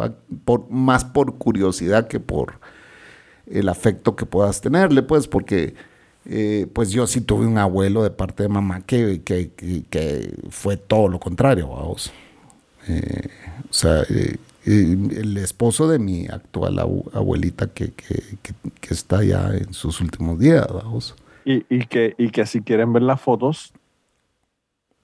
Por, 0.44 0.70
más 0.72 1.06
por 1.06 1.38
curiosidad 1.38 2.08
que 2.08 2.20
por 2.20 2.60
el 3.46 3.70
afecto 3.70 4.16
que 4.16 4.26
puedas 4.26 4.62
tenerle, 4.62 5.04
pues, 5.04 5.28
porque... 5.28 5.76
Eh, 6.30 6.68
pues 6.74 6.90
yo 6.90 7.08
sí 7.08 7.22
tuve 7.22 7.48
un 7.48 7.58
abuelo 7.58 8.04
de 8.04 8.10
parte 8.10 8.44
de 8.44 8.50
mamá 8.50 8.82
que, 8.82 9.22
que, 9.24 10.34
fue 10.50 10.76
todo 10.76 11.08
lo 11.08 11.22
contrario, 11.22 11.70
vamos. 11.70 12.12
Eh, 12.90 13.30
o 13.70 13.74
sea, 13.74 14.04
el 14.68 15.38
esposo 15.38 15.88
de 15.88 15.98
mi 15.98 16.28
actual 16.28 16.80
abuelita 16.80 17.68
que, 17.68 17.94
está 18.90 19.24
ya 19.24 19.50
en 19.54 19.74
sus 19.74 20.02
últimos 20.02 20.40
días, 20.40 20.68
vamos. 20.72 21.16
Y, 21.46 21.86
que, 21.86 22.14
y 22.18 22.30
que 22.30 22.46
si 22.46 22.62
quieren 22.62 22.92
ver 22.92 23.04
las 23.04 23.22
fotos, 23.22 23.74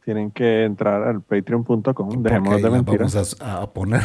tienen 0.03 0.31
que 0.31 0.65
entrar 0.65 1.03
al 1.03 1.21
patreon.com, 1.21 2.23
dejémonos 2.23 2.61
de 2.61 2.69
mentiras. 2.69 3.13
Vamos 3.13 3.37
a, 3.39 3.71
poner 3.71 4.01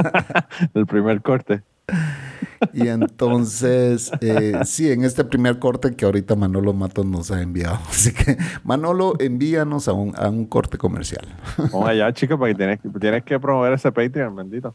el 0.74 0.86
primer 0.86 1.22
corte. 1.22 1.62
Y 2.72 2.88
entonces, 2.88 4.10
eh, 4.20 4.60
sí, 4.64 4.90
en 4.90 5.04
este 5.04 5.24
primer 5.24 5.58
corte 5.58 5.94
que 5.94 6.04
ahorita 6.04 6.36
Manolo 6.36 6.72
Matos 6.72 7.04
nos 7.04 7.30
ha 7.30 7.42
enviado. 7.42 7.78
Así 7.88 8.12
que, 8.12 8.36
Manolo, 8.64 9.14
envíanos 9.18 9.88
a 9.88 9.92
un, 9.92 10.14
a 10.16 10.28
un 10.28 10.46
corte 10.46 10.78
comercial. 10.78 11.26
Vamos 11.58 11.88
allá, 11.88 12.12
chicos, 12.12 12.38
porque 12.38 12.54
tienes, 12.54 12.78
tienes 13.00 13.24
que 13.24 13.38
promover 13.38 13.72
ese 13.74 13.90
Patreon, 13.92 14.34
bendito. 14.34 14.74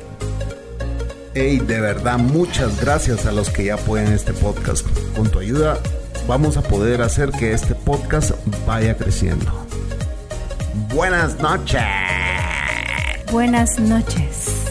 Hey, 1.33 1.59
de 1.59 1.79
verdad, 1.79 2.17
muchas 2.17 2.81
gracias 2.81 3.25
a 3.25 3.31
los 3.31 3.49
que 3.49 3.65
ya 3.65 3.75
apoyan 3.75 4.11
este 4.11 4.33
podcast. 4.33 4.85
Con 5.15 5.29
tu 5.31 5.39
ayuda 5.39 5.79
vamos 6.27 6.57
a 6.57 6.61
poder 6.61 7.01
hacer 7.01 7.31
que 7.31 7.53
este 7.53 7.73
podcast 7.73 8.31
vaya 8.67 8.97
creciendo. 8.97 9.49
Buenas 10.93 11.39
noches. 11.39 11.81
Buenas 13.31 13.79
noches. 13.79 14.70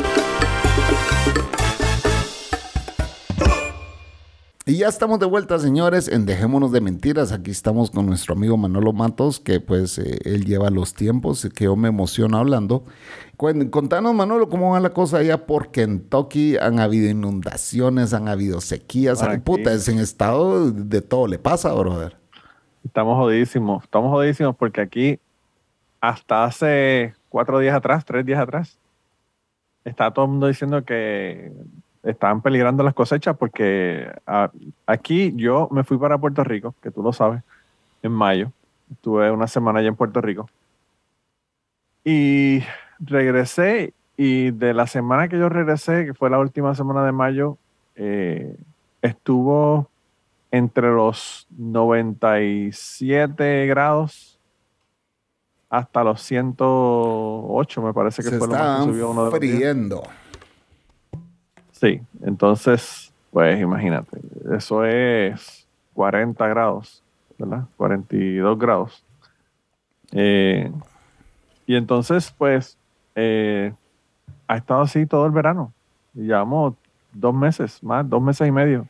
Y 4.71 4.77
ya 4.77 4.87
estamos 4.87 5.19
de 5.19 5.25
vuelta, 5.25 5.59
señores, 5.59 6.07
en 6.07 6.25
Dejémonos 6.25 6.71
de 6.71 6.79
Mentiras. 6.79 7.33
Aquí 7.33 7.51
estamos 7.51 7.91
con 7.91 8.05
nuestro 8.05 8.35
amigo 8.35 8.55
Manolo 8.55 8.93
Matos, 8.93 9.41
que 9.41 9.59
pues 9.59 9.99
eh, 9.99 10.17
él 10.23 10.45
lleva 10.45 10.69
los 10.69 10.93
tiempos, 10.93 11.45
que 11.53 11.65
yo 11.65 11.75
me 11.75 11.89
emociono 11.89 12.37
hablando. 12.37 12.85
Contanos, 13.69 14.15
Manolo, 14.15 14.47
cómo 14.47 14.71
va 14.71 14.79
la 14.79 14.91
cosa 14.91 15.17
allá 15.17 15.45
por 15.45 15.71
Kentucky. 15.71 16.55
Han 16.55 16.79
habido 16.79 17.09
inundaciones, 17.09 18.13
han 18.13 18.29
habido 18.29 18.61
sequías. 18.61 19.21
Puta, 19.43 19.73
es 19.73 19.89
en 19.89 19.99
estado 19.99 20.71
de 20.71 21.01
todo 21.01 21.27
le 21.27 21.37
pasa, 21.37 21.73
brother. 21.73 22.15
Estamos 22.85 23.17
jodidísimos, 23.17 23.83
estamos 23.83 24.09
jodidísimos 24.09 24.55
porque 24.55 24.79
aquí, 24.79 25.19
hasta 25.99 26.45
hace 26.45 27.13
cuatro 27.27 27.59
días 27.59 27.75
atrás, 27.75 28.05
tres 28.05 28.25
días 28.25 28.39
atrás, 28.39 28.79
está 29.83 30.11
todo 30.11 30.23
el 30.23 30.31
mundo 30.31 30.47
diciendo 30.47 30.85
que 30.85 31.51
estaban 32.03 32.41
peligrando 32.41 32.83
las 32.83 32.93
cosechas 32.93 33.37
porque 33.37 34.11
aquí 34.85 35.33
yo 35.35 35.67
me 35.71 35.83
fui 35.83 35.97
para 35.97 36.17
Puerto 36.17 36.43
Rico, 36.43 36.75
que 36.81 36.91
tú 36.91 37.03
lo 37.03 37.13
sabes, 37.13 37.43
en 38.01 38.11
mayo. 38.11 38.51
Estuve 38.91 39.31
una 39.31 39.47
semana 39.47 39.79
allá 39.79 39.89
en 39.89 39.95
Puerto 39.95 40.21
Rico. 40.21 40.49
Y 42.03 42.63
regresé 42.99 43.93
y 44.17 44.51
de 44.51 44.73
la 44.73 44.87
semana 44.87 45.27
que 45.27 45.39
yo 45.39 45.49
regresé, 45.49 46.05
que 46.05 46.13
fue 46.13 46.29
la 46.29 46.39
última 46.39 46.75
semana 46.75 47.05
de 47.05 47.11
mayo, 47.11 47.57
eh, 47.95 48.55
estuvo 49.01 49.89
entre 50.51 50.91
los 50.91 51.47
97 51.57 53.65
grados 53.67 54.39
hasta 55.69 56.03
los 56.03 56.21
108, 56.21 57.81
me 57.81 57.93
parece 57.93 58.21
que 58.21 58.31
fue 58.31 58.47
lo 58.47 58.53
más 58.53 58.79
que 58.79 58.85
subió 58.91 59.11
uno 59.11 59.29
de 59.29 59.37
friendo. 59.37 60.03
Sí, 61.81 61.99
entonces, 62.21 63.11
pues 63.31 63.59
imagínate, 63.59 64.19
eso 64.55 64.85
es 64.85 65.67
40 65.95 66.47
grados, 66.47 67.01
¿verdad? 67.39 67.63
42 67.75 68.59
grados. 68.59 69.03
Eh, 70.11 70.71
y 71.65 71.75
entonces, 71.75 72.31
pues, 72.37 72.77
eh, 73.15 73.73
ha 74.47 74.57
estado 74.57 74.81
así 74.81 75.07
todo 75.07 75.25
el 75.25 75.31
verano. 75.31 75.73
Llevamos 76.13 76.75
dos 77.13 77.33
meses, 77.33 77.83
más, 77.83 78.07
dos 78.07 78.21
meses 78.21 78.47
y 78.47 78.51
medio. 78.51 78.87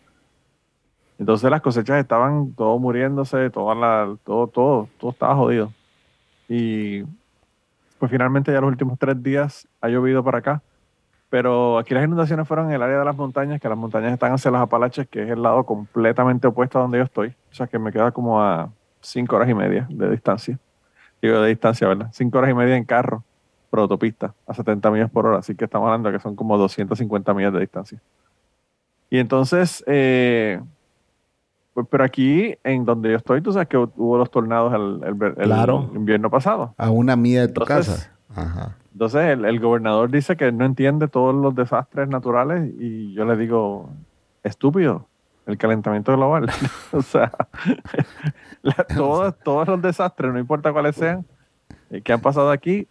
Entonces 1.18 1.50
las 1.50 1.62
cosechas 1.62 1.98
estaban 1.98 2.52
todo 2.56 2.78
muriéndose, 2.78 3.50
toda 3.52 3.74
la, 3.74 4.18
todo, 4.26 4.48
todo, 4.48 4.90
todo 5.00 5.12
estaba 5.12 5.34
jodido. 5.36 5.72
Y 6.50 7.04
pues 8.00 8.12
finalmente 8.12 8.52
ya 8.52 8.60
los 8.60 8.70
últimos 8.70 9.00
tres 9.00 9.24
días 9.24 9.66
ha 9.80 9.88
llovido 9.88 10.26
para 10.26 10.40
acá. 10.40 10.62
Pero 11.32 11.78
aquí 11.78 11.94
las 11.94 12.04
inundaciones 12.04 12.46
fueron 12.46 12.68
en 12.68 12.74
el 12.74 12.82
área 12.82 13.00
de 13.00 13.06
las 13.06 13.16
montañas, 13.16 13.62
que 13.62 13.70
las 13.70 13.78
montañas 13.78 14.12
están 14.12 14.34
hacia 14.34 14.52
las 14.52 14.64
Apalaches, 14.64 15.08
que 15.08 15.24
es 15.24 15.30
el 15.30 15.42
lado 15.42 15.64
completamente 15.66 16.46
opuesto 16.46 16.78
a 16.78 16.82
donde 16.82 16.98
yo 16.98 17.06
estoy. 17.06 17.30
O 17.30 17.56
sea 17.56 17.68
que 17.68 17.80
me 17.80 17.94
queda 17.94 18.12
como 18.12 18.44
a 18.44 18.70
cinco 19.00 19.38
horas 19.38 19.48
y 19.50 19.54
media 19.54 19.88
de 19.90 20.10
distancia. 20.10 20.60
Digo, 21.22 21.40
de 21.40 21.48
distancia, 21.48 21.88
¿verdad? 21.88 22.10
Cinco 22.12 22.38
horas 22.38 22.52
y 22.52 22.54
media 22.54 22.76
en 22.76 22.84
carro, 22.84 23.24
por 23.70 23.80
autopista, 23.80 24.34
a 24.46 24.54
70 24.54 24.92
millas 24.92 25.10
por 25.10 25.26
hora. 25.26 25.38
Así 25.38 25.56
que 25.56 25.64
estamos 25.64 25.88
hablando 25.88 26.12
de 26.12 26.18
que 26.18 26.22
son 26.22 26.36
como 26.36 26.58
250 26.58 27.34
millas 27.34 27.54
de 27.54 27.62
distancia. 27.62 28.02
Y 29.10 29.18
entonces, 29.18 29.86
eh, 29.88 30.60
pues, 31.74 31.88
pero 31.90 32.04
aquí, 32.04 32.58
en 32.66 32.84
donde 32.84 33.10
yo 33.10 33.16
estoy, 33.16 33.42
tú 33.42 33.54
sabes 33.54 33.70
que 33.70 33.78
hubo 33.78 34.18
los 34.18 34.30
tornados 34.30 34.74
el, 34.74 35.96
invierno 35.96 36.30
pasado. 36.30 36.74
A 36.78 36.90
una 36.90 37.16
milla 37.16 37.48
de 37.48 37.54
tu 37.54 37.62
casa. 37.62 38.12
Ajá. 38.36 38.76
Entonces 38.94 39.22
el, 39.40 39.60
gobernador 39.60 40.12
dice 40.12 40.36
que 40.36 40.52
no 40.52 40.66
entiende 40.66 41.08
todos 41.08 41.34
los 41.34 41.56
desastres 41.56 42.10
naturales 42.10 42.72
y 42.78 43.14
yo 43.14 43.26
le 43.26 43.38
digo, 43.38 43.90
estúpido, 44.44 45.08
el 45.46 45.58
calentamiento 45.58 46.14
global. 46.16 46.50
o 46.92 47.02
sea, 47.02 47.32
todos, 48.96 49.36
todos 49.44 49.68
los 49.68 49.82
desastres, 49.82 50.34
no 50.34 50.40
importa 50.40 50.74
cuáles 50.74 50.96
sean, 50.96 51.26
eh, 51.90 52.02
que 52.02 52.14
han 52.14 52.22
pasado 52.22 52.52
aquí, 52.52 52.88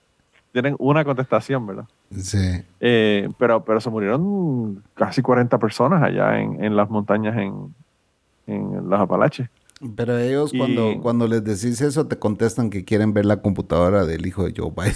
tienen 0.53 0.75
una 0.79 1.05
contestación, 1.05 1.67
¿verdad? 1.67 1.85
Sí. 2.17 2.65
Eh, 2.81 3.29
pero, 3.39 3.65
pero 3.65 3.81
se 3.81 3.91
murieron 3.91 4.83
casi 4.95 5.23
40 5.23 5.59
personas 5.59 6.03
allá 6.03 6.41
en, 6.41 6.75
las 6.75 6.91
montañas 6.91 7.37
en, 7.37 7.73
en 8.47 8.89
los 8.89 9.01
Apalaches. 9.01 9.49
Pero 9.97 10.19
ellos 10.19 10.53
cuando, 10.57 11.01
cuando 11.01 11.27
les 11.27 11.43
decís 11.43 11.81
eso 11.81 12.07
te 12.07 12.19
contestan 12.19 12.69
que 12.69 12.85
quieren 12.85 13.15
ver 13.15 13.25
la 13.25 13.41
computadora 13.41 14.05
del 14.05 14.27
hijo 14.27 14.45
de 14.45 14.53
Joe 14.55 14.71
Biden. 14.77 14.95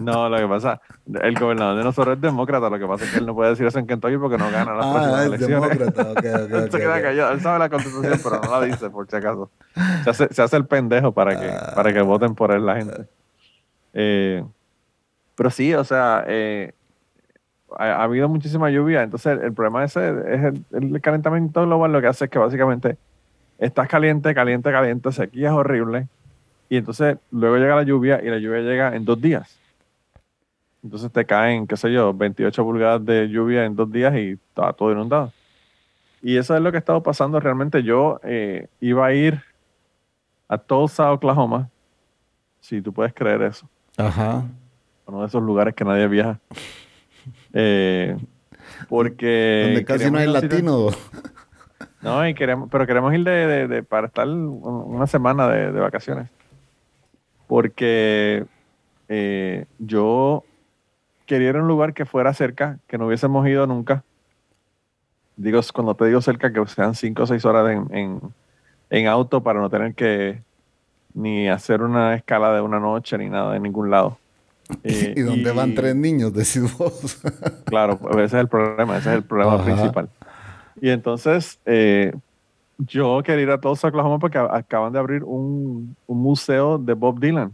No, 0.00 0.28
lo 0.28 0.36
que 0.36 0.46
pasa, 0.46 0.80
el 1.22 1.38
gobernador 1.38 1.78
de 1.78 1.84
nosotros 1.84 2.16
es 2.16 2.20
demócrata, 2.20 2.68
lo 2.68 2.78
que 2.78 2.86
pasa 2.86 3.04
es 3.04 3.12
que 3.12 3.18
él 3.18 3.26
no 3.26 3.34
puede 3.34 3.50
decir 3.50 3.66
eso 3.66 3.78
en 3.78 3.86
Kentucky 3.86 4.18
porque 4.18 4.38
no 4.38 4.50
gana 4.50 4.74
las 4.74 4.86
ah, 4.86 5.20
es 5.20 5.26
elecciones. 5.26 5.78
Demócrata. 5.78 6.12
él 6.20 6.70
se 6.70 6.78
queda 6.78 7.02
callado, 7.02 7.32
él 7.32 7.40
sabe 7.40 7.58
la 7.58 7.68
constitución, 7.68 8.20
pero 8.22 8.40
no 8.40 8.60
la 8.60 8.66
dice 8.66 8.90
por 8.90 9.08
si 9.08 9.16
acaso. 9.16 9.50
Se 10.04 10.10
hace, 10.10 10.34
se 10.34 10.42
hace 10.42 10.56
el 10.56 10.66
pendejo 10.66 11.12
para 11.12 11.38
que, 11.38 11.48
ah. 11.48 11.72
para 11.74 11.92
que 11.92 12.00
voten 12.02 12.34
por 12.34 12.52
él 12.52 12.66
la 12.66 12.76
gente. 12.76 13.06
Eh, 13.94 14.44
pero 15.34 15.50
sí, 15.50 15.74
o 15.74 15.84
sea, 15.84 16.24
eh, 16.26 16.72
ha, 17.78 18.02
habido 18.02 18.28
muchísima 18.28 18.70
lluvia, 18.70 19.02
entonces 19.02 19.38
el, 19.42 19.52
problema 19.52 19.84
ese 19.84 20.08
es 20.08 20.44
el, 20.44 20.64
el, 20.72 21.00
calentamiento 21.00 21.62
global, 21.64 21.92
lo 21.92 22.00
que 22.00 22.06
hace 22.06 22.26
es 22.26 22.30
que 22.30 22.38
básicamente 22.38 22.96
estás 23.58 23.88
caliente, 23.88 24.34
caliente, 24.34 24.70
caliente, 24.70 25.12
sequía 25.12 25.48
es 25.48 25.54
horrible 25.54 26.08
y 26.68 26.76
entonces 26.76 27.18
luego 27.30 27.56
llega 27.56 27.76
la 27.76 27.82
lluvia 27.82 28.20
y 28.22 28.28
la 28.28 28.38
lluvia 28.38 28.60
llega 28.60 28.96
en 28.96 29.04
dos 29.04 29.20
días. 29.20 29.58
Entonces 30.82 31.10
te 31.10 31.24
caen, 31.24 31.66
qué 31.66 31.76
sé 31.76 31.92
yo, 31.92 32.12
28 32.14 32.62
pulgadas 32.62 33.04
de 33.04 33.28
lluvia 33.28 33.64
en 33.64 33.74
dos 33.74 33.90
días 33.90 34.14
y 34.14 34.32
está 34.32 34.72
todo 34.72 34.92
inundado. 34.92 35.32
Y 36.22 36.36
eso 36.36 36.56
es 36.56 36.62
lo 36.62 36.70
que 36.70 36.78
ha 36.78 36.80
estado 36.80 37.02
pasando 37.02 37.38
realmente. 37.40 37.82
Yo 37.82 38.20
eh, 38.22 38.68
iba 38.80 39.06
a 39.06 39.12
ir 39.12 39.40
a 40.48 40.58
Tulsa, 40.58 41.12
Oklahoma, 41.12 41.68
si 42.60 42.80
tú 42.80 42.92
puedes 42.92 43.12
creer 43.12 43.42
eso. 43.42 43.68
Ajá. 43.96 44.44
Uno 45.06 45.20
de 45.20 45.26
esos 45.26 45.42
lugares 45.42 45.74
que 45.74 45.84
nadie 45.84 46.08
viaja. 46.08 46.38
Eh, 47.58 48.16
porque... 48.88 49.62
Donde 49.64 49.84
casi 49.84 50.10
no 50.10 50.18
hay 50.18 50.28
latino. 50.28 50.90
No, 52.02 52.28
y 52.28 52.34
queremos, 52.34 52.68
pero 52.70 52.86
queremos 52.86 53.12
ir 53.14 53.24
de, 53.24 53.82
para 53.82 54.06
estar 54.06 54.28
una 54.28 55.06
semana 55.08 55.48
de 55.48 55.80
vacaciones 55.80 56.28
porque 57.46 58.44
eh, 59.08 59.66
yo 59.78 60.44
quería 61.26 61.50
ir 61.50 61.56
a 61.56 61.62
un 61.62 61.68
lugar 61.68 61.94
que 61.94 62.06
fuera 62.06 62.32
cerca, 62.34 62.78
que 62.86 62.98
no 62.98 63.06
hubiésemos 63.06 63.46
ido 63.48 63.66
nunca. 63.66 64.04
Digo, 65.36 65.60
cuando 65.74 65.94
te 65.94 66.06
digo 66.06 66.20
cerca, 66.20 66.52
que 66.52 66.66
sean 66.66 66.94
cinco 66.94 67.24
o 67.24 67.26
seis 67.26 67.44
horas 67.44 67.70
en, 67.90 68.20
en 68.90 69.06
auto 69.06 69.42
para 69.42 69.60
no 69.60 69.68
tener 69.68 69.94
que 69.94 70.40
ni 71.14 71.48
hacer 71.48 71.82
una 71.82 72.14
escala 72.14 72.54
de 72.54 72.60
una 72.60 72.78
noche 72.78 73.18
ni 73.18 73.28
nada 73.28 73.52
de 73.52 73.60
ningún 73.60 73.90
lado. 73.90 74.18
¿Y 74.84 75.20
dónde 75.20 75.50
van 75.52 75.74
tres 75.74 75.96
niños? 75.96 76.32
Decís 76.34 76.76
vos. 76.76 77.20
claro, 77.64 77.98
ese 78.12 78.24
es 78.24 78.34
el 78.34 78.48
problema, 78.48 78.98
ese 78.98 79.10
es 79.10 79.16
el 79.16 79.22
problema 79.22 79.62
principal. 79.62 80.08
Y 80.80 80.90
entonces, 80.90 81.58
eh, 81.64 82.12
yo 82.78 83.22
quería 83.24 83.44
ir 83.44 83.50
a 83.50 83.60
Tulsa, 83.60 83.88
Oklahoma, 83.88 84.18
porque 84.18 84.38
acaban 84.38 84.92
de 84.92 84.98
abrir 84.98 85.24
un, 85.24 85.96
museo 86.06 86.78
de 86.78 86.94
Bob 86.94 87.20
Dylan. 87.20 87.52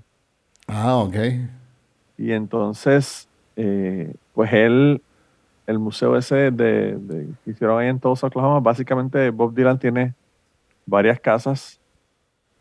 Ah, 0.67 0.97
ok. 0.97 1.17
Y 2.19 2.33
entonces, 2.33 3.29
eh, 3.57 4.15
pues 4.35 4.53
él, 4.53 5.03
el 5.67 5.79
museo 5.79 6.17
ese 6.17 6.51
de, 6.51 6.99
que 7.45 7.51
hicieron 7.51 7.81
ahí 7.81 7.89
en 7.89 8.01
Tulsa, 8.01 8.27
Oklahoma, 8.27 8.61
básicamente 8.61 9.31
Bob 9.31 9.55
Dylan 9.55 9.79
tiene 9.79 10.15
varias 10.87 11.21
casas 11.21 11.81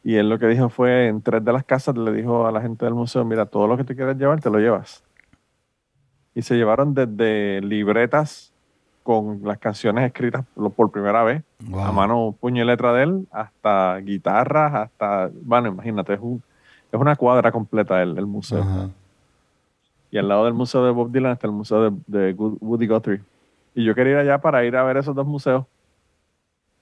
y 0.03 0.15
él 0.15 0.29
lo 0.29 0.39
que 0.39 0.47
dijo 0.47 0.69
fue, 0.69 1.07
en 1.07 1.21
tres 1.21 1.43
de 1.45 1.53
las 1.53 1.63
casas 1.63 1.95
le 1.95 2.11
dijo 2.11 2.47
a 2.47 2.51
la 2.51 2.61
gente 2.61 2.85
del 2.85 2.95
museo, 2.95 3.23
mira, 3.23 3.45
todo 3.45 3.67
lo 3.67 3.77
que 3.77 3.83
te 3.83 3.95
quieras 3.95 4.17
llevar, 4.17 4.41
te 4.41 4.49
lo 4.49 4.59
llevas. 4.59 5.03
Y 6.33 6.41
se 6.41 6.55
llevaron 6.55 6.93
desde 6.93 7.61
libretas 7.61 8.50
con 9.03 9.41
las 9.43 9.57
canciones 9.57 10.05
escritas 10.05 10.45
por 10.75 10.91
primera 10.91 11.23
vez, 11.23 11.43
a 11.73 11.91
mano, 11.91 12.35
puño 12.39 12.63
y 12.63 12.67
letra 12.67 12.93
de 12.93 13.03
él, 13.03 13.27
hasta 13.31 13.97
guitarras, 13.97 14.73
hasta, 14.73 15.31
bueno, 15.43 15.69
imagínate, 15.69 16.13
es, 16.13 16.19
es 16.19 16.99
una 16.99 17.15
cuadra 17.15 17.51
completa 17.51 18.01
el, 18.01 18.17
el 18.17 18.25
museo. 18.25 18.91
Y 20.11 20.17
al 20.17 20.27
lado 20.27 20.45
del 20.45 20.53
museo 20.53 20.85
de 20.85 20.91
Bob 20.91 21.11
Dylan 21.11 21.31
está 21.31 21.47
el 21.47 21.53
museo 21.53 21.89
de, 21.89 21.97
de 22.07 22.33
Woody 22.33 22.87
Guthrie. 22.87 23.21
Y 23.73 23.85
yo 23.85 23.95
quería 23.95 24.13
ir 24.13 24.19
allá 24.19 24.39
para 24.39 24.65
ir 24.65 24.75
a 24.75 24.83
ver 24.83 24.97
esos 24.97 25.15
dos 25.15 25.25
museos 25.25 25.65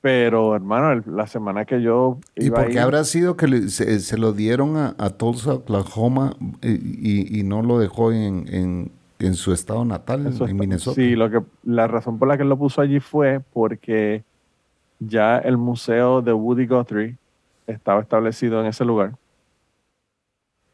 pero, 0.01 0.55
hermano, 0.55 1.03
la 1.07 1.27
semana 1.27 1.65
que 1.65 1.81
yo. 1.81 2.19
¿Y 2.35 2.49
por 2.49 2.69
qué 2.69 2.79
habrá 2.79 3.03
sido 3.03 3.35
que 3.35 3.67
se, 3.69 4.17
lo 4.17 4.31
dieron 4.31 4.77
a, 4.77 5.09
Tulsa, 5.09 5.55
Oklahoma, 5.55 6.35
y, 6.61 7.39
y, 7.39 7.43
no 7.43 7.61
lo 7.61 7.79
dejó 7.79 8.13
en, 8.13 8.45
en, 8.47 8.91
su 9.33 9.51
estado 9.51 9.83
natal, 9.85 10.33
en 10.39 10.57
Minnesota? 10.57 10.95
Sí, 10.95 11.15
lo 11.15 11.29
que, 11.29 11.41
la 11.63 11.87
razón 11.87 12.17
por 12.17 12.27
la 12.27 12.37
que 12.37 12.45
lo 12.45 12.57
puso 12.57 12.81
allí 12.81 12.99
fue 12.99 13.41
porque 13.53 14.23
ya 14.99 15.37
el 15.37 15.57
museo 15.57 16.21
de 16.21 16.33
Woody 16.33 16.67
Guthrie 16.67 17.17
estaba 17.67 18.01
establecido 18.01 18.61
en 18.61 18.67
ese 18.67 18.85
lugar. 18.85 19.13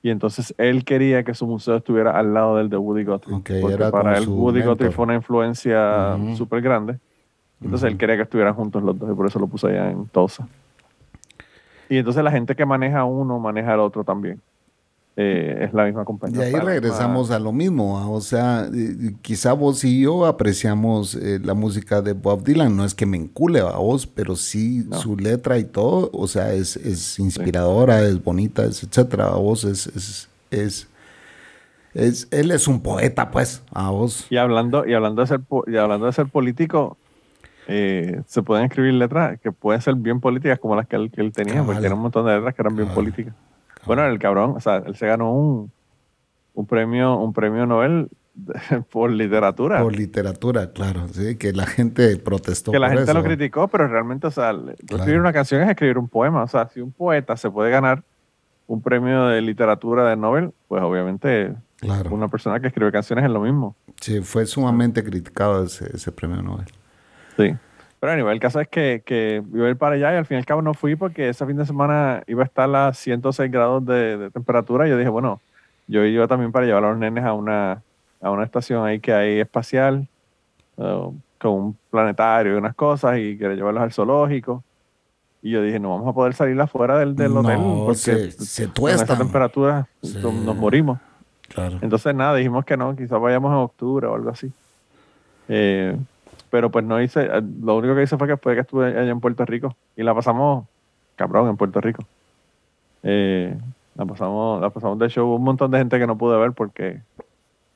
Y 0.01 0.11
entonces 0.11 0.53
él 0.59 0.85
quería 0.85 1.23
que 1.23 1.33
su 1.33 1.47
museo 1.47 1.77
estuviera 1.77 2.17
al 2.17 2.33
lado 2.33 2.57
del 2.57 2.69
de 2.69 2.77
Woody 2.77 3.03
Guthrie. 3.03 3.61
porque 3.61 3.77
para 3.91 4.17
él 4.17 4.27
Woody 4.27 4.61
Guthrie 4.61 4.91
fue 4.91 5.03
una 5.03 5.15
influencia 5.15 6.15
súper 6.37 6.61
grande. 6.61 6.99
Entonces 7.59 7.91
él 7.91 7.97
quería 7.97 8.15
que 8.15 8.21
estuvieran 8.21 8.53
juntos 8.53 8.83
los 8.83 8.97
dos 8.99 9.11
y 9.11 9.15
por 9.15 9.25
eso 9.25 9.39
lo 9.39 9.47
puso 9.47 9.65
allá 9.65 9.89
en 9.89 10.05
Tosa. 10.07 10.47
Y 11.89 11.97
entonces 11.97 12.23
la 12.23 12.31
gente 12.31 12.55
que 12.55 12.65
maneja 12.65 13.03
uno 13.03 13.39
maneja 13.39 13.73
el 13.73 13.79
otro 13.79 14.03
también. 14.03 14.39
Eh, 15.17 15.65
es 15.65 15.73
la 15.73 15.85
misma 15.85 16.03
compañía. 16.03 16.49
Y 16.49 16.53
ahí 16.53 16.59
regresamos 16.59 17.31
a 17.31 17.39
lo 17.39 17.53
mismo. 17.53 18.13
O 18.13 18.19
sea, 18.19 18.69
quizá 19.21 19.53
vos 19.53 19.83
y 19.85 20.01
yo 20.01 20.25
apreciamos 20.25 21.15
eh, 21.15 21.39
la 21.41 21.53
música 21.53 22.01
de 22.01 22.11
Bob 22.11 22.43
Dylan. 22.43 22.75
No 22.75 22.83
es 22.83 22.93
que 22.93 23.05
me 23.05 23.15
encule 23.15 23.61
a 23.61 23.77
vos, 23.77 24.07
pero 24.07 24.35
sí 24.35 24.85
su 24.91 25.15
letra 25.15 25.57
y 25.57 25.63
todo. 25.63 26.09
O 26.11 26.27
sea, 26.27 26.53
es, 26.53 26.75
es 26.75 27.17
inspiradora, 27.17 28.01
es 28.01 28.21
bonita, 28.21 28.65
es 28.65 28.83
etcétera. 28.83 29.27
A 29.27 29.37
vos 29.37 29.63
es, 29.63 29.87
es, 29.87 30.29
es, 30.51 30.89
es, 31.93 32.27
él 32.31 32.51
es 32.51 32.67
un 32.67 32.81
poeta, 32.81 33.31
pues, 33.31 33.63
a 33.71 33.91
vos. 33.91 34.27
Y 34.29 34.35
hablando, 34.35 34.85
y 34.85 34.93
hablando 34.93 35.21
de 35.21 35.27
ser, 35.27 35.39
y 35.67 35.77
hablando 35.77 36.07
de 36.07 36.11
ser 36.11 36.27
político, 36.27 36.97
eh, 37.67 38.21
se 38.27 38.43
pueden 38.43 38.65
escribir 38.65 38.93
letras 38.95 39.39
que 39.39 39.53
pueden 39.53 39.81
ser 39.81 39.95
bien 39.95 40.19
políticas 40.19 40.59
como 40.59 40.75
las 40.75 40.87
que 40.87 40.97
él, 40.97 41.09
tenía, 41.33 41.63
porque 41.63 41.79
tiene 41.79 41.95
un 41.95 42.01
montón 42.01 42.25
de 42.25 42.35
letras 42.35 42.53
que 42.53 42.61
eran 42.61 42.75
bien 42.75 42.89
políticas. 42.89 43.33
Bueno, 43.85 44.05
el 44.05 44.19
cabrón, 44.19 44.53
o 44.57 44.59
sea, 44.59 44.77
él 44.77 44.95
se 44.95 45.07
ganó 45.07 45.33
un, 45.33 45.71
un 46.53 46.65
premio, 46.65 47.17
un 47.17 47.33
premio 47.33 47.65
Nobel 47.65 48.09
por 48.91 49.11
literatura. 49.11 49.81
Por 49.81 49.95
literatura, 49.95 50.71
claro, 50.71 51.07
sí, 51.09 51.37
que 51.37 51.53
la 51.53 51.65
gente 51.65 52.17
protestó. 52.17 52.71
Que 52.71 52.79
la 52.79 52.89
gente 52.89 53.13
lo 53.13 53.23
criticó, 53.23 53.67
pero 53.67 53.87
realmente, 53.87 54.27
o 54.27 54.31
sea, 54.31 54.55
escribir 54.77 55.19
una 55.19 55.33
canción 55.33 55.61
es 55.61 55.69
escribir 55.69 55.97
un 55.97 56.07
poema. 56.07 56.43
O 56.43 56.47
sea, 56.47 56.67
si 56.69 56.81
un 56.81 56.91
poeta 56.91 57.37
se 57.37 57.49
puede 57.49 57.71
ganar 57.71 58.03
un 58.67 58.81
premio 58.81 59.27
de 59.27 59.41
literatura 59.41 60.09
de 60.09 60.15
Nobel, 60.15 60.51
pues 60.67 60.81
obviamente 60.81 61.53
una 62.09 62.27
persona 62.27 62.59
que 62.59 62.67
escribe 62.67 62.91
canciones 62.91 63.25
es 63.25 63.31
lo 63.31 63.41
mismo. 63.41 63.75
Sí, 64.01 64.21
fue 64.21 64.45
sumamente 64.45 65.03
criticado 65.03 65.63
ese, 65.63 65.95
ese 65.95 66.11
premio 66.11 66.41
Nobel. 66.41 66.65
Sí. 67.37 67.55
Pero 67.99 68.13
a 68.13 68.15
nivel, 68.15 68.33
el 68.33 68.39
caso 68.39 68.59
es 68.59 68.67
que, 68.67 69.01
que 69.05 69.41
iba 69.53 69.67
a 69.67 69.69
ir 69.69 69.77
para 69.77 69.95
allá 69.95 70.13
y 70.13 70.17
al 70.17 70.25
fin 70.25 70.35
y 70.35 70.39
al 70.39 70.45
cabo 70.45 70.61
no 70.61 70.73
fui 70.73 70.95
porque 70.95 71.29
ese 71.29 71.45
fin 71.45 71.57
de 71.57 71.65
semana 71.65 72.23
iba 72.27 72.43
a 72.43 72.45
estar 72.45 72.73
a 72.75 72.93
106 72.93 73.51
grados 73.51 73.85
de, 73.85 74.29
temperatura 74.31 74.85
y 74.87 74.91
yo 74.91 74.97
dije, 74.97 75.09
bueno, 75.09 75.41
yo 75.87 76.03
iba 76.03 76.27
también 76.27 76.51
para 76.51 76.65
llevar 76.65 76.83
a 76.83 76.89
los 76.89 76.97
nenes 76.97 77.23
a 77.23 77.33
una, 77.33 77.81
a 78.21 78.31
una 78.31 78.43
estación 78.43 78.85
ahí 78.85 78.99
que 78.99 79.13
hay 79.13 79.39
espacial, 79.39 80.07
uh, 80.77 81.13
con 81.39 81.51
un 81.51 81.77
planetario 81.89 82.53
y 82.53 82.57
unas 82.57 82.75
cosas 82.75 83.17
y 83.17 83.37
quería 83.37 83.55
llevarlos 83.55 83.83
al 83.83 83.93
zoológico. 83.93 84.63
Y 85.41 85.51
yo 85.51 85.61
dije, 85.61 85.79
no 85.79 85.89
vamos 85.89 86.07
a 86.07 86.13
poder 86.13 86.33
salir 86.33 86.59
afuera 86.59 86.97
del, 86.97 87.15
del 87.15 87.37
hotel 87.37 87.59
porque 87.85 87.95
se, 87.95 88.31
se 88.31 88.67
con 88.67 88.89
esa 88.89 89.15
temperatura 89.17 89.87
nos 90.01 90.55
morimos. 90.55 90.99
Claro. 91.49 91.77
Entonces 91.81 92.15
nada, 92.15 92.35
dijimos 92.35 92.65
que 92.65 92.75
no, 92.75 92.95
quizás 92.95 93.21
vayamos 93.21 93.51
en 93.51 93.57
octubre 93.57 94.07
o 94.07 94.15
algo 94.15 94.29
así. 94.31 94.51
Eh, 95.47 95.95
pero 96.55 96.71
pues 96.71 96.85
no 96.85 97.01
hice, 97.01 97.25
eh, 97.25 97.41
lo 97.61 97.75
único 97.75 97.95
que 97.95 98.03
hice 98.03 98.17
fue 98.17 98.29
que, 98.29 98.37
fue 98.37 98.55
que 98.55 98.61
estuve 98.61 98.97
allá 98.97 99.11
en 99.11 99.19
Puerto 99.19 99.43
Rico 99.43 99.75
y 99.97 100.03
la 100.03 100.15
pasamos 100.15 100.65
cabrón 101.17 101.49
en 101.49 101.57
Puerto 101.57 101.81
Rico. 101.81 102.05
Eh, 103.03 103.53
la 103.93 104.05
pasamos, 104.05 104.61
la 104.61 104.69
pasamos 104.69 104.97
de 104.97 105.09
show, 105.09 105.35
un 105.35 105.43
montón 105.43 105.69
de 105.71 105.79
gente 105.79 105.99
que 105.99 106.07
no 106.07 106.17
pude 106.17 106.37
ver 106.37 106.53
porque 106.53 107.01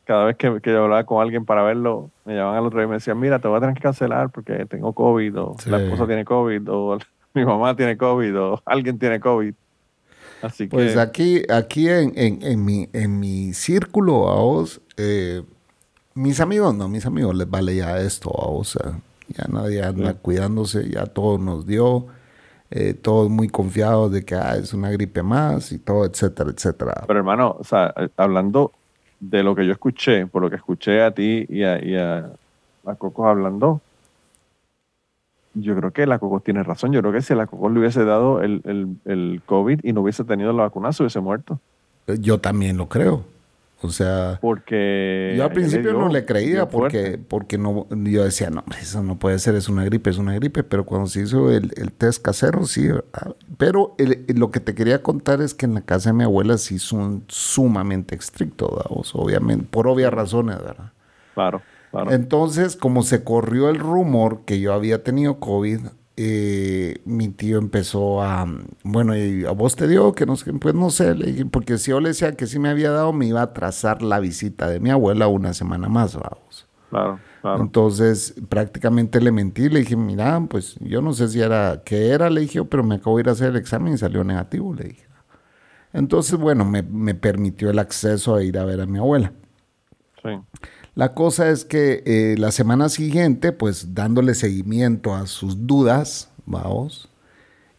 cada 0.06 0.24
vez 0.24 0.38
que, 0.38 0.62
yo 0.64 0.84
hablaba 0.86 1.04
con 1.04 1.22
alguien 1.22 1.44
para 1.44 1.62
verlo, 1.62 2.10
me 2.24 2.36
llamaban 2.36 2.60
al 2.60 2.68
otro 2.68 2.80
día 2.80 2.86
y 2.86 2.88
me 2.88 2.94
decían, 2.94 3.20
mira, 3.20 3.40
te 3.40 3.50
voy 3.50 3.58
a 3.58 3.60
tener 3.60 3.76
que 3.76 3.82
cancelar 3.82 4.30
porque 4.30 4.66
tengo 4.66 4.94
COVID, 4.94 5.38
o 5.38 5.56
la 5.66 5.82
esposa 5.82 6.08
tiene 6.08 6.24
COVID, 6.24 6.62
o 6.70 6.98
mi 7.34 7.44
mamá 7.44 7.76
tiene 7.76 7.98
COVID, 7.98 8.40
o 8.40 8.62
alguien 8.64 8.98
tiene 8.98 9.20
COVID. 9.20 9.54
Así 10.42 10.68
pues 10.68 10.96
aquí, 10.96 11.42
aquí 11.50 11.90
en, 11.90 12.14
en, 12.16 12.42
en, 12.44 12.64
mi, 12.64 12.88
en 12.94 13.20
mi 13.20 13.52
círculo 13.52 14.30
a 14.30 14.36
vos, 14.36 14.80
eh, 14.96 15.44
mis 16.16 16.40
amigos 16.40 16.76
no, 16.76 16.88
mis 16.88 17.06
amigos 17.06 17.36
les 17.36 17.50
vale 17.50 17.76
ya 17.76 18.00
esto, 18.00 18.30
o 18.32 18.64
sea, 18.64 19.00
ya 19.28 19.46
nadie 19.48 19.84
anda 19.84 20.14
cuidándose, 20.16 20.90
ya 20.90 21.06
todo 21.06 21.38
nos 21.38 21.66
dio, 21.66 22.08
eh, 22.72 22.94
todos 22.94 23.30
muy 23.30 23.50
confiados 23.50 24.12
de 24.12 24.24
que 24.24 24.36
ah, 24.36 24.56
es 24.56 24.74
una 24.74 24.92
gripe 24.92 25.24
más 25.24 25.72
y 25.72 25.80
todo, 25.80 26.06
etcétera, 26.06 26.52
etcétera. 26.52 27.04
Pero 27.08 27.20
hermano, 27.20 27.56
o 27.60 27.64
sea, 27.64 27.94
eh, 27.98 28.10
hablando 28.18 28.72
de 29.20 29.44
lo 29.44 29.56
que 29.56 29.66
yo 29.66 29.72
escuché, 29.72 30.28
por 30.28 30.42
lo 30.42 30.50
que 30.50 30.56
escuché 30.56 31.02
a 31.02 31.12
ti 31.12 31.46
y 31.50 31.64
a, 31.64 31.84
y 31.84 31.96
a, 31.96 32.32
Cocos 32.98 33.28
hablando, 33.28 33.82
yo 35.54 35.76
creo 35.76 35.92
que 35.92 36.08
la 36.08 36.18
Cocos 36.18 36.44
tiene 36.44 36.64
razón. 36.64 36.92
Yo 36.92 37.02
creo 37.02 37.14
que 37.14 37.22
si 37.22 37.36
la 37.36 37.46
Cocos 37.46 37.72
le 37.72 37.80
hubiese 37.80 38.04
dado 38.04 38.42
el, 38.42 38.62
el, 38.66 38.98
el 39.06 39.42
COVID 39.46 39.82
y 39.84 39.94
no 39.94 40.02
hubiese 40.02 40.24
tenido 40.24 40.54
la 40.54 40.64
vacuna, 40.64 40.92
se 40.92 41.04
hubiese 41.04 41.20
muerto. 41.20 41.60
Yo 42.08 42.40
también 42.40 42.78
lo 42.78 42.90
creo. 42.90 43.26
O 43.82 43.90
sea, 43.90 44.40
porque 44.42 45.34
yo 45.38 45.44
al 45.46 45.54
principio 45.54 45.94
no 45.94 46.10
le 46.10 46.26
creía 46.26 46.68
porque, 46.68 47.18
porque 47.18 47.58
no, 47.58 47.88
yo 47.90 48.26
decía, 48.26 48.50
no, 48.50 48.64
eso 48.82 49.02
no 49.04 49.18
puede 49.18 49.40
ser, 49.40 49.56
es 49.56 49.70
una 49.70 49.86
gripe, 49.86 50.10
es 50.10 50.18
una 50.18 50.34
gripe, 50.34 50.64
pero 50.64 50.86
cuando 50.86 51.08
se 51.08 51.22
hizo 51.22 51.50
el, 51.50 51.72
test 51.98 52.22
casero, 52.22 52.66
sí. 52.66 52.90
Pero 53.58 53.96
lo 54.28 54.52
que 54.52 54.60
te 54.60 54.76
quería 54.76 55.02
contar 55.02 55.42
es 55.42 55.54
que 55.54 55.66
en 55.66 55.76
la 55.76 55.82
casa 55.82 56.10
de 56.10 56.14
mi 56.14 56.26
abuela 56.26 56.58
sí 56.58 56.78
son 56.78 57.24
sumamente 57.30 58.16
estrictos, 58.16 58.70
obviamente, 59.14 59.68
por 59.72 59.88
obvias 59.88 60.14
razones, 60.14 60.58
¿verdad? 60.58 60.92
Claro, 61.34 61.62
claro. 61.92 62.12
Entonces, 62.12 62.76
como 62.76 63.02
se 63.04 63.24
corrió 63.24 63.70
el 63.70 63.80
rumor 63.80 64.42
que 64.46 64.60
yo 64.60 64.74
había 64.74 65.04
tenido 65.04 65.40
COVID, 65.40 65.80
eh, 66.22 67.02
mi 67.06 67.30
tío 67.30 67.58
empezó 67.60 68.22
a, 68.22 68.46
bueno, 68.84 69.16
¿y 69.16 69.46
a 69.46 69.52
vos 69.52 69.78
te 69.78 69.88
dio 69.88 70.12
que 70.12 70.26
no 70.26 70.36
sé, 70.36 70.52
pues 70.52 70.76
no 70.76 70.90
sé, 70.90 71.16
porque 71.50 71.78
si 71.78 71.92
yo 71.92 72.02
le 72.02 72.10
decía 72.10 72.34
que 72.34 72.46
sí 72.46 72.60
me 72.60 72.68
había 72.68 72.92
dado, 72.92 73.14
me 73.14 73.26
iba 73.28 73.42
a 73.42 73.54
trazar 73.54 74.02
la 74.02 74.20
visita 74.20 74.68
de 74.68 74.82
mi 74.82 74.90
abuela 74.90 75.30
una 75.30 75.54
semana 75.54 75.88
más, 75.88 76.16
vamos. 76.16 76.68
Claro, 76.90 77.22
claro. 77.40 77.62
Entonces, 77.62 78.36
prácticamente 78.50 79.22
le 79.22 79.32
mentí, 79.32 79.70
le 79.70 79.80
dije, 79.80 79.96
mira, 79.96 80.46
pues 80.50 80.76
yo 80.82 81.02
no 81.02 81.14
sé 81.14 81.30
si 81.30 81.40
era, 81.40 81.84
qué 81.86 82.10
era, 82.10 82.30
le 82.30 82.42
dije, 82.42 82.66
pero 82.66 82.84
me 82.84 82.96
acabo 82.96 83.16
de 83.16 83.22
ir 83.22 83.30
a 83.30 83.32
hacer 83.32 83.52
el 83.52 83.56
examen 83.56 83.94
y 83.94 83.98
salió 83.98 84.22
negativo, 84.26 84.74
le 84.74 84.90
dije. 84.90 85.08
Entonces, 85.94 86.38
bueno, 86.38 86.66
me, 86.66 86.84
me 86.84 87.16
permitió 87.16 87.70
el 87.70 87.80
acceso 87.80 88.36
a 88.36 88.44
ir 88.44 88.58
a 88.58 88.66
ver 88.66 88.82
a 88.82 88.86
mi 88.86 89.00
abuela. 89.00 89.32
Sí. 90.22 90.30
La 91.00 91.14
cosa 91.14 91.50
es 91.50 91.64
que 91.64 92.04
eh, 92.06 92.36
la 92.38 92.52
semana 92.52 92.90
siguiente, 92.90 93.54
pues 93.54 93.96
dándole 93.96 94.36
seguimiento 94.36 95.16
a 95.16 95.28
sus 95.28 95.66
dudas, 95.66 96.30
vamos, 96.46 97.10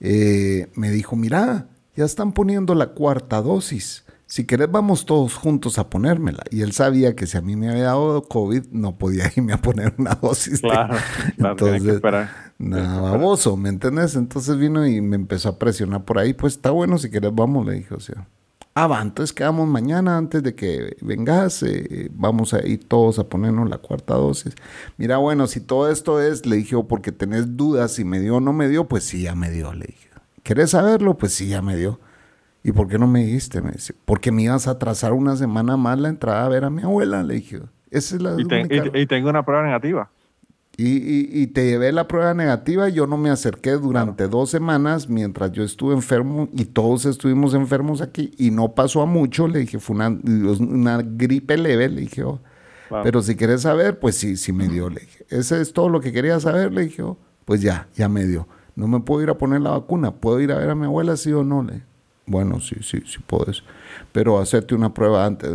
eh, 0.00 0.68
me 0.74 0.90
dijo, 0.90 1.16
mira, 1.16 1.66
ya 1.94 2.06
están 2.06 2.32
poniendo 2.32 2.74
la 2.74 2.94
cuarta 2.94 3.42
dosis. 3.42 4.06
si 4.24 4.46
querés 4.46 4.70
vamos 4.70 5.04
todos 5.04 5.34
juntos 5.34 5.78
a 5.78 5.90
ponérmela. 5.90 6.42
Y 6.50 6.62
él 6.62 6.72
sabía 6.72 7.14
que 7.14 7.26
si 7.26 7.36
a 7.36 7.42
mí 7.42 7.56
me 7.56 7.68
había 7.68 7.88
dado 7.88 8.22
COVID, 8.22 8.68
no 8.70 8.96
podía 8.96 9.30
irme 9.36 9.52
a 9.52 9.60
poner 9.60 9.92
una 9.98 10.14
dosis. 10.14 10.62
Claro, 10.62 10.96
claro 11.36 11.66
Entonces. 11.66 12.00
Nada, 12.56 13.00
baboso, 13.02 13.54
¿me 13.58 13.68
entendés? 13.68 14.16
Entonces 14.16 14.56
vino 14.56 14.86
y 14.86 15.02
me 15.02 15.16
empezó 15.16 15.50
a 15.50 15.58
presionar 15.58 16.06
por 16.06 16.18
ahí. 16.18 16.32
Pues 16.32 16.54
está 16.54 16.70
bueno, 16.70 16.96
si 16.96 17.10
querés 17.10 17.34
vamos, 17.34 17.66
le 17.66 17.74
dije, 17.74 17.94
o 17.94 18.00
sea. 18.00 18.26
Ah, 18.74 19.00
entonces 19.02 19.32
quedamos 19.34 19.66
mañana 19.68 20.16
antes 20.16 20.42
de 20.42 20.54
que 20.54 20.96
vengas. 21.02 21.62
eh, 21.62 22.08
vamos 22.14 22.54
a 22.54 22.64
ir 22.66 22.86
todos 22.88 23.18
a 23.18 23.24
ponernos 23.28 23.68
la 23.68 23.78
cuarta 23.78 24.14
dosis. 24.14 24.54
Mira, 24.96 25.16
bueno, 25.18 25.46
si 25.48 25.60
todo 25.60 25.90
esto 25.90 26.20
es, 26.20 26.46
le 26.46 26.56
dije, 26.56 26.76
o 26.76 26.86
porque 26.86 27.12
tenés 27.12 27.56
dudas 27.56 27.92
si 27.92 28.04
me 28.04 28.20
dio 28.20 28.36
o 28.36 28.40
no 28.40 28.52
me 28.52 28.68
dio, 28.68 28.86
pues 28.88 29.04
sí, 29.04 29.22
ya 29.22 29.34
me 29.34 29.50
dio, 29.50 29.72
le 29.72 29.86
dije. 29.86 30.08
¿Querés 30.44 30.70
saberlo? 30.70 31.18
Pues 31.18 31.34
sí, 31.34 31.48
ya 31.48 31.62
me 31.62 31.76
dio. 31.76 31.98
¿Y 32.62 32.72
por 32.72 32.88
qué 32.88 32.98
no 32.98 33.06
me 33.06 33.24
dijiste? 33.24 33.60
Me 33.60 33.72
dice, 33.72 33.94
porque 34.04 34.30
me 34.32 34.42
ibas 34.42 34.68
a 34.68 34.72
atrasar 34.72 35.12
una 35.12 35.34
semana 35.36 35.76
más 35.76 35.98
la 35.98 36.08
entrada 36.08 36.44
a 36.46 36.48
ver 36.48 36.64
a 36.64 36.70
mi 36.70 36.82
abuela, 36.82 37.22
le 37.22 37.34
dije. 37.34 37.60
Esa 37.90 38.16
es 38.16 38.22
la 38.22 38.40
Y, 38.40 38.44
te- 38.46 38.60
única- 38.60 38.90
y- 38.94 39.00
y 39.02 39.06
tengo 39.06 39.30
una 39.30 39.44
prueba 39.44 39.64
negativa. 39.64 40.10
Y, 40.76 40.96
y- 40.96 41.42
y 41.42 41.46
te 41.48 41.66
llevé 41.66 41.92
la 41.92 42.08
prueba 42.08 42.32
negativa 42.32 42.88
yo 42.88 43.06
no 43.06 43.16
me 43.18 43.28
acerqué 43.30 43.72
durante 43.72 44.28
dos 44.28 44.50
semanas 44.50 45.08
mientras 45.08 45.52
yo 45.52 45.62
estuve 45.62 45.94
enfermo 45.94 46.48
y 46.52 46.64
todos 46.64 47.04
estuvimos 47.04 47.52
enfermos 47.54 48.00
aquí 48.00 48.30
y 48.38 48.50
no 48.50 48.74
pasó 48.74 49.02
a 49.02 49.06
mucho. 49.06 49.46
Le 49.48 49.58
dije, 49.60 49.78
fue 49.78 49.96
una, 49.96 50.08
una 50.08 51.02
gripe 51.02 51.58
leve, 51.58 51.88
le 51.88 52.00
dije, 52.02 52.22
oh. 52.24 52.40
Claro. 52.88 53.04
pero 53.04 53.22
si 53.22 53.36
quieres 53.36 53.60
saber, 53.62 54.00
pues 54.00 54.16
sí, 54.16 54.36
sí 54.36 54.52
me 54.52 54.68
dio, 54.68 54.88
le 54.90 55.00
dije. 55.00 55.24
Ese 55.28 55.60
es 55.60 55.72
todo 55.72 55.88
lo 55.88 56.00
que 56.00 56.12
quería 56.12 56.40
saber, 56.40 56.72
le 56.72 56.82
dije, 56.82 57.02
oh. 57.02 57.18
pues 57.44 57.60
ya, 57.62 57.88
ya 57.94 58.08
me 58.08 58.24
dio. 58.24 58.48
No 58.74 58.88
me 58.88 59.00
puedo 59.00 59.22
ir 59.22 59.30
a 59.30 59.36
poner 59.38 59.60
la 59.60 59.70
vacuna, 59.70 60.12
¿puedo 60.12 60.40
ir 60.40 60.50
a 60.50 60.58
ver 60.58 60.70
a 60.70 60.74
mi 60.74 60.86
abuela, 60.86 61.16
sí 61.16 61.32
o 61.32 61.44
no? 61.44 61.62
Le 61.62 61.74
dije, 61.74 61.86
bueno, 62.26 62.60
sí, 62.60 62.76
sí, 62.80 63.02
sí 63.06 63.18
puedes, 63.26 63.62
pero 64.12 64.38
hacerte 64.38 64.74
una 64.74 64.94
prueba 64.94 65.26
antes. 65.26 65.50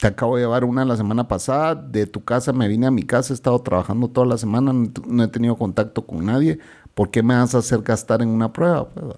Te 0.00 0.06
acabo 0.06 0.36
de 0.36 0.42
llevar 0.42 0.64
una 0.64 0.84
la 0.84 0.96
semana 0.96 1.28
pasada. 1.28 1.74
De 1.74 2.06
tu 2.06 2.24
casa 2.24 2.52
me 2.52 2.68
vine 2.68 2.86
a 2.86 2.90
mi 2.90 3.02
casa. 3.02 3.32
He 3.32 3.36
estado 3.36 3.58
trabajando 3.60 4.08
toda 4.08 4.26
la 4.26 4.38
semana. 4.38 4.72
No, 4.72 4.90
no 5.06 5.24
he 5.24 5.28
tenido 5.28 5.56
contacto 5.56 6.06
con 6.06 6.24
nadie. 6.24 6.58
¿Por 6.94 7.10
qué 7.10 7.22
me 7.22 7.34
vas 7.34 7.54
a 7.54 7.58
hacer 7.58 7.82
gastar 7.82 8.22
en 8.22 8.28
una 8.28 8.52
prueba? 8.52 8.88
Pues, 8.88 9.16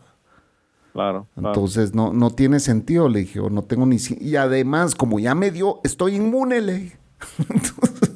Claro. 0.92 1.26
claro. 1.34 1.48
entonces 1.48 1.94
no, 1.94 2.12
no 2.12 2.30
tiene 2.30 2.60
sentido. 2.60 3.08
Le 3.08 3.20
dije, 3.20 3.40
o 3.40 3.48
no 3.48 3.62
tengo 3.62 3.86
ni... 3.86 3.96
Y 4.20 4.36
además, 4.36 4.94
como 4.94 5.18
ya 5.20 5.34
me 5.34 5.50
dio, 5.50 5.80
estoy 5.84 6.16
inmune. 6.16 6.60
Le 6.60 6.72
dije. 6.74 6.98
Entonces, 7.38 8.12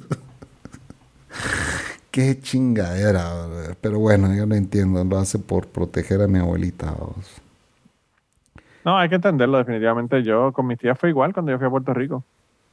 Qué 2.11 2.41
chingadera. 2.41 3.47
Pero 3.81 3.99
bueno, 3.99 4.35
yo 4.35 4.47
lo 4.47 4.55
entiendo. 4.55 5.05
Lo 5.05 5.19
hace 5.19 5.39
por 5.39 5.69
proteger 5.69 6.21
a 6.23 6.27
mi 6.27 6.39
abuelita. 6.39 6.95
No, 8.85 8.97
hay 8.99 9.09
que 9.09 9.17
entenderlo 9.17 9.59
definitivamente. 9.59 10.23
Yo 10.23 10.53
con 10.53 10.67
mis 10.67 10.79
tías 10.79 10.99
fue 10.99 11.11
igual 11.11 11.33
cuando 11.33 11.53
yo 11.53 11.59
fui 11.59 11.67
a 11.67 11.71
Puerto 11.71 11.95
Rico. 11.95 12.25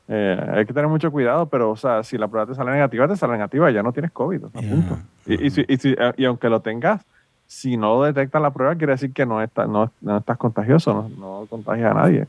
Eh, 0.07 0.37
hay 0.53 0.65
que 0.65 0.73
tener 0.73 0.89
mucho 0.89 1.11
cuidado, 1.11 1.47
pero 1.47 1.71
o 1.71 1.75
sea, 1.77 2.03
si 2.03 2.17
la 2.17 2.27
prueba 2.27 2.45
te 2.45 2.55
sale 2.55 2.71
negativa, 2.71 3.07
te 3.07 3.15
sale 3.15 3.33
negativa, 3.33 3.71
ya 3.71 3.81
no 3.83 3.93
tienes 3.93 4.11
COVID, 4.11 4.45
o 4.45 4.49
sea, 4.49 4.61
Ya. 4.61 4.69
punto. 4.69 4.97
Y, 5.25 5.45
y 5.45 5.49
si- 5.49 5.65
y 5.67 5.77
si- 5.77 5.95
eh, 5.97 6.13
y 6.17 6.25
aunque 6.25 6.49
lo 6.49 6.61
tengas, 6.61 7.05
si 7.47 7.77
no 7.77 8.01
detectas 8.03 8.41
la 8.41 8.51
prueba, 8.51 8.75
quiere 8.75 8.93
decir 8.93 9.13
que 9.13 9.25
no, 9.25 9.41
está, 9.41 9.65
no, 9.65 9.91
no 10.01 10.17
estás 10.17 10.37
contagioso, 10.37 10.93
no, 10.93 11.41
no 11.41 11.47
contagias 11.47 11.91
a 11.91 11.93
nadie. 11.93 12.27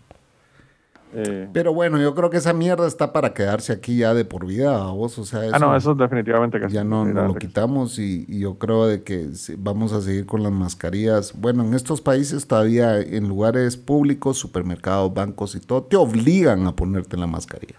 Eh, 1.16 1.48
Pero 1.52 1.72
bueno, 1.72 2.00
yo 2.00 2.14
creo 2.14 2.28
que 2.28 2.38
esa 2.38 2.52
mierda 2.52 2.86
está 2.86 3.12
para 3.12 3.34
quedarse 3.34 3.72
aquí 3.72 3.98
ya 3.98 4.14
de 4.14 4.24
por 4.24 4.46
vida. 4.46 4.86
vos. 4.86 5.16
O 5.18 5.24
sea, 5.24 5.42
ah, 5.52 5.58
no, 5.58 5.76
eso 5.76 5.94
definitivamente 5.94 6.58
que 6.58 6.68
sí, 6.68 6.74
ya 6.74 6.82
no, 6.84 7.04
no 7.04 7.28
lo 7.28 7.34
quitamos 7.36 7.98
y, 7.98 8.24
y 8.28 8.40
yo 8.40 8.58
creo 8.58 8.86
de 8.86 9.02
que 9.02 9.28
vamos 9.58 9.92
a 9.92 10.00
seguir 10.00 10.26
con 10.26 10.42
las 10.42 10.52
mascarillas. 10.52 11.32
Bueno, 11.38 11.62
en 11.62 11.74
estos 11.74 12.00
países 12.00 12.46
todavía 12.46 12.98
en 13.00 13.28
lugares 13.28 13.76
públicos, 13.76 14.38
supermercados, 14.38 15.14
bancos 15.14 15.54
y 15.54 15.60
todo, 15.60 15.84
te 15.84 15.96
obligan 15.96 16.66
a 16.66 16.74
ponerte 16.74 17.16
la 17.16 17.26
mascarilla. 17.26 17.76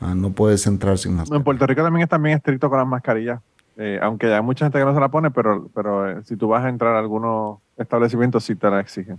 Ah, 0.00 0.14
no 0.14 0.30
puedes 0.30 0.66
entrar 0.66 0.96
sin 0.96 1.12
En 1.12 1.16
mascarilla. 1.18 1.44
Puerto 1.44 1.66
Rico 1.66 1.82
también 1.82 2.04
es 2.04 2.08
también 2.08 2.36
estricto 2.36 2.70
con 2.70 2.78
las 2.78 2.86
mascarillas, 2.86 3.40
eh, 3.76 3.98
aunque 4.02 4.28
ya 4.28 4.36
hay 4.36 4.42
mucha 4.42 4.64
gente 4.64 4.78
que 4.78 4.84
no 4.84 4.94
se 4.94 5.00
la 5.00 5.08
pone, 5.08 5.30
pero, 5.30 5.68
pero 5.74 6.08
eh, 6.10 6.22
si 6.24 6.36
tú 6.36 6.48
vas 6.48 6.64
a 6.64 6.68
entrar 6.68 6.94
a 6.94 6.98
algunos 7.00 7.58
establecimientos 7.76 8.44
sí 8.44 8.54
te 8.54 8.70
la 8.70 8.80
exigen. 8.80 9.18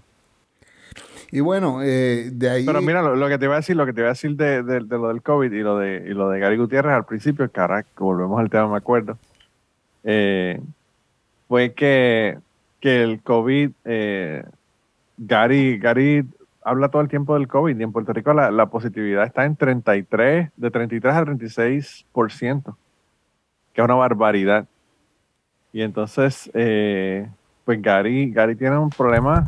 Y 1.32 1.42
bueno, 1.42 1.82
eh, 1.84 2.30
de 2.32 2.50
ahí... 2.50 2.66
Pero 2.66 2.82
mira, 2.82 3.02
lo, 3.02 3.28
que 3.28 3.38
te 3.38 3.46
iba 3.46 3.54
a 3.54 3.58
decir, 3.58 3.76
lo 3.76 3.86
que 3.86 3.94
te 3.94 4.02
iba 4.02 4.10
a 4.10 4.14
decir 4.14 4.36
de, 4.36 4.64
de- 4.64 4.82
lo 4.82 5.10
del 5.10 5.22
COVID 5.22 5.52
y 5.52 5.60
lo 5.62 5.78
de, 5.78 6.06
y 6.08 6.14
lo 6.14 6.30
de 6.30 6.40
Gary 6.40 6.58
Gutiérrez 6.58 6.94
al 6.94 7.06
principio, 7.06 7.50
carajo, 7.52 7.88
volvemos 8.00 8.40
al 8.40 8.50
tema, 8.50 8.68
me 8.68 8.78
acuerdo, 8.78 9.18
eh, 10.04 10.60
fue 11.48 11.74
que, 11.74 12.40
que 12.80 13.04
el 13.04 13.22
COVID, 13.22 13.72
eh, 13.86 14.44
Gary, 15.18 15.78
Gary 15.78 16.26
habla 16.64 16.90
todo 16.90 17.02
el 17.04 17.10
tiempo 17.10 17.36
del 17.36 17.48
COVID 17.48 17.78
y 17.78 17.84
en 17.84 17.92
Puerto 17.92 18.12
Rico 18.14 18.34
la, 18.34 18.50
la 18.50 18.68
positividad 18.68 19.26
está 19.26 19.46
en 19.46 19.56
33, 19.56 20.50
de 20.56 20.72
33 20.72 21.14
a 21.14 21.26
36%, 21.26 22.76
que 23.74 23.82
es 23.82 23.86
una 23.86 23.96
barbaridad. 23.96 24.66
Y 25.72 25.84
entonces, 25.84 26.50
pues 27.66 27.82
Gary, 27.82 28.32
Gary 28.32 28.56
tiene 28.56 28.78
un 28.78 28.90
problema 28.90 29.48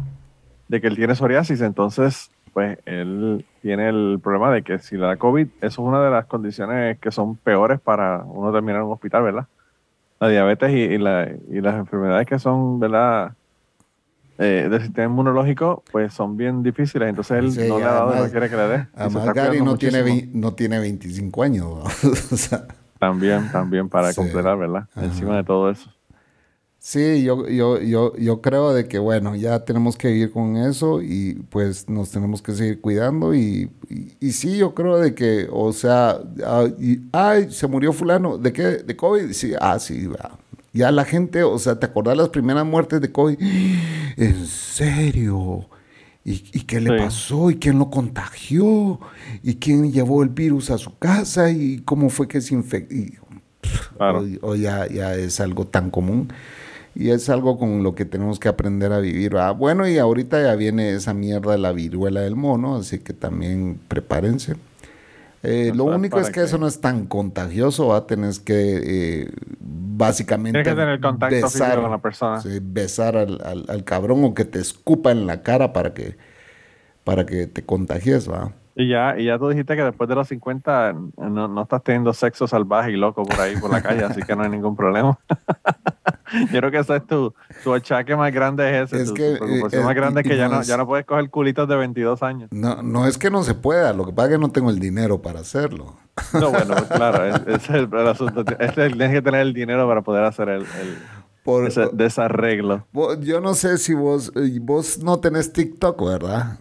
de 0.72 0.80
que 0.80 0.88
él 0.88 0.96
tiene 0.96 1.16
psoriasis, 1.16 1.60
entonces, 1.62 2.32
pues 2.54 2.80
él 2.86 3.46
tiene 3.62 3.90
el 3.90 4.20
problema 4.24 4.52
de 4.54 4.64
que 4.64 4.80
si 4.80 4.96
le 4.96 5.02
da 5.06 5.18
COVID, 5.18 5.48
eso 5.60 5.68
es 5.68 5.78
una 5.80 6.02
de 6.02 6.10
las 6.10 6.26
condiciones 6.28 6.98
que 7.00 7.12
son 7.12 7.36
peores 7.36 7.80
para 7.82 8.24
uno 8.26 8.54
terminar 8.54 8.78
en 8.82 8.88
un 8.88 8.94
hospital, 8.94 9.24
¿verdad? 9.24 9.48
La 10.22 10.30
diabetes 10.30 10.72
y, 10.72 10.76
y 10.80 10.98
la- 10.98 11.30
y 11.50 11.60
las 11.60 11.76
enfermedades 11.76 12.26
que 12.26 12.40
son, 12.40 12.80
¿verdad? 12.80 13.34
Eh, 14.38 14.68
del 14.72 14.82
sistema 14.82 15.08
inmunológico, 15.12 15.84
pues 15.92 16.14
son 16.14 16.38
bien 16.38 16.64
difíciles, 16.64 17.10
entonces 17.10 17.38
él 17.38 17.52
Sí, 17.52 17.68
no 17.68 17.78
le 17.78 17.86
ha 17.86 17.92
dado, 17.92 18.10
además- 18.12 18.26
no 18.28 18.32
quiere 18.32 18.50
que 18.50 18.56
le 18.56 18.68
dé. 18.68 18.88
Además, 18.96 19.34
Gary 19.34 19.62
no 19.62 19.76
tiene, 19.78 20.04
muchísimo. 20.04 20.32
no 20.40 20.54
tiene 20.54 20.80
25 20.80 21.44
años. 21.44 21.68
o 22.32 22.38
sea, 22.38 22.64
También, 22.98 23.52
también 23.52 23.90
para 23.90 24.10
Sí. 24.12 24.16
completar, 24.16 24.58
¿verdad? 24.58 24.86
Ajá. 24.96 25.06
Encima 25.06 25.36
de 25.36 25.44
todo 25.44 25.70
eso. 25.70 25.90
Sí, 26.84 27.22
yo, 27.22 27.48
yo, 27.48 27.80
yo, 27.80 28.16
yo 28.18 28.42
creo 28.42 28.74
de 28.74 28.88
que, 28.88 28.98
bueno, 28.98 29.36
ya 29.36 29.64
tenemos 29.66 29.96
que 29.98 30.08
vivir 30.08 30.32
con 30.32 30.58
eso 30.58 31.00
y 31.04 31.36
pues 31.52 31.88
nos 31.88 32.10
tenemos 32.10 32.42
que 32.42 32.54
seguir 32.54 32.82
cuidando 32.82 33.36
y, 33.36 33.70
y, 33.88 34.14
y 34.20 34.32
sí, 34.32 34.58
yo 34.58 34.74
creo 34.74 34.98
de 34.98 35.14
que, 35.14 35.48
o 35.52 35.74
sea, 35.74 36.20
ah, 36.44 36.66
ay, 37.12 37.52
se 37.52 37.68
murió 37.68 37.94
fulano, 37.94 38.40
¿de 38.40 38.52
qué? 38.52 38.64
¿De 38.64 38.96
COVID? 38.96 39.32
Sí, 39.32 39.52
ah, 39.62 39.78
sí, 39.78 40.08
va. 40.08 40.40
Ya 40.74 40.90
la 40.92 41.06
gente, 41.06 41.44
o 41.44 41.60
sea, 41.60 41.80
¿te 41.80 41.86
acordás 41.86 42.18
las 42.18 42.30
primeras 42.30 42.66
muertes 42.66 43.00
de 43.00 43.12
COVID? 43.12 43.38
¿En 44.18 44.48
serio? 44.48 45.68
¿Y, 46.26 46.44
y 46.52 46.62
qué 46.62 46.82
le 46.82 46.98
Sí. 46.98 47.04
pasó? 47.06 47.52
¿Y 47.52 47.58
quién 47.58 47.78
lo 47.78 47.92
contagió? 47.92 49.00
¿Y 49.44 49.56
quién 49.58 49.92
llevó 49.92 50.24
el 50.24 50.30
virus 50.30 50.72
a 50.72 50.80
su 50.80 50.98
casa? 50.98 51.52
¿Y 51.52 51.82
cómo 51.86 52.10
fue 52.10 52.28
que 52.28 52.42
se 52.42 52.56
infectó? 52.56 52.96
Claro. 53.98 54.26
o, 54.42 54.48
o 54.50 54.56
ya, 54.56 54.88
ya 54.88 55.14
es 55.14 55.40
algo 55.40 55.68
tan 55.68 55.92
común. 55.92 56.30
Y 56.94 57.10
es 57.12 57.30
algo 57.30 57.58
con 57.58 57.84
lo 57.84 57.96
que 57.96 58.04
tenemos 58.06 58.40
que 58.40 58.50
aprender 58.50 58.92
a 58.92 59.00
vivir. 59.00 59.34
¿verdad? 59.34 59.56
Bueno, 59.56 59.88
y 59.88 59.98
ahorita 59.98 60.42
ya 60.42 60.56
viene 60.56 60.92
esa 60.92 61.14
mierda 61.14 61.54
de 61.54 61.58
la 61.58 61.72
viruela 61.72 62.22
del 62.22 62.36
mono, 62.36 62.76
así 62.76 63.00
que 63.00 63.14
también 63.14 63.80
prepárense. 63.88 64.56
Eh, 65.44 65.72
O 65.72 65.76
lo 65.76 65.86
único 65.86 66.20
es 66.20 66.28
que 66.28 66.34
que- 66.34 66.44
eso 66.44 66.58
no 66.60 66.68
es 66.68 66.82
tan 66.82 67.08
contagioso, 67.08 67.88
va 67.88 67.98
a 67.98 68.08
tener 68.08 68.34
que 68.46 68.82
eh, 69.24 69.30
básicamente 69.60 70.62
que 70.62 70.70
tener 70.70 71.00
contacto 71.00 71.50
físico 71.50 71.82
con 71.82 71.92
la 71.92 72.02
persona. 72.02 72.42
sí, 72.42 72.60
besar 72.62 73.18
al, 73.18 73.42
al- 73.44 73.66
al 73.68 73.84
cabrón 73.84 74.24
o 74.24 74.34
que 74.34 74.46
te 74.46 74.60
escupa 74.60 75.12
en 75.12 75.26
la 75.26 75.42
cara 75.42 75.74
para 75.74 75.94
que, 75.94 76.16
para 77.04 77.26
que 77.26 77.48
te 77.48 77.64
contagies, 77.64 78.30
¿va? 78.30 78.54
Y 78.76 78.88
ya, 78.90 79.18
y 79.20 79.26
ya 79.26 79.38
tú 79.38 79.50
dijiste 79.50 79.76
que 79.76 79.84
después 79.84 80.08
de 80.08 80.16
los 80.16 80.28
50 80.30 80.94
no, 81.18 81.48
no 81.48 81.62
estás 81.64 81.84
teniendo 81.84 82.14
sexo 82.14 82.48
salvaje 82.48 82.92
y 82.92 82.96
loco 82.96 83.24
por 83.24 83.40
ahí 83.42 83.56
por 83.58 83.70
la 83.70 83.82
calle, 83.82 84.04
así 84.06 84.22
que 84.22 84.36
no 84.36 84.44
hay 84.44 84.50
ningún 84.50 84.76
problema. 84.78 85.20
Yo 86.54 86.60
creo 86.60 86.72
que 86.72 86.78
ese 86.80 86.96
es 86.96 87.06
tu, 87.06 87.34
tu 87.64 87.74
achaque 87.74 88.16
más 88.16 88.32
grande 88.34 88.82
es 88.82 88.94
ese. 88.94 89.04
Es 89.04 89.10
tu, 89.10 89.14
que, 89.16 89.34
tu 89.34 89.40
preocupación 89.40 89.82
eh, 89.82 89.86
más 89.86 89.96
grande 89.96 90.22
es 90.22 90.28
que 90.28 90.38
ya 90.38 90.48
no 90.48 90.62
es- 90.62 90.68
ya 90.68 90.78
no 90.78 90.88
puedes 90.88 91.06
coger 91.06 91.30
culitos 91.30 91.68
de 91.68 91.76
22 91.76 92.24
años. 92.24 92.50
No, 92.54 92.82
no 92.82 93.06
es 93.06 93.18
que 93.18 93.30
no 93.30 93.44
se 93.44 93.54
pueda, 93.54 93.92
lo 93.92 94.06
que 94.06 94.14
pasa 94.14 94.30
es 94.30 94.36
que 94.36 94.40
no 94.42 94.50
tengo 94.52 94.70
el 94.70 94.80
dinero 94.80 95.22
para 95.22 95.42
hacerlo. 95.42 95.98
No, 96.34 96.52
bueno, 96.52 96.74
pues 96.76 96.88
claro, 96.90 97.26
es- 97.26 97.42
ese 97.48 97.56
es 97.56 97.70
el, 97.72 97.90
el 97.94 98.08
asunto. 98.08 98.46
Es 98.60 98.78
el- 98.78 98.94
tienes 98.98 99.12
que 99.12 99.22
tener 99.22 99.42
el 99.42 99.54
dinero 99.54 99.86
para 99.88 100.02
poder 100.02 100.24
hacer 100.24 100.48
el, 100.48 100.62
el- 100.62 100.98
Por, 101.44 101.68
ese 101.68 101.90
desarreglo. 101.92 102.88
Yo 103.20 103.42
no 103.42 103.54
sé 103.54 103.78
si 103.78 103.94
vos, 103.94 104.32
eh, 104.36 104.58
vos 104.62 105.00
no 105.04 105.20
tenés 105.20 105.52
TikTok, 105.52 106.02
¿verdad? 106.08 106.60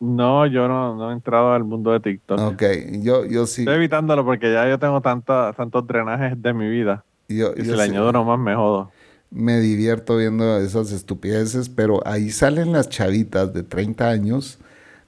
No, 0.00 0.46
yo 0.46 0.68
no, 0.68 0.94
no 0.94 1.10
he 1.10 1.12
entrado 1.12 1.52
al 1.52 1.64
mundo 1.64 1.90
de 1.92 2.00
TikTok. 2.00 2.38
Ok, 2.40 2.62
yo, 3.02 3.24
yo 3.24 3.46
sí. 3.46 3.62
Estoy 3.62 3.74
evitándolo 3.76 4.24
porque 4.24 4.52
ya 4.52 4.68
yo 4.68 4.78
tengo 4.78 5.00
tanta, 5.00 5.52
tantos 5.54 5.86
drenajes 5.86 6.40
de 6.40 6.52
mi 6.54 6.68
vida. 6.68 7.04
Yo, 7.28 7.52
Y 7.56 7.58
yo 7.58 7.64
si 7.64 7.70
le 7.70 7.76
sí 7.76 7.90
añado 7.90 8.10
uno 8.10 8.24
más, 8.24 8.38
me 8.38 8.54
jodo. 8.54 8.90
me 9.30 9.58
divierto 9.60 10.16
viendo 10.16 10.56
esas 10.58 10.92
estupideces, 10.92 11.68
pero 11.68 12.00
ahí 12.06 12.30
salen 12.30 12.72
las 12.72 12.88
chavitas 12.88 13.52
de 13.52 13.62
30 13.64 14.08
años, 14.08 14.58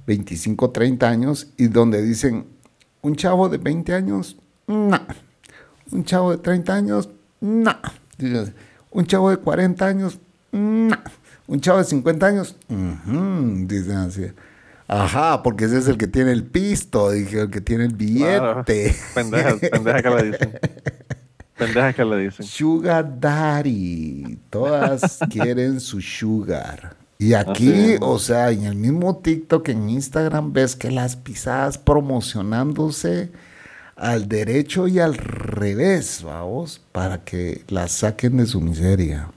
25, 0.06 0.70
30 0.70 1.08
años, 1.08 1.52
y 1.56 1.68
donde 1.68 2.02
dicen, 2.02 2.46
un 3.02 3.14
chavo 3.16 3.48
de 3.48 3.58
20 3.58 3.94
años, 3.94 4.36
no. 4.66 4.98
Un 5.92 6.04
chavo 6.04 6.32
de 6.32 6.38
30 6.38 6.74
años, 6.74 7.08
no. 7.40 7.74
Dicen, 8.18 8.54
Un 8.90 9.06
chavo 9.06 9.30
de 9.30 9.36
40 9.36 9.86
años, 9.86 10.18
no. 10.52 10.96
Un 11.46 11.60
chavo 11.60 11.78
de 11.78 11.84
50 11.84 12.26
años, 12.26 12.56
dicen 12.68 13.96
así. 13.96 14.26
Ajá, 14.92 15.40
porque 15.44 15.66
ese 15.66 15.78
es 15.78 15.86
el 15.86 15.96
que 15.96 16.08
tiene 16.08 16.32
el 16.32 16.42
pisto, 16.42 17.12
dije, 17.12 17.42
el 17.42 17.50
que 17.50 17.60
tiene 17.60 17.84
el 17.84 17.94
billete. 17.94 18.92
Pendeja, 19.14 19.56
pendeja 19.70 20.02
que 20.02 20.10
le 20.10 20.22
dicen. 20.24 20.58
Pendeja 21.56 21.92
que 21.92 22.04
le 22.04 22.16
dicen. 22.16 22.44
Sugar 22.44 23.20
Daddy. 23.20 24.40
Todas 24.50 25.20
quieren 25.30 25.78
su 25.78 26.00
sugar. 26.00 26.96
Y 27.18 27.34
aquí, 27.34 27.98
o 28.00 28.18
sea, 28.18 28.50
en 28.50 28.64
el 28.64 28.74
mismo 28.74 29.18
TikTok, 29.18 29.68
en 29.68 29.90
Instagram, 29.90 30.52
ves 30.52 30.74
que 30.74 30.90
las 30.90 31.14
pisadas 31.14 31.78
promocionándose 31.78 33.30
al 33.94 34.26
derecho 34.26 34.88
y 34.88 34.98
al 34.98 35.14
revés, 35.14 36.24
vamos, 36.24 36.84
para 36.90 37.18
que 37.18 37.62
las 37.68 37.92
saquen 37.92 38.38
de 38.38 38.46
su 38.46 38.60
miseria. 38.60 39.28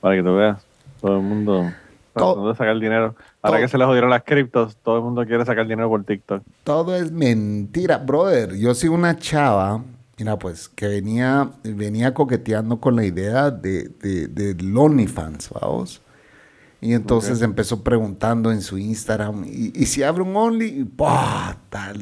Para 0.00 0.16
que 0.16 0.22
tú 0.22 0.36
veas, 0.36 0.62
todo 1.00 1.16
el 1.16 1.22
mundo 1.22 1.72
tratando 2.12 2.48
de 2.50 2.54
sacar 2.54 2.78
dinero. 2.78 3.14
Ahora 3.48 3.60
que 3.60 3.68
se 3.68 3.78
les 3.78 3.86
jodieron 3.86 4.10
las 4.10 4.22
criptos, 4.22 4.76
todo 4.76 4.96
el 4.96 5.02
mundo 5.02 5.24
quiere 5.26 5.44
sacar 5.44 5.66
dinero 5.66 5.88
por 5.88 6.04
TikTok. 6.04 6.42
Todo 6.64 6.94
es 6.96 7.10
mentira, 7.10 7.98
brother. 7.98 8.54
Yo 8.56 8.74
soy 8.74 8.88
una 8.88 9.16
chava, 9.18 9.82
mira, 10.18 10.38
pues, 10.38 10.68
que 10.68 10.86
venía, 10.86 11.50
venía 11.64 12.14
coqueteando 12.14 12.78
con 12.80 12.96
la 12.96 13.04
idea 13.04 13.50
de, 13.50 13.88
de, 14.00 14.28
de 14.28 14.78
OnlyFans, 14.78 15.50
vamos. 15.50 16.02
Y 16.80 16.92
entonces 16.94 17.42
empezó 17.42 17.82
preguntando 17.82 18.52
en 18.52 18.62
su 18.62 18.78
Instagram, 18.78 19.44
¿y, 19.46 19.86
si 19.86 20.04
abre 20.04 20.22
un 20.22 20.36
Only? 20.36 20.88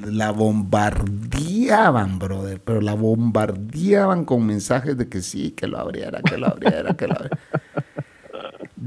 La 0.05 0.33
bombardeaban, 0.33 2.19
brother, 2.19 2.61
pero 2.61 2.83
la 2.83 2.93
bombardeaban 2.93 4.27
con 4.27 4.45
mensajes 4.45 4.99
de 4.99 5.09
que 5.09 5.23
sí, 5.23 5.53
que 5.53 5.67
lo 5.67 5.79
abriera, 5.79 6.21
que 6.21 6.37
lo 6.37 6.49
abriera, 6.49 6.95
que 6.95 7.07
lo 7.07 7.15
abriera. 7.15 7.39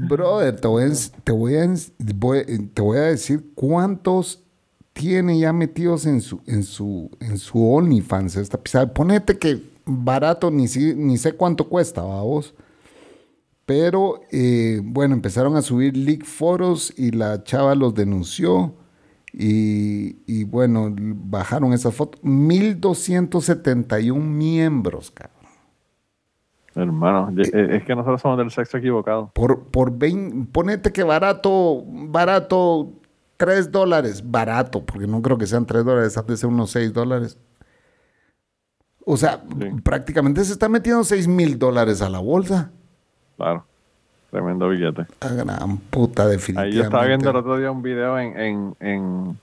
brother, 0.08 0.60
te 0.60 0.68
voy, 0.68 0.84
a, 0.84 0.90
te, 1.24 1.32
voy 1.32 1.56
a, 1.56 1.74
te 2.74 2.82
voy 2.82 2.98
a 2.98 3.02
decir 3.02 3.52
cuántos 3.54 4.42
tiene 4.92 5.38
ya 5.38 5.52
metidos 5.52 6.06
en 6.06 6.20
su, 6.20 6.40
en 6.46 6.62
su, 6.62 7.10
en 7.20 7.38
su 7.38 7.72
OnlyFans 7.72 8.36
esta 8.36 8.62
pisada. 8.62 8.92
Ponete 8.92 9.38
que 9.38 9.62
barato, 9.84 10.50
ni, 10.50 10.66
ni 10.96 11.18
sé 11.18 11.32
cuánto 11.32 11.68
cuesta, 11.68 12.02
vos. 12.02 12.54
Pero 13.66 14.22
eh, 14.32 14.80
bueno, 14.82 15.14
empezaron 15.14 15.56
a 15.56 15.62
subir 15.62 15.96
leak 15.96 16.24
foros 16.24 16.92
y 16.96 17.12
la 17.12 17.44
chava 17.44 17.74
los 17.74 17.94
denunció. 17.94 18.74
Y, 19.32 20.42
bueno, 20.44 20.92
bajaron 20.92 21.72
esa 21.72 21.92
foto. 21.92 22.18
1271 22.22 24.20
miembros, 24.20 25.12
cabrón. 25.12 25.39
Hermano, 26.74 27.32
eh, 27.36 27.68
es 27.76 27.84
que 27.84 27.94
nosotros 27.94 28.20
somos 28.20 28.38
del 28.38 28.50
sexo 28.50 28.78
equivocado. 28.78 29.30
Por, 29.34 29.64
por 29.64 29.96
20, 29.96 30.50
ponete 30.52 30.92
que 30.92 31.02
barato, 31.02 31.82
barato, 31.86 32.92
3 33.36 33.72
dólares. 33.72 34.22
Barato, 34.30 34.84
porque 34.84 35.06
no 35.06 35.20
creo 35.20 35.36
que 35.36 35.46
sean 35.46 35.66
3 35.66 35.84
dólares, 35.84 36.16
han 36.16 36.26
de 36.26 36.36
ser 36.36 36.48
unos 36.48 36.70
6 36.70 36.92
dólares. 36.92 37.38
O 39.04 39.16
sea, 39.16 39.42
prácticamente 39.82 40.44
se 40.44 40.52
está 40.52 40.68
metiendo 40.68 41.02
6 41.02 41.26
mil 41.26 41.58
dólares 41.58 42.02
a 42.02 42.08
la 42.08 42.20
bolsa. 42.20 42.70
Claro. 43.36 43.64
Tremendo 44.30 44.68
billete. 44.68 45.06
La 45.20 45.32
gran 45.32 45.78
puta, 45.78 46.28
definitivamente. 46.28 46.76
Ahí 46.76 46.80
yo 46.80 46.84
estaba 46.84 47.04
viendo 47.06 47.30
el 47.30 47.36
otro 47.36 47.56
día 47.56 47.70
un 47.72 47.82
video 47.82 48.16
en, 48.18 48.76
en, 48.78 49.38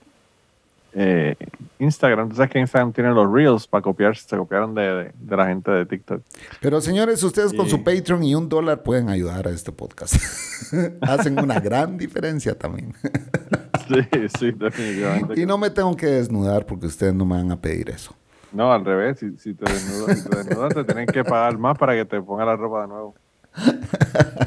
eh, 0.92 1.36
Instagram. 1.78 2.30
Tú 2.30 2.36
sabes 2.36 2.50
que 2.50 2.58
Instagram 2.58 2.92
tiene 2.92 3.10
los 3.10 3.30
Reels 3.30 3.66
para 3.66 3.82
copiarse. 3.82 4.28
Se 4.28 4.36
copiaron 4.36 4.74
de, 4.74 5.12
la 5.28 5.46
gente 5.46 5.70
de 5.70 5.86
TikTok. 5.86 6.22
Pero 6.60 6.80
señores, 6.80 7.22
ustedes 7.22 7.52
con 7.52 7.68
su 7.68 7.82
Patreon 7.84 8.22
y 8.24 8.34
un 8.34 8.48
dólar 8.48 8.82
pueden 8.82 9.08
ayudar 9.08 9.46
a 9.46 9.50
este 9.50 9.72
podcast. 9.72 10.16
Hacen 11.02 11.38
una 11.38 11.60
gran 11.60 11.96
diferencia 11.98 12.56
también. 12.56 12.94
sí, 13.88 14.28
sí, 14.38 14.50
definitivamente. 14.52 15.40
Y 15.40 15.46
no 15.46 15.58
me 15.58 15.70
tengo 15.70 15.96
que 15.96 16.06
desnudar 16.06 16.66
porque 16.66 16.86
ustedes 16.86 17.14
no 17.14 17.24
me 17.24 17.36
van 17.36 17.52
a 17.52 17.60
pedir 17.60 17.90
eso. 17.90 18.14
No, 18.52 18.72
al 18.72 18.84
revés. 18.84 19.18
Si, 19.18 19.36
si 19.36 19.54
te 19.54 19.70
desnudas, 19.70 20.18
si 20.20 20.28
te, 20.28 20.36
desnudas, 20.36 20.74
te 20.74 20.84
tienen 20.84 21.06
que 21.06 21.22
pagar 21.22 21.58
más 21.58 21.76
para 21.76 21.94
que 21.94 22.04
te 22.04 22.20
ponga 22.20 22.44
la 22.44 22.56
ropa 22.56 22.82
de 22.82 22.88
nuevo. 22.88 23.14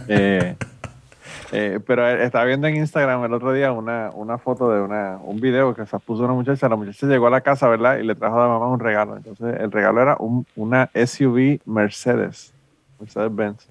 Eh, 0.07 0.57
eh, 1.51 1.79
pero 1.85 2.07
estaba 2.07 2.45
viendo 2.45 2.67
en 2.67 2.77
Instagram 2.77 3.25
el 3.25 3.33
otro 3.33 3.51
día 3.53 3.71
una, 3.71 4.09
una 4.13 4.37
foto 4.37 4.71
de 4.71 4.81
una, 4.81 5.17
un 5.23 5.39
video 5.39 5.73
que 5.73 5.85
se 5.85 5.99
puso 5.99 6.23
una 6.23 6.33
muchacha. 6.33 6.69
La 6.69 6.75
muchacha 6.75 7.07
llegó 7.07 7.27
a 7.27 7.29
la 7.29 7.41
casa, 7.41 7.67
¿verdad? 7.67 7.97
Y 7.97 8.03
le 8.03 8.15
trajo 8.15 8.39
a 8.39 8.43
la 8.43 8.47
mamá 8.47 8.67
un 8.67 8.79
regalo. 8.79 9.17
Entonces, 9.17 9.59
el 9.59 9.71
regalo 9.71 10.01
era 10.01 10.15
un, 10.19 10.45
una 10.55 10.89
SUV 10.93 11.59
Mercedes, 11.65 12.53
Mercedes-Benz. 12.99 13.67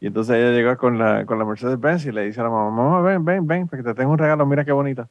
Y 0.00 0.06
entonces 0.08 0.36
ella 0.36 0.50
llegó 0.50 0.76
con 0.76 0.98
la, 0.98 1.24
con 1.26 1.38
la 1.38 1.44
Mercedes-Benz 1.44 2.06
y 2.06 2.12
le 2.12 2.26
dice 2.26 2.40
a 2.40 2.44
la 2.44 2.50
mamá, 2.50 2.70
mamá, 2.70 3.00
ven, 3.00 3.24
ven, 3.24 3.46
ven, 3.46 3.68
porque 3.68 3.82
te 3.82 3.94
tengo 3.94 4.12
un 4.12 4.18
regalo, 4.18 4.46
mira 4.46 4.64
qué 4.64 4.72
bonita 4.72 5.08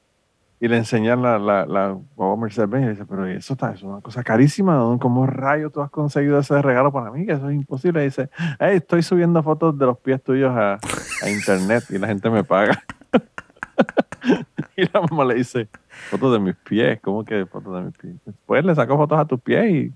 y 0.59 0.67
le 0.67 0.77
enseñan 0.77 1.21
la, 1.21 1.37
la, 1.37 1.65
la 1.65 1.97
Mercedes-Benz 2.17 2.85
y 2.85 2.89
dice, 2.91 3.05
pero 3.05 3.25
eso 3.25 3.53
está, 3.53 3.71
es 3.71 3.83
una 3.83 4.01
cosa 4.01 4.23
carísima, 4.23 4.77
¿cómo 5.01 5.27
rayo 5.27 5.69
tú 5.69 5.81
has 5.81 5.89
conseguido 5.89 6.39
ese 6.39 6.61
regalo 6.61 6.91
para 6.91 7.11
mí? 7.11 7.25
Que 7.25 7.33
eso 7.33 7.49
es 7.49 7.55
imposible. 7.55 8.01
Dice, 8.03 8.29
hey, 8.59 8.77
estoy 8.77 9.03
subiendo 9.03 9.43
fotos 9.43 9.77
de 9.77 9.85
los 9.85 9.97
pies 9.97 10.23
tuyos 10.23 10.55
a, 10.55 10.79
a 11.21 11.29
internet 11.29 11.83
y 11.89 11.97
la 11.97 12.07
gente 12.07 12.29
me 12.29 12.43
paga. 12.43 12.81
y 14.77 14.83
la 14.93 15.01
mamá 15.01 15.25
le 15.25 15.35
dice, 15.35 15.67
fotos 16.09 16.31
de 16.33 16.39
mis 16.39 16.55
pies, 16.55 16.99
¿cómo 17.01 17.25
que 17.25 17.45
fotos 17.45 17.75
de 17.75 17.81
mis 17.81 17.97
pies? 17.97 18.15
Después 18.25 18.63
le 18.63 18.75
saco 18.75 18.95
fotos 18.95 19.19
a 19.19 19.25
tus 19.25 19.41
pies 19.41 19.69
y, 19.69 19.93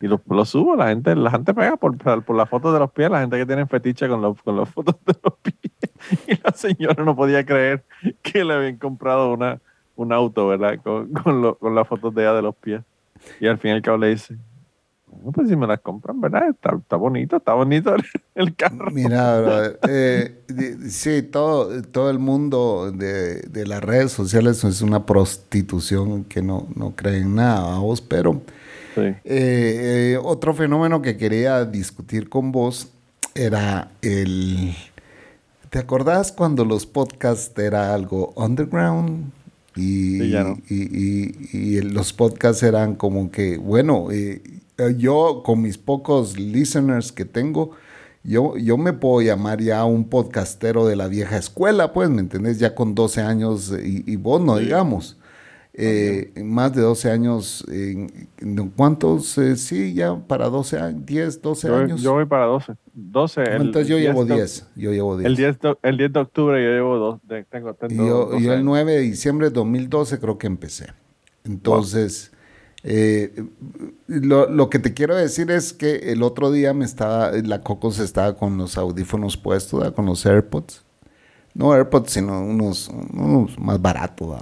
y 0.00 0.08
los 0.08 0.20
lo 0.26 0.46
subo, 0.46 0.76
la 0.76 0.88
gente, 0.88 1.14
la 1.14 1.30
gente 1.30 1.52
pega 1.52 1.76
por, 1.76 1.96
por 2.24 2.36
las 2.36 2.48
fotos 2.48 2.72
de 2.72 2.78
los 2.78 2.90
pies, 2.90 3.10
la 3.10 3.20
gente 3.20 3.36
que 3.36 3.46
tiene 3.46 3.66
fetiche 3.66 4.08
con, 4.08 4.22
los, 4.22 4.42
con 4.42 4.56
las 4.56 4.68
fotos 4.70 4.96
de 5.04 5.14
los 5.22 5.34
pies. 5.34 5.54
Y 6.26 6.38
la 6.42 6.52
señora 6.52 7.02
no 7.02 7.16
podía 7.16 7.46
creer 7.46 7.82
que 8.22 8.44
le 8.44 8.52
habían 8.52 8.76
comprado 8.76 9.32
una 9.32 9.58
un 9.96 10.12
auto, 10.12 10.48
¿verdad? 10.48 10.78
Con, 10.82 11.12
con, 11.12 11.74
las 11.74 11.88
fotos 11.88 12.14
de 12.14 12.22
ella 12.22 12.34
de 12.34 12.42
los 12.42 12.54
pies. 12.56 12.82
Y 13.40 13.46
al 13.46 13.58
fin 13.58 13.70
y 13.70 13.74
al 13.74 13.82
cabo 13.82 13.98
le 13.98 14.08
dice, 14.08 14.36
bueno, 15.06 15.32
pues 15.32 15.48
si 15.48 15.56
me 15.56 15.66
las 15.66 15.80
compran, 15.80 16.20
¿verdad? 16.20 16.48
Está, 16.48 16.76
está 16.76 16.96
bonito, 16.96 17.36
está 17.36 17.54
bonito 17.54 17.94
el, 18.34 18.54
carro. 18.56 18.90
Mira, 18.90 19.72
eh, 19.88 20.42
sí, 20.88 21.22
todo, 21.22 21.82
todo 21.82 22.10
el 22.10 22.18
mundo 22.18 22.92
de, 22.92 23.42
de, 23.42 23.66
las 23.66 23.82
redes 23.82 24.12
sociales 24.12 24.64
es 24.64 24.82
una 24.82 25.06
prostitución 25.06 26.24
que 26.24 26.42
no, 26.42 26.66
no 26.74 26.94
creen 26.96 27.34
nada 27.34 27.76
a 27.76 27.78
vos, 27.78 28.00
pero 28.00 28.42
eh, 28.96 29.20
eh, 29.24 30.18
otro 30.22 30.54
fenómeno 30.54 31.02
que 31.02 31.16
quería 31.16 31.64
discutir 31.64 32.28
con 32.28 32.52
vos 32.52 32.88
era 33.34 33.90
el... 34.02 34.74
¿Te 35.70 35.80
acordás 35.80 36.30
cuando 36.30 36.64
los 36.64 36.86
podcasts 36.86 37.58
era 37.58 37.94
algo 37.94 38.32
underground? 38.36 39.32
Y, 39.76 40.22
y, 40.68 41.80
los 41.80 42.12
podcasts 42.12 42.62
eran 42.62 42.94
como 42.94 43.30
que, 43.30 43.58
bueno, 43.58 44.08
eh, 44.12 44.40
yo 44.96 45.42
con 45.44 45.62
mis 45.62 45.78
pocos 45.78 46.38
listeners 46.38 47.10
que 47.10 47.24
tengo, 47.24 47.72
yo, 48.22 48.56
yo 48.56 48.78
me 48.78 48.92
puedo 48.92 49.20
llamar 49.20 49.60
ya 49.60 49.84
un 49.84 50.04
podcastero 50.08 50.86
de 50.86 50.96
la 50.96 51.08
vieja 51.08 51.36
escuela, 51.36 51.92
pues, 51.92 52.08
¿me 52.08 52.20
entendés? 52.20 52.58
Ya 52.58 52.74
con 52.74 52.94
12 52.94 53.20
años 53.20 53.72
y, 53.82 54.16
vos 54.16 54.40
no, 54.40 54.56
digamos. 54.56 55.16
Eh, 55.76 56.32
más 56.44 56.72
de 56.72 56.82
12 56.82 57.10
años, 57.10 57.66
¿cuántos? 58.76 59.36
Eh, 59.38 59.56
sí, 59.56 59.92
ya 59.92 60.14
para 60.14 60.48
12 60.48 60.78
años, 60.78 61.04
10, 61.04 61.42
12 61.42 61.68
años. 61.68 62.00
Yo 62.00 62.12
voy 62.12 62.26
para 62.26 62.44
12. 62.44 62.74
12 62.92 63.42
Entonces 63.42 63.88
yo 63.88 63.98
llevo 63.98 64.24
10, 64.24 64.70
yo 64.76 64.92
llevo 64.92 65.16
10. 65.16 65.26
El 65.26 65.36
10, 65.36 65.58
de, 65.58 65.76
el 65.82 65.96
10 65.96 66.12
de 66.12 66.20
octubre 66.20 66.62
yo 66.62 66.70
llevo 66.70 66.96
2. 66.96 67.20
Tengo, 67.50 67.76
yo, 67.88 68.38
yo 68.38 68.54
el 68.54 68.64
9 68.64 68.92
de 68.92 69.00
diciembre 69.00 69.48
de 69.48 69.54
2012 69.54 70.20
creo 70.20 70.38
que 70.38 70.46
empecé. 70.46 70.92
Entonces, 71.42 72.30
eh, 72.84 73.44
lo, 74.06 74.48
lo, 74.48 74.70
que 74.70 74.78
te 74.78 74.94
quiero 74.94 75.16
decir 75.16 75.50
es 75.50 75.72
que 75.72 76.12
el 76.12 76.22
otro 76.22 76.52
día 76.52 76.72
me 76.72 76.84
estaba, 76.84 77.32
la 77.32 77.62
Cocos 77.62 77.98
estaba 77.98 78.36
con 78.36 78.56
los 78.58 78.78
audífonos 78.78 79.36
puestos, 79.36 79.90
con 79.90 80.06
los 80.06 80.24
AirPods. 80.24 80.84
No 81.52 81.72
AirPods, 81.72 82.12
sino 82.12 82.40
unos, 82.42 82.88
unos 82.88 83.58
más 83.58 83.82
baratos. 83.82 84.40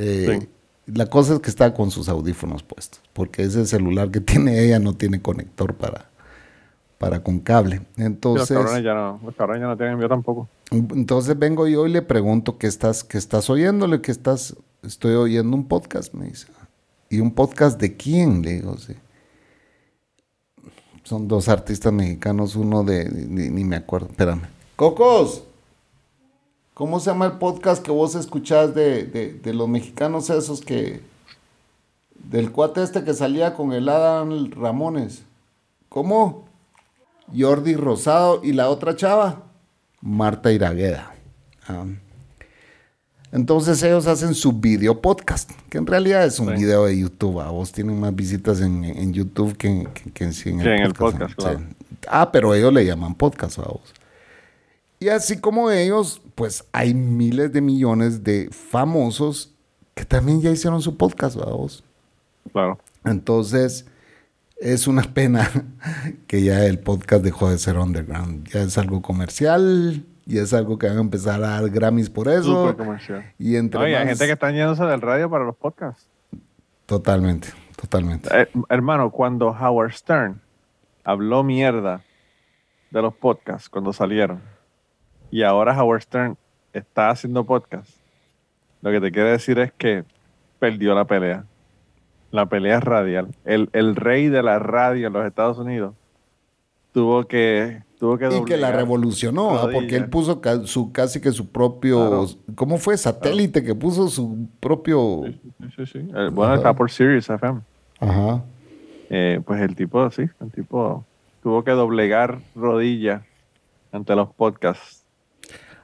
Eh, 0.00 0.48
la 0.86 1.06
cosa 1.06 1.34
es 1.34 1.40
que 1.40 1.50
está 1.50 1.74
con 1.74 1.90
sus 1.90 2.08
audífonos 2.08 2.62
puestos, 2.62 3.02
porque 3.12 3.42
ese 3.42 3.66
celular 3.66 4.10
que 4.10 4.20
tiene 4.20 4.64
ella 4.64 4.78
no 4.78 4.94
tiene 4.94 5.20
conector 5.20 5.74
para, 5.74 6.08
para 6.98 7.22
con 7.22 7.40
cable. 7.40 7.82
Entonces, 7.96 8.50
los 8.50 8.62
cabrones 8.62 8.84
ya 8.84 8.94
no, 8.94 9.20
los 9.24 9.34
cabrones 9.34 9.62
ya 9.62 9.66
no 9.66 9.76
tienen 9.76 10.00
yo 10.00 10.08
tampoco. 10.08 10.48
Entonces 10.70 11.36
vengo 11.38 11.66
yo 11.66 11.86
y 11.86 11.90
le 11.90 12.02
pregunto 12.02 12.58
qué 12.58 12.68
estás, 12.68 13.02
qué 13.02 13.18
estás 13.18 13.50
oyéndole, 13.50 14.00
qué 14.00 14.12
estás, 14.12 14.56
estoy 14.82 15.14
oyendo 15.14 15.56
un 15.56 15.66
podcast, 15.66 16.14
me 16.14 16.26
dice. 16.26 16.46
¿Y 17.10 17.20
un 17.20 17.32
podcast 17.32 17.80
de 17.80 17.96
quién? 17.96 18.42
Le 18.42 18.54
digo, 18.54 18.76
sí. 18.76 18.94
Son 21.02 21.26
dos 21.26 21.48
artistas 21.48 21.92
mexicanos, 21.92 22.54
uno 22.54 22.84
de, 22.84 23.08
ni, 23.10 23.48
ni 23.48 23.64
me 23.64 23.76
acuerdo, 23.76 24.08
espérame. 24.10 24.42
Cocos. 24.76 25.47
¿Cómo 26.78 27.00
se 27.00 27.10
llama 27.10 27.26
el 27.26 27.32
podcast 27.32 27.82
que 27.82 27.90
vos 27.90 28.14
escuchás 28.14 28.72
de, 28.72 29.40
los 29.52 29.68
mexicanos 29.68 30.30
esos 30.30 30.60
que... 30.60 31.00
Del 32.14 32.52
cuate 32.52 32.84
este 32.84 33.02
que 33.02 33.14
salía 33.14 33.54
con 33.54 33.72
el 33.72 33.88
Adam 33.88 34.48
Ramones. 34.52 35.22
¿Cómo? 35.88 36.44
Jordi 37.36 37.74
Rosado 37.74 38.42
y 38.44 38.52
la 38.52 38.68
otra 38.68 38.94
chava, 38.94 39.42
Marta 40.00 40.52
Iragueda. 40.52 41.14
Ah. 41.66 41.84
Entonces 43.32 43.82
ellos 43.82 44.06
hacen 44.06 44.34
su 44.36 44.52
video 44.52 45.00
podcast, 45.00 45.50
que 45.68 45.78
en 45.78 45.86
realidad 45.88 46.24
es 46.26 46.38
un 46.38 46.50
Sí. 46.50 46.62
video 46.62 46.84
de 46.84 46.96
YouTube. 46.96 47.40
A 47.40 47.50
vos 47.50 47.72
tienen 47.72 47.98
más 47.98 48.14
visitas 48.14 48.60
en, 48.60 48.84
en 48.84 49.12
YouTube 49.12 49.56
que, 49.56 49.88
que- 49.94 50.12
que 50.12 50.24
en, 50.24 50.32
sí 50.32 50.50
en 50.50 50.60
en 50.60 50.68
el 50.84 50.94
podcast, 50.94 51.30
Sí. 51.30 51.34
claro. 51.38 51.60
Ah, 52.08 52.30
pero 52.30 52.54
ellos 52.54 52.72
le 52.72 52.86
llaman 52.86 53.16
podcast 53.16 53.58
a 53.58 53.62
vos. 53.62 53.92
Y 55.00 55.08
así 55.08 55.40
como 55.40 55.70
ellos, 55.70 56.20
pues 56.34 56.64
hay 56.72 56.94
miles 56.94 57.52
de 57.52 57.60
millones 57.60 58.24
de 58.24 58.48
famosos 58.50 59.54
que 59.94 60.04
también 60.04 60.40
ya 60.40 60.50
hicieron 60.50 60.80
su 60.82 60.96
podcast, 60.96 61.36
a 61.36 61.44
vos. 61.46 61.84
Claro. 62.52 62.78
Entonces, 63.04 63.86
es 64.58 64.86
una 64.88 65.02
pena 65.02 65.48
que 66.26 66.42
ya 66.42 66.64
el 66.64 66.78
podcast 66.80 67.22
dejó 67.24 67.48
de 67.50 67.58
ser 67.58 67.78
underground. 67.78 68.48
Ya 68.48 68.60
es 68.62 68.76
algo 68.78 69.02
comercial, 69.02 70.04
ya 70.26 70.42
es 70.42 70.52
algo 70.52 70.78
que 70.78 70.88
van 70.88 70.98
a 70.98 71.00
empezar 71.00 71.42
a 71.42 71.60
dar 71.60 71.70
Grammys 71.70 72.10
por 72.10 72.28
eso. 72.28 72.76
Comercial. 72.76 73.32
Y 73.38 73.56
entre 73.56 73.80
Oye, 73.80 73.96
hay 73.96 74.04
más- 74.04 74.10
gente 74.14 74.26
que 74.26 74.32
está 74.32 74.50
yéndose 74.50 74.82
del 74.84 75.00
radio 75.00 75.30
para 75.30 75.44
los 75.44 75.56
podcasts. 75.56 76.06
Totalmente, 76.86 77.48
totalmente. 77.80 78.28
Eh, 78.32 78.48
hermano, 78.68 79.10
cuando 79.10 79.48
Howard 79.50 79.92
Stern 79.92 80.40
habló 81.04 81.42
mierda 81.44 82.02
de 82.90 83.02
los 83.02 83.14
podcasts 83.14 83.68
cuando 83.68 83.92
salieron, 83.92 84.40
y 85.30 85.42
ahora 85.42 85.80
Howard 85.80 86.02
Stern 86.02 86.36
está 86.72 87.10
haciendo 87.10 87.44
podcasts, 87.44 87.94
lo 88.82 88.90
que 88.90 89.00
te 89.00 89.10
quiere 89.12 89.30
decir 89.30 89.58
es 89.58 89.72
que 89.72 90.04
perdió 90.58 90.94
la 90.94 91.04
pelea. 91.04 91.44
La 92.30 92.46
pelea 92.46 92.78
radial. 92.80 93.28
El, 93.44 93.70
el 93.72 93.96
rey 93.96 94.28
de 94.28 94.42
la 94.42 94.58
radio 94.58 95.06
en 95.06 95.12
los 95.14 95.24
Estados 95.26 95.56
Unidos 95.58 95.94
tuvo 96.92 97.24
que 97.26 97.82
tuvo 97.98 98.16
que 98.18 98.28
Y 98.36 98.44
que 98.44 98.56
la 98.56 98.70
revolucionó, 98.70 99.56
¿ah? 99.58 99.68
porque 99.72 99.96
él 99.96 100.08
puso 100.08 100.40
ca- 100.40 100.64
su, 100.66 100.92
casi 100.92 101.20
que 101.20 101.32
su 101.32 101.48
propio... 101.48 101.96
Claro. 101.96 102.26
¿Cómo 102.54 102.78
fue? 102.78 102.96
Satélite, 102.96 103.64
que 103.64 103.74
puso 103.74 104.08
su 104.08 104.46
propio... 104.60 105.24
Sí, 105.26 105.40
sí, 105.76 105.86
sí. 105.86 105.98
Eh, 106.14 106.28
bueno, 106.32 106.54
está 106.54 106.72
por 106.74 106.90
Sirius 106.90 107.28
FM. 107.28 107.60
Ajá. 108.00 108.44
Eh, 109.10 109.40
pues 109.44 109.60
el 109.62 109.74
tipo, 109.74 110.08
sí, 110.10 110.22
el 110.40 110.52
tipo 110.52 111.04
tuvo 111.42 111.64
que 111.64 111.70
doblegar 111.72 112.38
rodillas 112.54 113.22
ante 113.90 114.14
los 114.14 114.28
podcasts. 114.34 114.97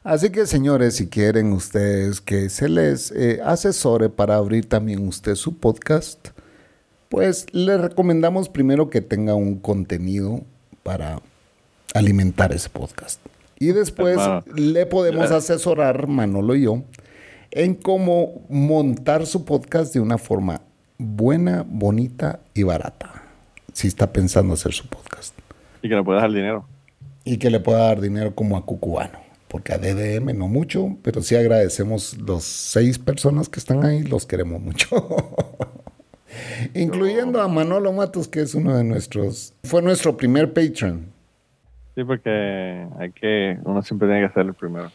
Así 0.05 0.29
que 0.29 0.47
señores, 0.47 0.97
si 0.97 1.09
quieren 1.09 1.55
ustedes 1.55 2.21
que 2.21 2.51
se 2.51 2.69
les 2.69 3.11
eh, 3.11 3.41
asesore 3.43 4.11
para 4.11 4.37
abrir 4.37 4.69
también 4.69 5.09
usted 5.09 5.35
su 5.35 5.59
podcast, 5.59 6.29
pues 7.09 7.47
les 7.53 7.81
recomendamos 7.81 8.51
primero 8.51 8.91
que 8.91 9.01
tenga 9.01 9.35
un 9.35 9.59
contenido 9.59 10.43
para 10.83 11.23
alimentar 11.95 12.53
ese 12.53 12.69
podcast. 12.69 13.19
Y 13.59 13.69
después 13.69 14.19
Hermano. 14.19 14.45
le 14.55 14.85
podemos 14.85 15.31
asesorar, 15.31 16.07
Manolo 16.07 16.55
y 16.55 16.65
yo, 16.65 16.83
en 17.51 17.75
cómo 17.75 18.45
montar 18.51 19.25
su 19.25 19.47
podcast 19.47 19.95
de 19.95 20.01
una 20.01 20.19
forma 20.19 20.61
buena, 20.99 21.65
bonita 21.67 22.41
y 22.53 22.63
barata. 22.63 23.23
Si 23.73 23.89
está 23.89 24.13
pensando 24.13 24.53
hacer 24.53 24.75
su 24.75 24.87
podcast. 24.87 25.35
Y 25.81 25.89
que 25.89 25.95
le 25.95 26.05
puedas 26.05 26.21
dar 26.21 26.31
dinero. 26.31 26.67
Y 27.25 27.39
que 27.39 27.49
le 27.49 27.59
pueda 27.59 27.79
dar 27.79 28.03
dinero 28.03 28.35
como 28.35 28.59
a 28.59 28.67
Cucubano. 28.67 29.24
Porque 29.55 29.73
a 29.73 29.79
DDM 29.79 30.37
no 30.37 30.49
mucho, 30.49 30.97
pero 31.01 31.23
sí 31.23 31.37
agradecemos 31.37 32.19
los 32.19 32.43
seis 32.43 32.99
personas 32.99 33.49
que 33.49 33.61
están 33.61 33.85
ahí, 33.85 34.03
los 34.03 34.27
queremos 34.27 34.61
mucho. 34.61 34.89
Incluyendo 36.75 37.41
a 37.41 37.47
Manolo 37.47 37.93
Matos, 37.93 38.27
que 38.27 38.41
es 38.41 38.57
uno 38.57 38.77
de 38.77 38.83
nuestros, 38.83 39.55
fue 39.63 39.81
nuestro 39.81 40.17
primer 40.17 40.53
patron. 40.53 41.07
Sí, 41.95 42.03
porque 42.03 42.85
hay 42.99 43.13
que, 43.13 43.57
uno 43.63 43.81
siempre 43.83 44.09
tiene 44.09 44.27
que 44.27 44.35
ser 44.35 44.47
el 44.47 44.55
primero. 44.55 44.91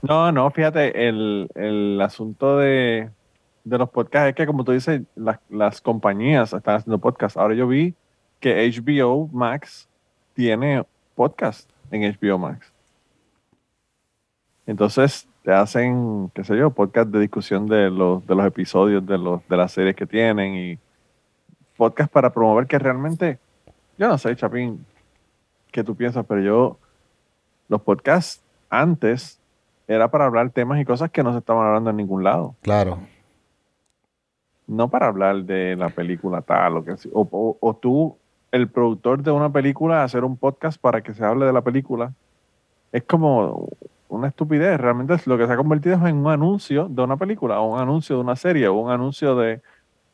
No, 0.00 0.32
no, 0.32 0.50
fíjate, 0.50 1.08
el, 1.08 1.46
el 1.54 2.00
asunto 2.00 2.56
de, 2.56 3.10
de 3.64 3.78
los 3.78 3.90
podcasts 3.90 4.30
es 4.30 4.34
que, 4.34 4.46
como 4.46 4.64
tú 4.64 4.72
dices, 4.72 5.02
las, 5.14 5.40
las 5.50 5.82
compañías 5.82 6.54
están 6.54 6.76
haciendo 6.76 6.96
podcasts. 6.96 7.36
Ahora 7.36 7.54
yo 7.54 7.68
vi 7.68 7.92
que 8.40 8.66
HBO 8.66 9.28
Max 9.30 9.90
tiene 10.32 10.84
podcast 11.14 11.69
en 11.90 12.02
HBO 12.02 12.38
Max. 12.38 12.72
Entonces 14.66 15.26
te 15.42 15.52
hacen, 15.52 16.30
qué 16.34 16.44
sé 16.44 16.56
yo, 16.56 16.70
podcast 16.70 17.08
de 17.08 17.20
discusión 17.20 17.66
de 17.66 17.90
los, 17.90 18.26
de 18.26 18.34
los 18.34 18.46
episodios 18.46 19.04
de, 19.06 19.18
los, 19.18 19.46
de 19.48 19.56
las 19.56 19.72
series 19.72 19.96
que 19.96 20.06
tienen 20.06 20.54
y 20.54 20.78
podcast 21.76 22.12
para 22.12 22.30
promover 22.32 22.66
que 22.66 22.78
realmente, 22.78 23.38
yo 23.98 24.08
no 24.08 24.18
sé, 24.18 24.36
Chapín, 24.36 24.84
qué 25.72 25.82
tú 25.82 25.94
piensas, 25.96 26.24
pero 26.26 26.40
yo, 26.42 26.78
los 27.68 27.80
podcasts 27.82 28.42
antes 28.68 29.40
era 29.88 30.10
para 30.10 30.26
hablar 30.26 30.50
temas 30.50 30.78
y 30.80 30.84
cosas 30.84 31.10
que 31.10 31.22
no 31.22 31.32
se 31.32 31.38
estaban 31.38 31.66
hablando 31.66 31.90
en 31.90 31.96
ningún 31.96 32.22
lado. 32.22 32.54
Claro. 32.60 33.00
No 34.66 34.88
para 34.88 35.06
hablar 35.08 35.42
de 35.44 35.74
la 35.74 35.88
película 35.88 36.42
tal 36.42 36.76
o 36.76 36.84
que 36.84 36.92
así. 36.92 37.10
O, 37.12 37.26
o- 37.32 37.56
o 37.60 37.74
tú, 37.74 38.16
el 38.52 38.68
productor 38.68 39.22
de 39.22 39.30
una 39.30 39.50
película, 39.52 40.02
hacer 40.04 40.24
un 40.24 40.36
podcast 40.36 40.80
para 40.80 41.02
que 41.02 41.14
se 41.14 41.24
hable 41.24 41.46
de 41.46 41.52
la 41.52 41.62
película. 41.62 42.12
Es 42.92 43.04
como 43.04 43.68
una 44.08 44.28
estupidez. 44.28 44.78
Realmente 44.80 45.14
es 45.14 45.26
lo 45.26 45.38
que 45.38 45.46
se 45.46 45.52
ha 45.52 45.56
convertido 45.56 45.96
es 45.96 46.02
en 46.02 46.16
un 46.16 46.28
anuncio 46.30 46.88
de 46.88 47.02
una 47.02 47.16
película, 47.16 47.60
o 47.60 47.74
un 47.74 47.80
anuncio 47.80 48.16
de 48.16 48.22
una 48.22 48.34
serie, 48.36 48.66
o 48.68 48.74
un 48.74 48.90
anuncio 48.90 49.36
de 49.36 49.60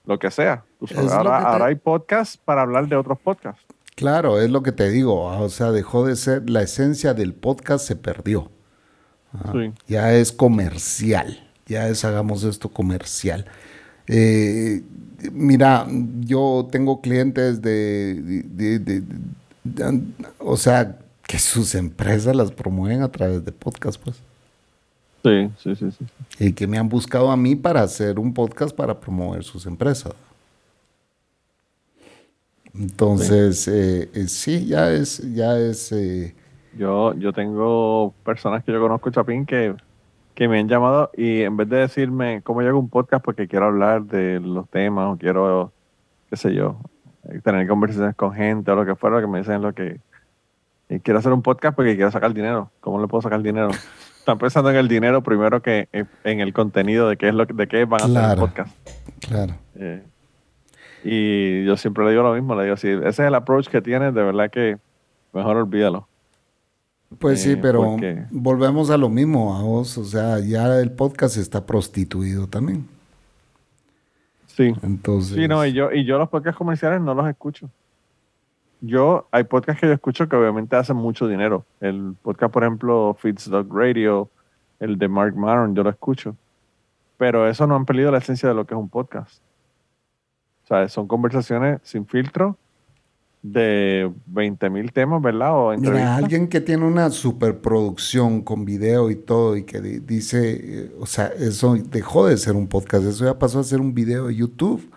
lo 0.04 0.18
que 0.18 0.30
sea. 0.30 0.64
Que 0.86 0.94
te- 0.94 1.00
ahora 1.12 1.64
hay 1.66 1.74
podcasts 1.76 2.36
para 2.36 2.62
hablar 2.62 2.86
de 2.88 2.96
otros 2.96 3.18
podcasts. 3.18 3.64
Claro, 3.94 4.38
es 4.38 4.50
lo 4.50 4.62
que 4.62 4.72
te 4.72 4.90
digo. 4.90 5.30
ah, 5.30 5.40
O 5.40 5.48
sea, 5.48 5.70
dejó 5.72 6.04
de 6.06 6.16
ser, 6.16 6.50
la 6.50 6.60
esencia 6.62 7.14
del 7.14 7.32
podcast 7.32 7.86
se 7.86 7.96
perdió. 7.96 8.50
Ah, 9.32 9.50
Sí. 9.52 9.72
Ya 9.86 10.12
es 10.12 10.32
comercial. 10.32 11.42
Ya 11.66 11.88
es 11.88 12.04
hagamos 12.04 12.44
esto 12.44 12.68
comercial. 12.68 13.46
Eh, 14.06 14.82
mira, 15.32 15.86
yo 16.20 16.68
tengo 16.70 17.00
clientes 17.00 17.60
de, 17.62 18.14
de- 18.22 18.78
de- 18.78 18.78
de- 18.78 19.02
de- 19.64 20.02
o 20.38 20.56
sea, 20.56 20.98
que 21.26 21.38
sus 21.38 21.74
empresas 21.74 22.34
las 22.36 22.50
promueven 22.52 23.02
a 23.02 23.08
través 23.08 23.44
de 23.44 23.52
podcast, 23.52 24.00
pues. 24.02 24.16
Sí, 25.24 25.50
sí, 25.58 25.74
sí, 25.74 25.90
sí. 25.90 26.06
Y 26.38 26.52
que 26.52 26.66
me 26.68 26.78
han 26.78 26.88
buscado 26.88 27.30
a 27.32 27.36
mí 27.36 27.56
para 27.56 27.82
hacer 27.82 28.18
un 28.18 28.32
podcast 28.32 28.74
para 28.76 28.98
promover 29.00 29.42
sus 29.42 29.66
empresas. 29.66 30.12
Entonces, 32.74 33.66
eh, 33.68 34.10
eh, 34.12 34.28
sí, 34.28 34.66
ya 34.66 34.92
es, 34.92 35.18
ya 35.34 35.58
es, 35.58 35.90
eh, 35.92 36.34
Yo, 36.76 37.14
yo 37.14 37.32
tengo 37.32 38.12
personas 38.24 38.62
que 38.64 38.72
yo 38.72 38.80
conozco, 38.80 39.10
Chapín, 39.10 39.46
que, 39.46 39.74
que 40.36 40.48
me 40.48 40.60
han 40.60 40.68
llamado 40.68 41.10
y 41.16 41.40
en 41.42 41.56
vez 41.56 41.68
de 41.68 41.78
decirme 41.78 42.42
cómo 42.42 42.60
hago 42.60 42.78
un 42.78 42.90
podcast 42.90 43.24
porque 43.24 43.48
quiero 43.48 43.66
hablar 43.66 44.04
de 44.04 44.38
los 44.38 44.68
temas 44.68 45.14
o 45.14 45.16
quiero, 45.16 45.72
qué 46.28 46.36
sé 46.36 46.54
yo, 46.54 46.78
eh, 47.24 47.40
tener 47.42 47.66
conversaciones 47.66 48.14
con 48.14 48.34
gente 48.34 48.70
o 48.70 48.76
lo 48.76 48.84
que 48.84 48.94
fuera, 48.94 49.18
que 49.20 49.26
me 49.26 49.38
dicen 49.38 49.62
lo 49.62 49.72
que 49.72 49.98
eh, 50.90 51.00
quiero 51.02 51.18
hacer 51.18 51.32
un 51.32 51.40
podcast 51.40 51.74
porque 51.74 51.96
quiero 51.96 52.10
sacar 52.10 52.34
dinero. 52.34 52.70
¿Cómo 52.80 53.00
le 53.00 53.08
puedo 53.08 53.22
sacar 53.22 53.42
dinero? 53.42 53.70
Están 54.18 54.36
pensando 54.36 54.68
en 54.68 54.76
el 54.76 54.88
dinero 54.88 55.22
primero 55.22 55.62
que 55.62 55.88
en, 55.92 56.06
en 56.22 56.40
el 56.40 56.52
contenido 56.52 57.08
de 57.08 57.16
qué 57.16 57.28
es 57.28 57.34
lo 57.34 57.46
de 57.46 57.66
qué 57.66 57.86
van 57.86 58.02
a 58.02 58.04
hacer 58.04 58.38
el 58.38 58.38
podcast. 58.38 58.76
claro. 59.26 59.54
Eh, 59.76 60.02
y 61.02 61.64
yo 61.64 61.78
siempre 61.78 62.04
le 62.04 62.10
digo 62.10 62.22
lo 62.22 62.34
mismo, 62.34 62.54
le 62.56 62.64
digo, 62.64 62.76
si 62.76 62.88
ese 62.88 63.08
es 63.08 63.18
el 63.20 63.34
approach 63.34 63.68
que 63.68 63.80
tienes, 63.80 64.12
de 64.12 64.22
verdad 64.22 64.50
que 64.50 64.76
mejor 65.32 65.56
olvídalo. 65.56 66.08
Pues 67.18 67.42
sí, 67.42 67.52
Eh, 67.52 67.56
pero 67.56 67.82
porque- 67.82 68.24
volvemos 68.30 68.90
a 68.90 68.96
lo 68.96 69.08
mismo, 69.08 69.56
a 69.56 69.62
vos, 69.62 69.96
o 69.96 70.04
sea, 70.04 70.40
ya 70.40 70.78
el 70.80 70.90
podcast 70.92 71.36
está 71.36 71.64
prostituido 71.64 72.46
también. 72.48 72.88
Sí. 74.46 74.72
Entonces, 74.82 75.36
Sí, 75.36 75.46
no, 75.48 75.64
y 75.64 75.72
yo, 75.72 75.92
y 75.92 76.04
yo 76.04 76.18
los 76.18 76.28
podcasts 76.28 76.58
comerciales 76.58 77.00
no 77.00 77.14
los 77.14 77.28
escucho. 77.28 77.68
Yo, 78.80 79.26
hay 79.30 79.44
podcasts 79.44 79.80
que 79.80 79.86
yo 79.86 79.92
escucho 79.92 80.28
que 80.28 80.36
obviamente 80.36 80.76
hacen 80.76 80.96
mucho 80.96 81.26
dinero. 81.28 81.64
El 81.80 82.14
podcast, 82.22 82.52
por 82.52 82.62
ejemplo, 82.62 83.16
Feeds 83.18 83.48
Dog 83.50 83.68
Radio, 83.70 84.28
el 84.80 84.98
de 84.98 85.08
Mark 85.08 85.34
Maron, 85.36 85.74
yo 85.74 85.82
lo 85.82 85.90
escucho. 85.90 86.36
Pero 87.16 87.48
eso 87.48 87.66
no 87.66 87.76
han 87.76 87.86
perdido 87.86 88.10
la 88.10 88.18
esencia 88.18 88.48
de 88.48 88.54
lo 88.54 88.66
que 88.66 88.74
es 88.74 88.78
un 88.80 88.88
podcast. 88.90 89.40
O 90.64 90.66
sea, 90.66 90.88
son 90.88 91.06
conversaciones 91.06 91.80
sin 91.82 92.06
filtro 92.06 92.58
de 93.52 94.10
20 94.26 94.70
mil 94.70 94.92
temas, 94.92 95.22
¿verdad? 95.22 95.52
O 95.54 95.76
Mira, 95.76 96.16
alguien 96.16 96.48
que 96.48 96.60
tiene 96.60 96.84
una 96.84 97.10
superproducción 97.10 98.42
con 98.42 98.64
video 98.64 99.10
y 99.10 99.16
todo 99.16 99.56
y 99.56 99.62
que 99.62 99.80
di- 99.80 100.00
dice, 100.00 100.60
eh, 100.62 100.92
o 100.98 101.06
sea, 101.06 101.26
eso 101.38 101.76
dejó 101.90 102.26
de 102.26 102.36
ser 102.38 102.54
un 102.56 102.66
podcast, 102.66 103.04
eso 103.06 103.24
ya 103.24 103.38
pasó 103.38 103.60
a 103.60 103.64
ser 103.64 103.80
un 103.80 103.94
video 103.94 104.26
de 104.26 104.34
YouTube. 104.34 104.90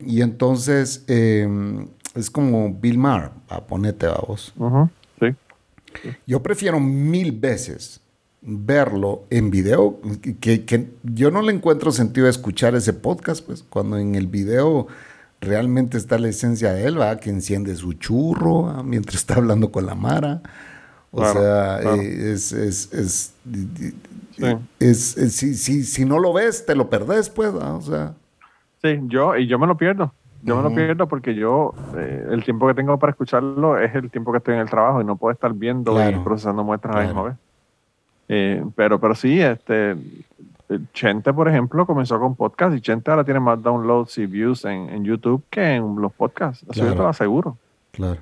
Y 0.00 0.22
entonces 0.22 1.04
eh, 1.08 1.46
es 2.14 2.30
como 2.30 2.72
Bill 2.72 2.98
Maher, 2.98 3.30
a 3.48 3.66
ponete 3.66 4.06
a 4.06 4.14
vos. 4.26 4.54
Sí. 5.20 5.26
Yo 6.26 6.42
prefiero 6.42 6.80
mil 6.80 7.32
veces 7.32 8.00
verlo 8.40 9.24
en 9.30 9.50
video, 9.50 9.98
que, 10.40 10.64
que 10.64 10.88
yo 11.02 11.30
no 11.30 11.42
le 11.42 11.52
encuentro 11.52 11.90
sentido 11.90 12.28
a 12.28 12.30
escuchar 12.30 12.74
ese 12.76 12.92
podcast, 12.92 13.44
pues 13.44 13.62
cuando 13.62 13.98
en 13.98 14.14
el 14.14 14.26
video 14.28 14.86
realmente 15.40 15.96
está 15.96 16.18
la 16.18 16.28
esencia 16.28 16.72
de 16.72 16.86
él, 16.86 17.00
¿va? 17.00 17.16
que 17.16 17.30
enciende 17.30 17.74
su 17.76 17.92
churro 17.94 18.64
¿va? 18.64 18.82
mientras 18.82 19.16
está 19.16 19.34
hablando 19.34 19.70
con 19.70 19.86
la 19.86 19.94
Mara, 19.94 20.42
O 21.10 21.24
sea, 21.24 21.80
eh, 21.80 22.32
es, 22.32 22.52
es, 22.52 22.92
es, 22.92 23.34
es, 24.78 24.98
si, 25.32 25.54
si, 25.54 25.84
si, 25.84 26.04
no 26.04 26.18
lo 26.18 26.32
ves, 26.32 26.66
te 26.66 26.74
lo 26.74 26.90
perdés, 26.90 27.30
pues, 27.30 27.50
o 27.50 27.80
sea. 27.80 28.14
Sí, 28.82 29.00
yo, 29.06 29.36
y 29.36 29.46
yo 29.46 29.58
me 29.58 29.66
lo 29.66 29.76
pierdo. 29.76 30.12
Yo 30.42 30.56
me 30.56 30.62
lo 30.62 30.72
pierdo 30.72 31.08
porque 31.08 31.34
yo, 31.34 31.74
eh, 31.96 32.28
el 32.30 32.44
tiempo 32.44 32.68
que 32.68 32.74
tengo 32.74 32.96
para 32.98 33.10
escucharlo 33.10 33.76
es 33.76 33.92
el 33.94 34.08
tiempo 34.10 34.30
que 34.30 34.38
estoy 34.38 34.54
en 34.54 34.60
el 34.60 34.70
trabajo 34.70 35.00
y 35.00 35.04
no 35.04 35.16
puedo 35.16 35.32
estar 35.32 35.52
viendo 35.52 35.98
y 36.08 36.14
procesando 36.20 36.62
muestras 36.62 36.94
a 36.94 36.98
la 37.00 37.04
misma 37.06 37.22
vez. 37.24 37.34
Eh, 38.28 38.64
pero, 38.76 39.00
pero 39.00 39.14
sí, 39.14 39.40
este, 39.40 39.96
Chente, 40.92 41.32
por 41.32 41.48
ejemplo, 41.48 41.86
comenzó 41.86 42.18
con 42.20 42.34
podcast 42.34 42.76
y 42.76 42.80
Chente 42.80 43.10
ahora 43.10 43.24
tiene 43.24 43.40
más 43.40 43.62
downloads 43.62 44.18
y 44.18 44.26
views 44.26 44.64
en, 44.64 44.90
en 44.90 45.04
YouTube 45.04 45.42
que 45.48 45.76
en 45.76 45.96
los 45.96 46.12
podcasts. 46.12 46.64
Eso 46.70 46.84
yo 46.84 46.92
te 46.92 46.98
lo 46.98 47.08
aseguro. 47.08 47.56
Claro. 47.92 48.20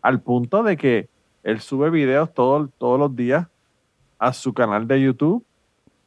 Al 0.00 0.20
punto 0.20 0.62
de 0.62 0.76
que 0.76 1.08
él 1.42 1.60
sube 1.60 1.90
videos 1.90 2.32
todo, 2.32 2.68
todos 2.78 2.98
los 2.98 3.14
días 3.16 3.46
a 4.18 4.32
su 4.32 4.54
canal 4.54 4.86
de 4.86 5.00
YouTube 5.00 5.44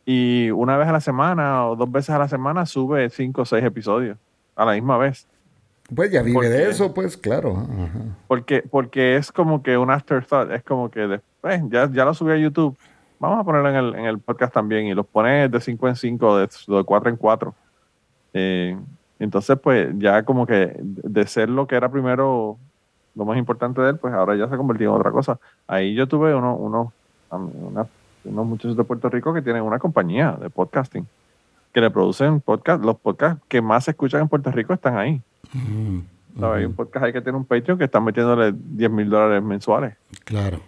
y 0.05 0.49
una 0.51 0.77
vez 0.77 0.87
a 0.87 0.93
la 0.93 1.01
semana 1.01 1.67
o 1.67 1.75
dos 1.75 1.91
veces 1.91 2.11
a 2.11 2.19
la 2.19 2.29
semana 2.29 2.65
sube 2.65 3.09
cinco 3.09 3.41
o 3.41 3.45
seis 3.45 3.63
episodios 3.63 4.17
a 4.55 4.63
la 4.63 4.73
misma 4.73 4.97
vez. 4.97 5.27
Pues 5.93 6.11
ya 6.11 6.21
vive 6.21 6.49
de 6.49 6.69
eso, 6.69 6.93
pues 6.93 7.15
claro. 7.17 7.67
Porque, 8.27 8.63
porque 8.63 9.17
es 9.17 9.31
como 9.31 9.61
que 9.61 9.77
un 9.77 9.91
afterthought, 9.91 10.51
es 10.51 10.63
como 10.63 10.89
que 10.89 11.01
después, 11.01 11.61
ya, 11.69 11.89
ya 11.91 12.05
lo 12.05 12.13
subí 12.13 12.31
a 12.31 12.37
YouTube, 12.37 12.75
vamos 13.19 13.39
a 13.39 13.43
ponerlo 13.43 13.69
en 13.69 13.75
el, 13.75 13.95
en 13.95 14.05
el 14.05 14.19
podcast 14.19 14.53
también 14.53 14.87
y 14.87 14.93
los 14.93 15.05
pone 15.05 15.49
de 15.49 15.61
5 15.61 15.87
en 15.87 15.95
5, 15.95 16.37
de, 16.37 16.49
de 16.67 16.83
4 16.83 17.09
en 17.09 17.15
4. 17.17 17.55
Eh, 18.33 18.77
entonces, 19.19 19.57
pues 19.59 19.89
ya 19.97 20.23
como 20.23 20.45
que 20.45 20.75
de 20.79 21.27
ser 21.27 21.49
lo 21.49 21.67
que 21.67 21.75
era 21.75 21.89
primero 21.89 22.57
lo 23.15 23.25
más 23.25 23.37
importante 23.37 23.81
de 23.81 23.91
él, 23.91 23.97
pues 23.97 24.13
ahora 24.13 24.35
ya 24.35 24.47
se 24.47 24.55
ha 24.55 24.57
convertido 24.57 24.93
en 24.93 24.99
otra 24.99 25.11
cosa. 25.11 25.39
Ahí 25.67 25.93
yo 25.93 26.07
tuve 26.07 26.35
uno, 26.35 26.55
uno, 26.55 26.91
unos 27.31 28.45
muchachos 28.45 28.75
de 28.75 28.83
Puerto 28.83 29.09
Rico 29.09 29.33
que 29.33 29.41
tienen 29.41 29.63
una 29.63 29.79
compañía 29.79 30.33
de 30.33 30.49
podcasting 30.49 31.07
que 31.75 31.81
le 31.81 31.89
producen 31.91 32.41
podcast. 32.41 32.83
Los 32.83 32.97
podcasts 32.97 33.43
que 33.47 33.61
más 33.61 33.85
se 33.85 33.91
escuchan 33.91 34.21
en 34.21 34.29
Puerto 34.29 34.51
Rico 34.51 34.73
están 34.73 34.97
ahí. 34.97 35.21
Hay 36.41 36.65
un 36.65 36.73
podcast 36.73 37.05
ahí 37.05 37.13
que 37.13 37.21
tiene 37.21 37.37
un 37.37 37.45
Patreon 37.45 37.77
que 37.77 37.85
están 37.85 38.03
metiéndole 38.03 38.53
10 38.53 38.91
mil 38.91 39.09
dólares 39.09 39.41
mensuales. 39.43 39.95
Claro. 40.23 40.59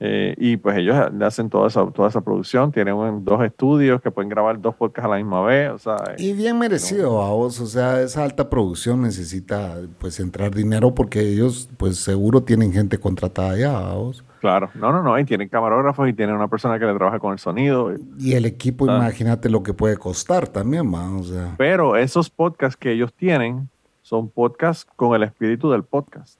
Eh, 0.00 0.34
y 0.38 0.56
pues 0.56 0.78
ellos 0.78 0.96
le 1.12 1.24
hacen 1.24 1.50
toda 1.50 1.66
esa, 1.66 1.84
toda 1.90 2.08
esa 2.08 2.20
producción, 2.20 2.70
tienen 2.70 3.24
dos 3.24 3.42
estudios 3.44 4.00
que 4.00 4.10
pueden 4.10 4.28
grabar 4.28 4.60
dos 4.60 4.74
podcasts 4.76 5.06
a 5.06 5.08
la 5.08 5.16
misma 5.16 5.42
vez. 5.42 5.72
O 5.72 5.78
sea, 5.78 5.96
y 6.16 6.32
bien 6.32 6.58
merecido 6.58 7.20
a 7.20 7.30
vos, 7.30 7.60
o 7.60 7.66
sea, 7.66 8.00
esa 8.00 8.22
alta 8.22 8.48
producción 8.48 9.02
necesita 9.02 9.76
pues 9.98 10.20
entrar 10.20 10.54
dinero 10.54 10.94
porque 10.94 11.20
ellos 11.20 11.68
pues 11.76 11.98
seguro 11.98 12.42
tienen 12.42 12.72
gente 12.72 12.98
contratada 12.98 13.56
ya 13.58 13.76
a 13.76 13.94
vos. 13.94 14.24
Claro, 14.40 14.70
no, 14.74 14.92
no, 14.92 15.02
no, 15.02 15.18
y 15.18 15.24
tienen 15.24 15.48
camarógrafos 15.48 16.08
y 16.08 16.12
tienen 16.12 16.36
una 16.36 16.46
persona 16.46 16.78
que 16.78 16.84
le 16.84 16.94
trabaja 16.94 17.18
con 17.18 17.32
el 17.32 17.40
sonido. 17.40 17.92
Y 18.20 18.34
el 18.34 18.46
equipo, 18.46 18.84
imagínate 18.86 19.50
lo 19.50 19.64
que 19.64 19.74
puede 19.74 19.96
costar 19.96 20.46
también, 20.46 20.94
o 20.94 21.24
sea. 21.24 21.54
Pero 21.58 21.96
esos 21.96 22.30
podcasts 22.30 22.76
que 22.76 22.92
ellos 22.92 23.12
tienen 23.12 23.68
son 24.02 24.28
podcasts 24.28 24.86
con 24.94 25.16
el 25.16 25.24
espíritu 25.24 25.72
del 25.72 25.82
podcast 25.82 26.38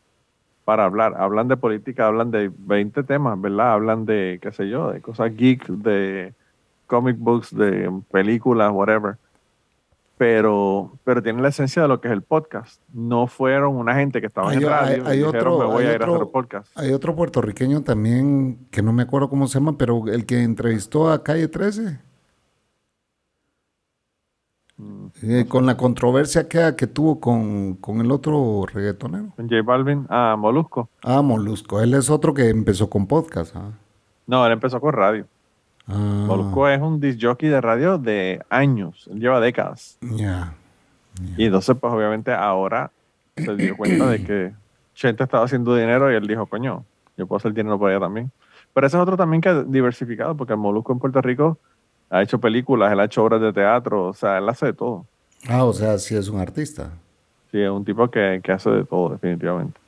para 0.68 0.84
hablar. 0.84 1.14
Hablan 1.16 1.48
de 1.48 1.56
política, 1.56 2.08
hablan 2.08 2.30
de 2.30 2.52
20 2.54 3.02
temas, 3.04 3.40
¿verdad? 3.40 3.72
Hablan 3.72 4.04
de, 4.04 4.38
qué 4.42 4.52
sé 4.52 4.68
yo, 4.68 4.92
de 4.92 5.00
cosas 5.00 5.34
geek, 5.34 5.66
de 5.66 6.34
comic 6.86 7.16
books, 7.18 7.56
de 7.56 7.90
películas, 8.10 8.70
whatever 8.70 9.16
pero, 10.18 10.98
pero 11.04 11.22
tienen 11.22 11.42
la 11.42 11.48
esencia 11.48 11.80
de 11.80 11.88
lo 11.88 12.02
que 12.02 12.08
es 12.08 12.12
el 12.12 12.20
podcast. 12.20 12.82
No 12.92 13.28
fueron 13.28 13.76
una 13.76 13.94
gente 13.94 14.20
que 14.20 14.26
estaba 14.26 14.52
en 14.52 14.60
radio 14.60 15.06
hay, 15.06 15.22
otro, 15.22 15.58
me 15.58 15.64
voy 15.64 15.84
a 15.86 15.94
ir 15.94 16.02
a 16.02 16.06
hacer 16.06 16.26
podcast. 16.30 16.76
Hay 16.76 16.92
otro 16.92 17.16
puertorriqueño 17.16 17.82
también, 17.82 18.66
que 18.70 18.82
no 18.82 18.92
me 18.92 19.04
acuerdo 19.04 19.30
cómo 19.30 19.46
se 19.46 19.60
llama, 19.60 19.78
pero 19.78 20.06
el 20.08 20.26
que 20.26 20.42
entrevistó 20.42 21.10
a 21.10 21.22
Calle 21.22 21.48
13. 21.48 22.00
Mm, 24.76 25.06
eh, 25.22 25.46
con 25.48 25.66
la 25.66 25.76
controversia 25.76 26.48
que, 26.48 26.74
que 26.76 26.86
tuvo 26.86 27.20
con, 27.20 27.74
con, 27.74 28.00
el 28.00 28.10
otro 28.10 28.64
reggaetonero. 28.72 29.32
Con 29.36 29.48
J 29.48 29.62
Balvin, 29.62 30.06
ah, 30.08 30.36
Molusco. 30.38 30.88
Ah, 31.02 31.22
Molusco. 31.22 31.80
Él 31.80 31.94
es 31.94 32.08
otro 32.10 32.34
que 32.34 32.48
empezó 32.48 32.88
con 32.88 33.06
podcast. 33.06 33.56
¿ah? 33.56 33.72
No, 34.26 34.46
él 34.46 34.52
empezó 34.52 34.80
con 34.80 34.92
radio. 34.92 35.26
Ah. 35.88 36.26
es 36.72 36.80
un 36.80 37.00
disc 37.00 37.18
jockey 37.20 37.48
de 37.48 37.60
radio 37.60 37.96
de 37.96 38.42
años, 38.50 39.08
él 39.10 39.20
lleva 39.20 39.40
décadas. 39.40 39.98
Ya. 40.02 40.54
Y 41.36 41.46
entonces, 41.46 41.76
pues 41.80 41.92
obviamente 41.92 42.32
ahora 42.32 42.90
se 43.36 43.56
dio 43.56 43.76
cuenta 43.76 44.08
de 44.10 44.22
que 44.22 44.52
Chente 44.94 45.24
estaba 45.24 45.44
haciendo 45.44 45.74
dinero 45.74 46.12
y 46.12 46.14
él 46.14 46.26
dijo, 46.26 46.46
coño, 46.46 46.84
yo 47.16 47.26
puedo 47.26 47.38
hacer 47.38 47.54
dinero 47.54 47.78
para 47.78 47.92
ella 47.94 48.00
también. 48.00 48.30
Pero 48.74 48.86
ese 48.86 48.96
es 48.96 49.02
otro 49.02 49.16
también 49.16 49.40
que 49.40 49.48
ha 49.48 49.62
diversificado, 49.62 50.36
porque 50.36 50.52
el 50.52 50.58
Molusco 50.58 50.92
en 50.92 50.98
Puerto 50.98 51.20
Rico 51.22 51.58
ha 52.10 52.22
hecho 52.22 52.38
películas, 52.38 52.92
él 52.92 53.00
ha 53.00 53.04
hecho 53.04 53.22
obras 53.24 53.40
de 53.40 53.52
teatro, 53.52 54.06
o 54.06 54.14
sea, 54.14 54.38
él 54.38 54.48
hace 54.48 54.66
de 54.66 54.72
todo. 54.72 55.06
Ah, 55.48 55.64
o 55.64 55.72
sea, 55.72 55.98
sí 55.98 56.16
es 56.16 56.28
un 56.28 56.40
artista. 56.40 56.90
Sí, 57.50 57.60
es 57.60 57.70
un 57.70 57.84
tipo 57.84 58.08
que, 58.10 58.40
hace 58.48 58.70
de 58.70 58.84
todo, 58.84 59.10
definitivamente. 59.10 59.80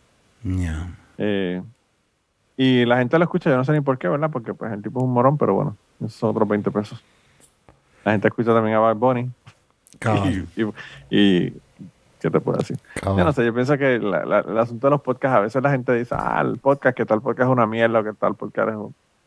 Ya. 0.43 0.89
Eh, 1.19 1.63
y 2.57 2.85
la 2.85 2.99
gente 2.99 3.19
lo 3.19 3.25
escucha, 3.25 3.51
yo 3.51 3.57
no 3.57 3.65
sé 3.65 3.73
ni 3.73 3.81
por 3.81 3.99
qué, 3.99 4.09
¿verdad? 4.09 4.31
Porque 4.31 4.55
pues 4.55 4.73
el 4.73 4.83
tipo 4.83 5.01
es 5.01 5.05
un 5.05 5.13
morón, 5.13 5.37
pero 5.39 5.55
bueno. 5.55 5.77
Esos 5.99 6.15
son 6.15 6.31
otros 6.31 6.49
20 6.49 6.71
pesos. 6.71 7.03
La 8.05 8.13
gente 8.13 8.29
escucha 8.29 8.55
también 8.55 8.77
a 8.77 8.81
Bad 8.81 8.97
Bunny. 8.97 9.31
Y, 10.57 10.63
y, 11.11 11.51
¿qué 12.21 12.31
te 12.31 12.41
puedo 12.41 12.57
decir? 12.57 12.79
Yo 13.03 13.23
no 13.23 13.33
sé, 13.33 13.45
yo 13.45 13.53
pienso 13.53 13.77
que 13.77 13.97
el 13.97 14.59
asunto 14.59 14.87
de 14.87 14.91
los 14.93 15.03
podcasts, 15.03 15.37
a 15.37 15.41
veces 15.41 15.63
la 15.63 15.71
gente 15.71 15.93
dice, 15.93 16.15
ah, 16.17 16.41
el 16.43 16.59
podcast, 16.59 16.97
que 16.97 17.05
tal 17.05 17.21
podcast 17.21 17.49
es 17.49 17.53
una 17.53 17.67
mierda, 17.67 18.01
o 18.01 18.05
que 18.05 18.15
tal 18.15 18.35
podcast 18.35 18.71
es 18.71 18.77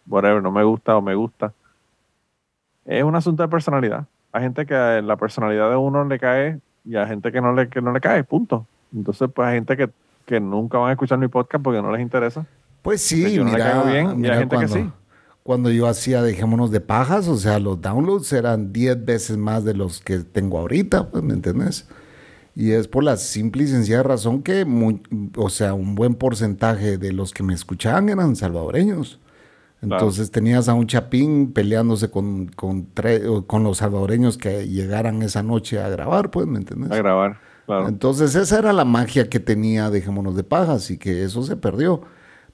whatever, 0.07 0.41
no 0.41 0.51
me 0.51 0.63
gusta 0.63 0.97
o 0.97 1.01
me 1.01 1.13
gusta. 1.13 1.53
Es 2.85 3.03
un 3.03 3.15
asunto 3.15 3.43
de 3.43 3.49
personalidad. 3.49 4.05
Hay 4.31 4.43
gente 4.43 4.65
que 4.65 5.01
la 5.03 5.15
personalidad 5.15 5.69
de 5.69 5.75
uno 5.75 6.05
le 6.05 6.19
cae 6.19 6.59
y 6.83 6.95
hay 6.95 7.07
gente 7.07 7.31
que 7.31 7.41
no 7.41 7.53
le, 7.53 7.69
que 7.69 7.81
no 7.81 7.91
le 7.91 8.01
cae, 8.01 8.23
punto. 8.23 8.65
Entonces, 8.93 9.29
pues 9.33 9.47
hay 9.47 9.55
gente 9.55 9.77
que, 9.77 9.89
que 10.25 10.39
nunca 10.39 10.77
van 10.77 10.89
a 10.89 10.93
escuchar 10.93 11.17
mi 11.17 11.27
podcast 11.27 11.63
porque 11.63 11.81
no 11.81 11.91
les 11.91 12.01
interesa. 12.01 12.45
Pues 12.81 13.01
sí, 13.01 13.39
mira, 13.39 13.83
bien, 13.83 14.23
y 14.25 14.27
hay 14.27 14.39
gente 14.39 14.57
que 14.57 14.67
sí 14.67 14.91
cuando 15.43 15.69
yo 15.69 15.87
hacía 15.87 16.21
Dejémonos 16.21 16.71
de 16.71 16.79
Pajas, 16.79 17.27
o 17.27 17.35
sea, 17.35 17.59
los 17.59 17.81
downloads 17.81 18.31
eran 18.31 18.71
10 18.71 19.05
veces 19.05 19.37
más 19.37 19.65
de 19.65 19.73
los 19.73 19.99
que 19.99 20.19
tengo 20.19 20.57
ahorita, 20.57 21.09
pues, 21.11 21.21
¿me 21.21 21.33
entiendes? 21.33 21.85
Y 22.55 22.71
es 22.71 22.87
por 22.87 23.03
la 23.03 23.17
simple 23.17 23.63
y 23.63 23.67
sencilla 23.67 24.03
razón 24.03 24.41
que, 24.41 24.65
o 25.35 25.49
sea, 25.49 25.73
un 25.73 25.95
buen 25.95 26.15
porcentaje 26.15 26.97
de 26.97 27.11
los 27.11 27.33
que 27.33 27.43
me 27.43 27.53
escuchaban 27.53 28.09
eran 28.09 28.35
salvadoreños. 28.35 29.19
Entonces 29.83 30.31
tenías 30.31 30.69
a 30.69 30.73
un 30.73 30.87
chapín 30.87 31.51
peleándose 31.53 32.09
con, 32.09 32.47
con, 32.47 32.87
con 33.45 33.63
los 33.63 33.77
salvadoreños 33.77 34.37
que 34.37 34.67
llegaran 34.67 35.21
esa 35.21 35.43
noche 35.43 35.79
a 35.79 35.89
grabar, 35.89 36.31
pues, 36.31 36.47
¿me 36.47 36.59
entiendes? 36.59 36.91
A 36.91 36.95
grabar, 36.95 37.39
claro. 37.65 37.87
Entonces 37.87 38.35
esa 38.35 38.59
era 38.59 38.73
la 38.73 38.85
magia 38.85 39.29
que 39.29 39.39
tenía 39.39 39.89
Dejémonos 39.89 40.35
de 40.35 40.43
Pajas 40.43 40.89
y 40.89 40.97
que 40.97 41.23
eso 41.23 41.43
se 41.43 41.57
perdió. 41.57 42.01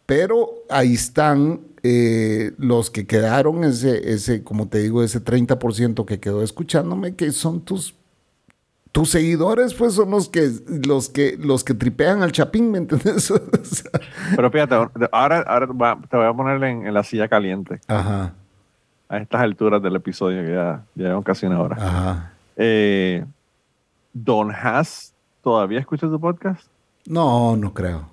Pero 0.06 0.50
ahí 0.70 0.96
están 0.96 1.62
eh, 1.84 2.54
los 2.58 2.90
que 2.90 3.06
quedaron, 3.06 3.64
ese, 3.64 4.12
ese, 4.12 4.44
como 4.44 4.68
te 4.68 4.80
digo, 4.80 5.04
ese 5.04 5.24
30% 5.24 6.06
que 6.06 6.20
quedó 6.20 6.42
escuchándome, 6.42 7.16
que 7.16 7.32
son 7.32 7.62
tus, 7.62 7.96
tus 8.92 9.10
seguidores, 9.10 9.74
pues 9.74 9.94
son 9.94 10.12
los 10.12 10.30
que, 10.30 10.50
los 10.86 11.10
que, 11.10 11.38
los 11.40 11.64
que 11.64 11.74
tripean 11.74 12.24
al 12.24 12.32
chapín, 12.32 12.72
¿me 12.72 12.80
entiendes? 12.80 13.32
Pero 14.36 14.52
fíjate, 14.52 14.76
ahora, 15.12 15.42
ahora 15.42 15.68
te 16.10 16.18
voy 16.18 16.26
a 16.26 16.34
poner 16.34 16.64
en, 16.64 16.94
la 16.94 17.04
silla 17.04 17.28
caliente. 17.28 17.80
Ajá. 17.88 18.34
A 19.08 19.18
estas 19.18 19.42
alturas 19.42 19.82
del 19.82 19.96
episodio, 19.96 20.44
que 20.44 20.54
ya, 20.54 20.84
llevamos 20.96 21.26
casi 21.26 21.46
una 21.46 21.62
hora. 21.62 21.76
Ajá. 21.80 22.34
Eh, 22.56 23.26
¿Don 24.14 24.52
Haas 24.52 25.14
todavía 25.42 25.80
escucha 25.80 26.08
tu 26.08 26.20
podcast? 26.20 26.68
No, 27.06 27.56
no 27.56 27.74
creo. 27.74 28.10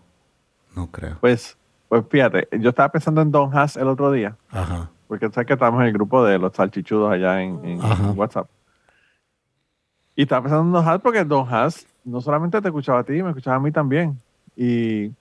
No 0.74 0.90
creo. 0.90 1.18
Pues 1.20 1.56
pues 1.88 2.04
fíjate, 2.08 2.48
yo 2.58 2.70
estaba 2.70 2.90
pensando 2.90 3.20
en 3.22 3.30
Don 3.30 3.56
Haas 3.56 3.76
el 3.76 3.88
otro 3.88 4.10
día. 4.10 4.36
Ajá. 4.50 4.90
Porque 5.06 5.30
sabes 5.30 5.46
que 5.46 5.52
estamos 5.52 5.80
en 5.80 5.86
el 5.86 5.92
grupo 5.92 6.24
de 6.24 6.38
los 6.38 6.52
salchichudos 6.54 7.12
allá 7.12 7.40
en, 7.42 7.80
WhatsApp. 8.16 8.48
Y 10.16 10.22
estaba 10.22 10.42
pensando 10.42 10.64
en 10.64 10.72
Don 10.72 10.88
Haas 10.88 11.00
porque 11.00 11.24
Don 11.24 11.46
Haas 11.48 11.86
no 12.04 12.20
solamente 12.20 12.60
te 12.60 12.68
escuchaba 12.68 13.00
a 13.00 13.04
ti, 13.04 13.22
me 13.22 13.28
escuchaba 13.28 13.56
a 13.56 13.60
mí 13.60 13.70
también. 13.70 14.18
Y, 14.56 15.12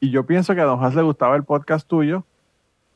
y 0.00 0.10
yo 0.10 0.24
pienso 0.24 0.54
que 0.54 0.60
a 0.60 0.64
Don 0.64 0.82
Haas 0.82 0.94
le 0.94 1.02
gustaba 1.02 1.36
el 1.36 1.42
podcast 1.42 1.86
tuyo 1.86 2.24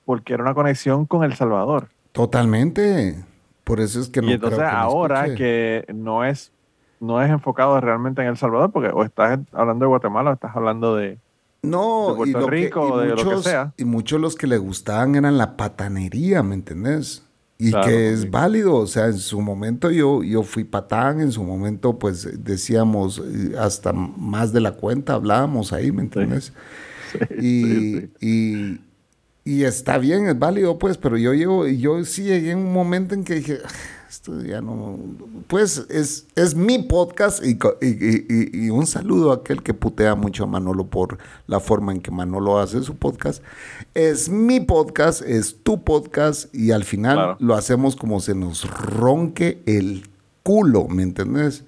porque 0.05 0.35
era 0.35 0.43
una 0.43 0.55
conexión 0.55 1.05
con 1.05 1.25
El 1.25 1.35
Salvador. 1.35 1.89
Totalmente. 2.13 3.25
Por 3.65 3.81
eso 3.81 4.01
es 4.01 4.09
que 4.09 4.23
no 4.23 4.29
Y 4.29 4.33
entonces 4.35 4.61
ahora 4.61 5.35
que 5.35 5.85
no 5.93 6.25
es, 6.25 6.53
no 7.01 7.21
es 7.21 7.31
enfocado 7.31 7.81
realmente 7.81 8.23
en 8.23 8.29
El 8.29 8.37
Salvador, 8.37 8.71
porque 8.71 8.89
o 8.89 9.03
estás 9.03 9.41
hablando 9.53 9.85
de 9.85 9.89
Guatemala 9.89 10.31
o 10.31 10.35
estás 10.35 10.55
hablando 10.55 10.97
de, 10.97 11.19
no, 11.63 12.27
y 12.27 12.33
lo 12.33 12.49
Rico, 12.49 12.99
de 12.99 13.11
muchos, 13.11 13.25
lo 13.25 13.37
que 13.37 13.43
sea. 13.43 13.73
Y 13.77 13.85
muchos 13.85 14.21
los 14.21 14.35
que 14.35 14.49
le 14.49 14.59
gustaban 14.59 15.15
eran 15.15 15.39
la 15.39 15.57
patanería, 15.57 16.43
¿me 16.43 16.57
entendés? 16.57 17.25
Y 17.69 17.71
que 17.87 18.13
es 18.13 18.31
válido, 18.31 18.75
o 18.77 18.87
sea, 18.87 19.07
en 19.07 19.19
su 19.19 19.41
momento 19.41 19.91
yo, 19.91 20.23
yo 20.23 20.43
fui 20.43 20.65
patán, 20.65 21.21
en 21.21 21.31
su 21.31 21.45
momento 21.45 21.99
pues 21.99 22.29
decíamos 22.45 23.23
eh, 23.25 23.55
hasta 23.59 23.93
más 23.93 24.53
de 24.53 24.61
la 24.61 24.73
cuenta, 24.73 25.15
hablábamos 25.15 25.73
ahí, 25.73 25.93
¿me 25.93 26.03
entiendes? 26.03 26.53
y, 27.41 28.81
y 29.45 29.65
está 29.65 29.99
bien, 29.99 30.27
es 30.27 30.39
válido, 30.39 30.79
pues, 30.79 30.97
pero 30.99 31.17
yo 31.19 31.35
llego, 31.35 31.67
yo 31.67 32.05
sí 32.05 32.23
llegué 32.25 32.53
en 32.53 32.59
un 32.59 32.73
momento 32.73 33.15
en 33.15 33.25
que 33.25 33.35
dije, 33.35 33.59
"Ah, 33.65 33.69
esto 34.13 34.43
ya 34.43 34.61
no, 34.61 34.99
pues 35.47 35.87
es, 35.89 36.27
es 36.37 36.55
mi 36.55 36.81
podcast 36.81 37.43
y, 37.43 37.53
y- 37.81 38.27
y- 38.29 38.67
y 38.67 38.69
un 38.69 38.87
saludo 38.87 39.33
a 39.33 39.37
aquel 39.37 39.63
que 39.63 39.73
putea 39.73 40.15
mucho 40.15 40.45
a 40.45 40.47
Manolo 40.47 40.87
por 40.87 41.17
la 41.47 41.61
forma 41.61 41.93
en 41.93 42.03
que 42.03 42.11
Manolo 42.11 42.59
hace 42.59 42.83
su 42.83 42.95
podcast. 42.95 43.43
Es 43.95 44.29
mi 44.29 44.61
podcast, 44.61 45.23
es 45.23 45.57
tu 45.63 45.83
podcast 45.83 46.55
y 46.55 46.73
al 46.73 46.85
final 46.85 47.15
Claro. 47.17 47.37
lo 47.41 47.55
hacemos 47.55 47.97
como 47.97 48.21
se 48.21 48.35
nos 48.35 48.69
ronque 48.71 49.63
el 49.65 50.03
culo, 50.43 50.89
¿me 50.89 51.05
entendés? 51.05 51.65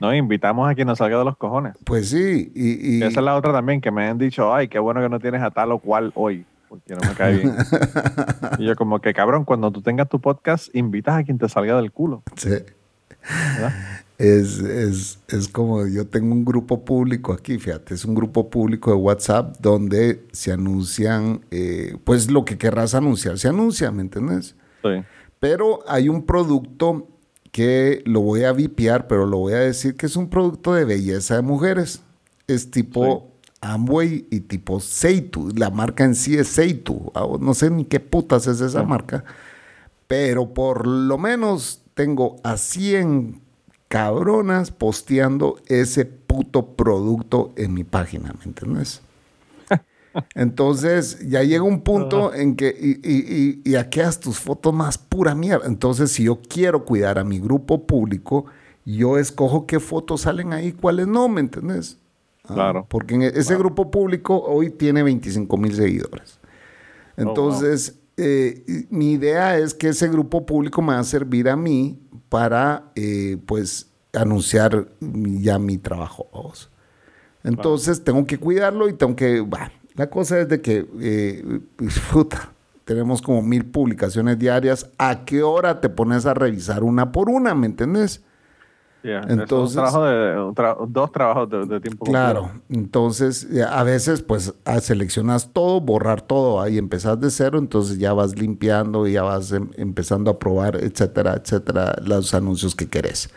No, 0.00 0.14
invitamos 0.14 0.70
a 0.70 0.74
quien 0.74 0.86
nos 0.88 0.96
salga 0.96 1.18
de 1.18 1.26
los 1.26 1.36
cojones. 1.36 1.74
Pues 1.84 2.08
sí, 2.08 2.50
y, 2.54 3.02
Esa 3.02 3.20
es 3.20 3.24
la 3.24 3.36
otra 3.36 3.52
también, 3.52 3.82
que 3.82 3.90
me 3.90 4.06
han 4.08 4.16
dicho, 4.16 4.54
ay, 4.54 4.68
qué 4.68 4.78
bueno 4.78 5.02
que 5.02 5.10
no 5.10 5.20
tienes 5.20 5.42
a 5.42 5.50
tal 5.50 5.72
o 5.72 5.78
cual 5.78 6.10
hoy, 6.14 6.46
porque 6.72 6.94
no 6.94 7.06
me 7.06 7.14
cae 7.14 7.36
bien. 7.36 7.54
y 8.58 8.64
yo 8.64 8.74
como 8.76 8.98
que, 8.98 9.12
cabrón, 9.12 9.44
cuando 9.44 9.70
tú 9.70 9.82
tengas 9.82 10.08
tu 10.08 10.22
podcast, 10.22 10.74
invitas 10.74 11.18
a 11.18 11.22
quien 11.22 11.36
te 11.36 11.46
salga 11.46 11.76
del 11.76 11.92
culo. 11.92 12.22
sí. 12.34 12.48
¿verdad? 12.48 13.72
Es, 14.16 14.58
es, 14.58 15.18
es 15.28 15.48
como 15.48 15.86
yo 15.86 16.06
tengo 16.06 16.32
un 16.32 16.46
grupo 16.46 16.82
público 16.82 17.34
aquí, 17.34 17.58
fíjate, 17.58 17.92
es 17.92 18.06
un 18.06 18.14
grupo 18.14 18.48
público 18.48 18.90
de 18.90 18.96
WhatsApp 18.96 19.56
donde 19.60 20.24
se 20.32 20.50
anuncian, 20.50 21.44
eh, 21.50 21.96
pues 22.04 22.30
lo 22.30 22.46
que 22.46 22.56
querrás 22.56 22.94
anunciar, 22.94 23.38
se 23.38 23.48
anuncia, 23.48 23.90
¿me 23.90 24.00
entiendes? 24.00 24.56
Sí. 24.82 25.04
Pero 25.40 25.80
hay 25.86 26.08
un 26.08 26.24
producto 26.24 27.06
que 27.50 28.02
lo 28.06 28.20
voy 28.22 28.44
a 28.44 28.52
vipiar, 28.52 29.08
pero 29.08 29.26
lo 29.26 29.36
voy 29.38 29.52
a 29.52 29.58
decir 29.58 29.94
que 29.94 30.06
es 30.06 30.16
un 30.16 30.30
producto 30.30 30.72
de 30.72 30.86
belleza 30.86 31.36
de 31.36 31.42
mujeres. 31.42 32.02
Es 32.46 32.70
tipo 32.70 33.31
Amway 33.62 34.26
y 34.30 34.40
tipo 34.40 34.80
Seitu. 34.80 35.50
La 35.56 35.70
marca 35.70 36.04
en 36.04 36.14
sí 36.14 36.36
es 36.36 36.48
Seitu. 36.48 37.10
Ah, 37.14 37.26
No 37.40 37.54
sé 37.54 37.70
ni 37.70 37.84
qué 37.86 38.00
putas 38.00 38.46
es 38.46 38.60
esa 38.60 38.82
marca. 38.82 39.24
Pero 40.06 40.52
por 40.52 40.86
lo 40.86 41.16
menos 41.18 41.82
tengo 41.94 42.36
a 42.44 42.56
100 42.58 43.40
cabronas 43.88 44.70
posteando 44.70 45.56
ese 45.66 46.04
puto 46.04 46.74
producto 46.76 47.52
en 47.56 47.74
mi 47.74 47.84
página, 47.84 48.34
¿me 48.38 48.44
entiendes? 48.46 49.02
Entonces 50.34 51.18
ya 51.28 51.42
llega 51.42 51.62
un 51.62 51.82
punto 51.82 52.34
en 52.34 52.56
que 52.56 52.68
y, 52.68 53.00
y, 53.08 53.62
y, 53.64 53.76
y 53.76 54.20
tus 54.20 54.38
fotos 54.38 54.74
más 54.74 54.98
pura 54.98 55.34
mierda. 55.34 55.66
Entonces 55.66 56.12
si 56.12 56.24
yo 56.24 56.40
quiero 56.42 56.84
cuidar 56.84 57.18
a 57.18 57.24
mi 57.24 57.38
grupo 57.38 57.86
público, 57.86 58.46
yo 58.84 59.18
escojo 59.18 59.66
qué 59.66 59.80
fotos 59.80 60.22
salen 60.22 60.52
ahí, 60.52 60.72
cuáles 60.72 61.06
no, 61.06 61.28
¿me 61.28 61.40
entendés? 61.40 61.98
Ah, 62.44 62.54
Claro. 62.54 62.86
Porque 62.88 63.14
en 63.14 63.22
ese 63.22 63.56
grupo 63.56 63.90
público 63.90 64.42
hoy 64.42 64.70
tiene 64.70 65.02
25 65.02 65.56
mil 65.56 65.74
seguidores. 65.74 66.38
wow. 67.16 67.28
Entonces, 67.28 68.00
eh, 68.16 68.86
mi 68.90 69.12
idea 69.12 69.58
es 69.58 69.74
que 69.74 69.88
ese 69.88 70.08
grupo 70.08 70.44
público 70.44 70.82
me 70.82 70.94
va 70.94 70.98
a 71.00 71.04
servir 71.04 71.48
a 71.48 71.56
mí 71.56 72.00
para, 72.28 72.92
eh, 72.94 73.38
pues, 73.46 73.90
anunciar 74.12 74.88
ya 75.00 75.58
mi 75.58 75.78
trabajo. 75.78 76.28
vamos. 76.32 76.70
Entonces, 77.44 78.04
tengo 78.04 78.26
que 78.26 78.38
cuidarlo 78.38 78.88
y 78.88 78.92
tengo 78.92 79.16
que... 79.16 79.40
bah, 79.40 79.72
la 79.94 80.08
cosa 80.08 80.40
es 80.40 80.48
de 80.48 80.60
que, 80.60 80.86
eh, 81.00 81.60
puta, 82.12 82.52
tenemos 82.84 83.20
como 83.22 83.42
mil 83.42 83.64
publicaciones 83.66 84.38
diarias. 84.38 84.90
¿A 84.98 85.24
qué 85.24 85.42
hora 85.42 85.80
te 85.80 85.88
pones 85.88 86.26
a 86.26 86.34
revisar 86.34 86.82
una 86.82 87.12
por 87.12 87.28
una? 87.28 87.54
¿Me 87.54 87.66
entendés? 87.66 88.22
Yeah, 89.02 89.20
es 89.22 89.30
Entonces- 89.30 89.76
un 89.76 89.82
trabajo 89.82 90.04
de, 90.04 90.40
un 90.40 90.54
tra- 90.54 90.86
dos 90.88 91.10
trabajos 91.10 91.50
de, 91.50 91.66
de 91.66 91.80
tiempo 91.80 92.04
Claro, 92.04 92.42
completo. 92.42 92.64
entonces 92.70 93.48
eh, 93.50 93.64
a 93.68 93.82
veces 93.82 94.22
pues 94.22 94.54
ah, 94.64 94.78
seleccionas 94.80 95.50
todo, 95.52 95.80
borrar 95.80 96.22
todo, 96.22 96.60
ahí 96.60 96.78
empezás 96.78 97.20
de 97.20 97.30
cero, 97.30 97.58
entonces 97.58 97.98
ya 97.98 98.12
vas 98.12 98.38
limpiando 98.38 99.08
y 99.08 99.14
ya 99.14 99.24
vas 99.24 99.50
em- 99.50 99.70
empezando 99.76 100.30
a 100.30 100.38
probar, 100.38 100.76
etcétera, 100.76 101.34
etcétera, 101.34 101.96
los 102.04 102.32
anuncios 102.32 102.76
que 102.76 102.88
querés. 102.88 103.30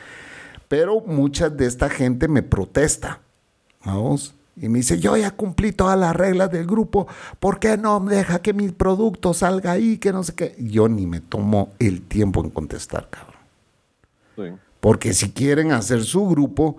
Pero 0.67 1.01
mucha 1.01 1.49
de 1.49 1.65
esta 1.65 1.89
gente 1.89 2.27
me 2.27 2.43
protesta, 2.43 3.21
vamos, 3.83 4.35
y 4.55 4.69
me 4.69 4.77
dice, 4.77 4.99
yo 4.99 5.17
ya 5.17 5.31
cumplí 5.31 5.71
todas 5.71 5.97
las 5.99 6.15
reglas 6.15 6.51
del 6.51 6.67
grupo, 6.67 7.07
¿por 7.39 7.57
qué 7.59 7.75
no 7.75 7.99
me 7.99 8.13
deja 8.15 8.39
que 8.39 8.53
mi 8.53 8.69
producto 8.69 9.33
salga 9.33 9.71
ahí, 9.71 9.97
que 9.97 10.13
no 10.13 10.23
sé 10.23 10.33
qué? 10.35 10.55
Yo 10.59 10.87
ni 10.89 11.07
me 11.07 11.21
tomo 11.21 11.73
el 11.79 12.03
tiempo 12.03 12.43
en 12.43 12.51
contestar, 12.51 13.09
cabrón. 13.09 13.35
Sí. 14.35 14.43
Porque 14.85 15.13
si 15.13 15.31
quieren 15.31 15.71
hacer 15.71 16.03
su 16.03 16.27
grupo, 16.27 16.77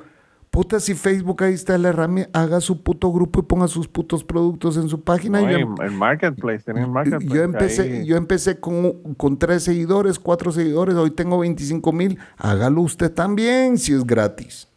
puta, 0.52 0.78
si 0.78 0.94
Facebook 0.94 1.42
ahí 1.42 1.54
está 1.54 1.76
la 1.76 1.88
herramienta, 1.88 2.40
haga 2.40 2.60
su 2.60 2.80
puto 2.84 3.12
grupo 3.12 3.40
y 3.40 3.42
ponga 3.42 3.66
sus 3.66 3.88
putos 3.88 4.22
productos 4.22 4.76
en 4.76 4.88
su 4.88 5.00
página. 5.00 5.40
No, 5.40 5.48
Y 5.50 5.52
yo, 5.54 5.58
y 5.58 5.62
em- 5.62 5.74
el 5.82 5.90
marketplace, 5.90 6.70
el 6.70 6.86
marketplace. 6.86 7.26
yo 7.34 7.42
empecé, 7.42 7.82
ahí- 7.82 8.06
yo 8.06 8.16
empecé 8.16 8.60
con, 8.60 8.92
con 9.14 9.36
tres 9.40 9.64
seguidores, 9.64 10.20
cuatro 10.20 10.52
seguidores, 10.52 10.94
hoy 10.94 11.10
tengo 11.10 11.36
25 11.40 11.92
mil. 11.92 12.16
Hágalo 12.36 12.82
usted 12.82 13.12
también 13.12 13.76
si 13.76 13.92
es 13.92 14.06
gratis. 14.06 14.68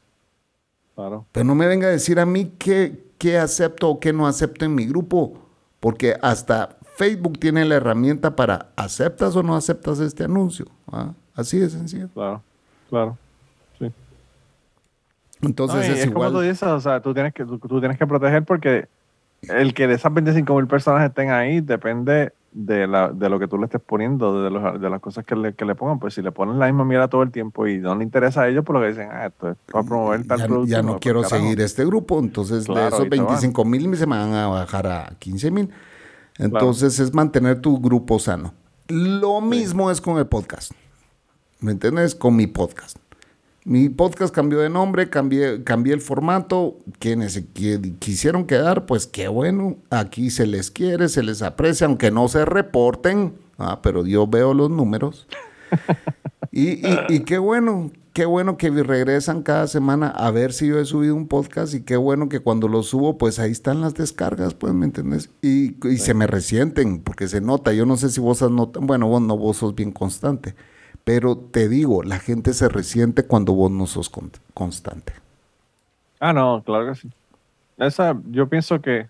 Claro. 0.95 1.27
Pero 1.31 1.45
no 1.45 1.53
me 1.53 1.67
venga 1.67 1.85
a 1.85 1.91
decir 1.91 2.19
a 2.19 2.25
mí 2.25 2.51
qué, 2.57 3.11
qué 3.19 3.37
acepto 3.37 3.89
o 3.91 3.99
qué 3.99 4.11
no 4.11 4.25
acepto 4.25 4.65
en 4.65 4.73
mi 4.73 4.87
grupo, 4.87 5.37
porque 5.79 6.15
hasta 6.23 6.77
Facebook 6.97 7.37
tiene 7.37 7.63
la 7.63 7.75
herramienta 7.75 8.35
para 8.35 8.71
aceptas 8.75 9.35
o 9.35 9.43
no 9.43 9.55
aceptas 9.55 9.99
este 9.99 10.23
anuncio. 10.23 10.65
¿ah? 10.91 11.13
Así 11.35 11.59
de 11.59 11.69
sencillo. 11.69 12.09
Claro, 12.15 12.41
claro. 12.89 13.17
Sí. 13.77 13.91
Entonces 15.41 15.87
No, 15.87 15.93
es, 15.95 16.05
es 16.05 16.11
como 16.11 16.31
tú 16.31 16.41
dices, 16.41 16.63
o 16.63 16.79
sea, 16.79 17.01
tú 17.01 17.13
tienes 17.13 17.33
que, 17.33 17.45
tú, 17.45 17.57
tú 17.59 17.79
tienes 17.79 17.97
que 17.97 18.05
proteger 18.07 18.43
porque 18.43 18.87
el 19.43 19.73
que 19.73 19.87
de 19.87 19.93
esas 19.95 20.13
25 20.13 20.53
mil 20.55 20.67
personas 20.67 21.07
estén 21.07 21.29
ahí 21.31 21.61
depende 21.61 22.33
de, 22.51 22.87
la, 22.87 23.09
de 23.09 23.29
lo 23.29 23.39
que 23.39 23.47
tú 23.47 23.57
le 23.57 23.65
estés 23.65 23.79
poniendo, 23.79 24.43
de, 24.43 24.49
los- 24.49 24.81
de 24.81 24.89
las 24.89 24.99
cosas 24.99 25.23
que 25.23 25.35
le, 25.35 25.53
que 25.53 25.63
le 25.65 25.75
pongan. 25.75 25.99
Pues 25.99 26.15
si 26.15 26.21
le 26.21 26.31
ponen 26.31 26.59
la 26.59 26.65
misma 26.65 26.83
mierda 26.83 27.07
todo 27.07 27.21
el 27.23 27.31
tiempo 27.31 27.67
y 27.67 27.77
no 27.77 27.95
le 27.95 28.03
interesa 28.03 28.41
a 28.41 28.47
ellos, 28.49 28.65
pues 28.65 28.73
lo 28.73 28.81
que 28.81 28.89
dicen, 28.89 29.07
ah, 29.11 29.27
esto 29.27 29.51
es 29.51 29.57
para 29.71 29.85
promover 29.85 30.27
tal 30.27 30.39
ya, 30.39 30.45
producto. 30.47 30.71
ya 30.71 30.81
no 30.81 30.87
pues, 30.93 31.01
quiero 31.01 31.21
carajo. 31.21 31.41
seguir 31.43 31.61
este 31.61 31.85
grupo, 31.85 32.19
entonces 32.19 32.65
de 32.65 32.87
esos 32.87 33.05
y 33.05 33.09
te 33.09 33.17
van. 33.17 33.27
25 33.27 33.65
mil 33.65 33.95
se 33.95 34.07
me 34.07 34.17
van 34.17 34.33
a 34.33 34.47
bajar 34.47 34.87
a 34.87 35.13
15 35.19 35.51
mil. 35.51 35.69
Entonces 36.37 36.99
es 36.99 37.13
mantener 37.13 37.61
tu 37.61 37.79
grupo 37.79 38.17
sano. 38.19 38.53
Lo 38.87 39.39
mismo 39.41 39.91
es 39.91 40.01
con 40.01 40.17
el 40.17 40.25
podcast. 40.25 40.71
¿Me 41.59 41.71
entiendes? 41.71 42.15
Con 42.15 42.35
mi 42.35 42.47
podcast. 42.47 42.97
Mi 43.65 43.89
podcast 43.89 44.33
cambió 44.33 44.59
de 44.59 44.69
nombre, 44.69 45.09
cambié, 45.09 45.63
cambié 45.63 45.93
el 45.93 46.01
formato. 46.01 46.77
Quienes 46.99 47.41
quisieron 47.99 48.45
quedar, 48.45 48.85
pues 48.85 49.05
qué 49.07 49.27
bueno. 49.27 49.77
Aquí 49.89 50.29
se 50.29 50.47
les 50.47 50.71
quiere, 50.71 51.09
se 51.09 51.21
les 51.23 51.41
aprecia, 51.41 51.85
aunque 51.87 52.11
no 52.11 52.27
se 52.29 52.45
reporten. 52.45 53.33
Ah, 53.57 53.81
pero 53.83 54.05
yo 54.05 54.25
veo 54.27 54.53
los 54.53 54.69
números. 54.69 55.27
Y, 56.51 56.87
y- 56.87 56.97
y 57.09 57.19
qué 57.25 57.37
bueno, 57.37 57.91
qué 58.13 58.25
bueno 58.25 58.57
que 58.57 58.69
regresan 58.71 59.43
cada 59.43 59.67
semana 59.67 60.07
a 60.09 60.31
ver 60.31 60.53
si 60.53 60.67
yo 60.67 60.79
he 60.79 60.85
subido 60.85 61.13
un 61.13 61.27
podcast 61.27 61.73
y 61.75 61.81
qué 61.81 61.97
bueno 61.97 62.29
que 62.29 62.39
cuando 62.39 62.67
lo 62.69 62.81
subo, 62.83 63.17
pues 63.17 63.37
ahí 63.37 63.51
están 63.51 63.81
las 63.81 63.93
descargas, 63.93 64.53
pues, 64.55 64.73
¿me 64.73 64.85
entiendes? 64.85 65.29
Y, 65.41 65.75
y 65.87 65.97
se 65.97 66.13
me 66.15 66.25
resienten, 66.25 67.01
porque 67.01 67.27
se 67.27 67.41
nota, 67.41 67.73
yo 67.73 67.85
no 67.85 67.97
sé 67.97 68.09
si 68.09 68.19
vos 68.21 68.41
has 68.41 68.49
notado, 68.49 68.83
bueno, 68.85 69.07
vos 69.07 69.21
no, 69.21 69.37
vos 69.37 69.57
sos 69.57 69.75
bien 69.75 69.91
constante, 69.91 70.55
pero 71.09 71.35
te 71.35 71.67
digo, 71.67 72.03
la 72.03 72.19
gente 72.19 72.53
se 72.53 72.69
resiente 72.69 73.25
cuando 73.25 73.53
vos 73.53 73.71
no 73.71 73.87
sos 73.87 74.11
con- 74.11 74.29
constante. 74.53 75.11
Ah, 76.19 76.33
no, 76.33 76.61
claro 76.63 76.85
que 76.85 76.93
sí. 76.99 77.09
Esa, 77.79 78.15
yo 78.29 78.47
pienso 78.47 78.79
que 78.79 79.07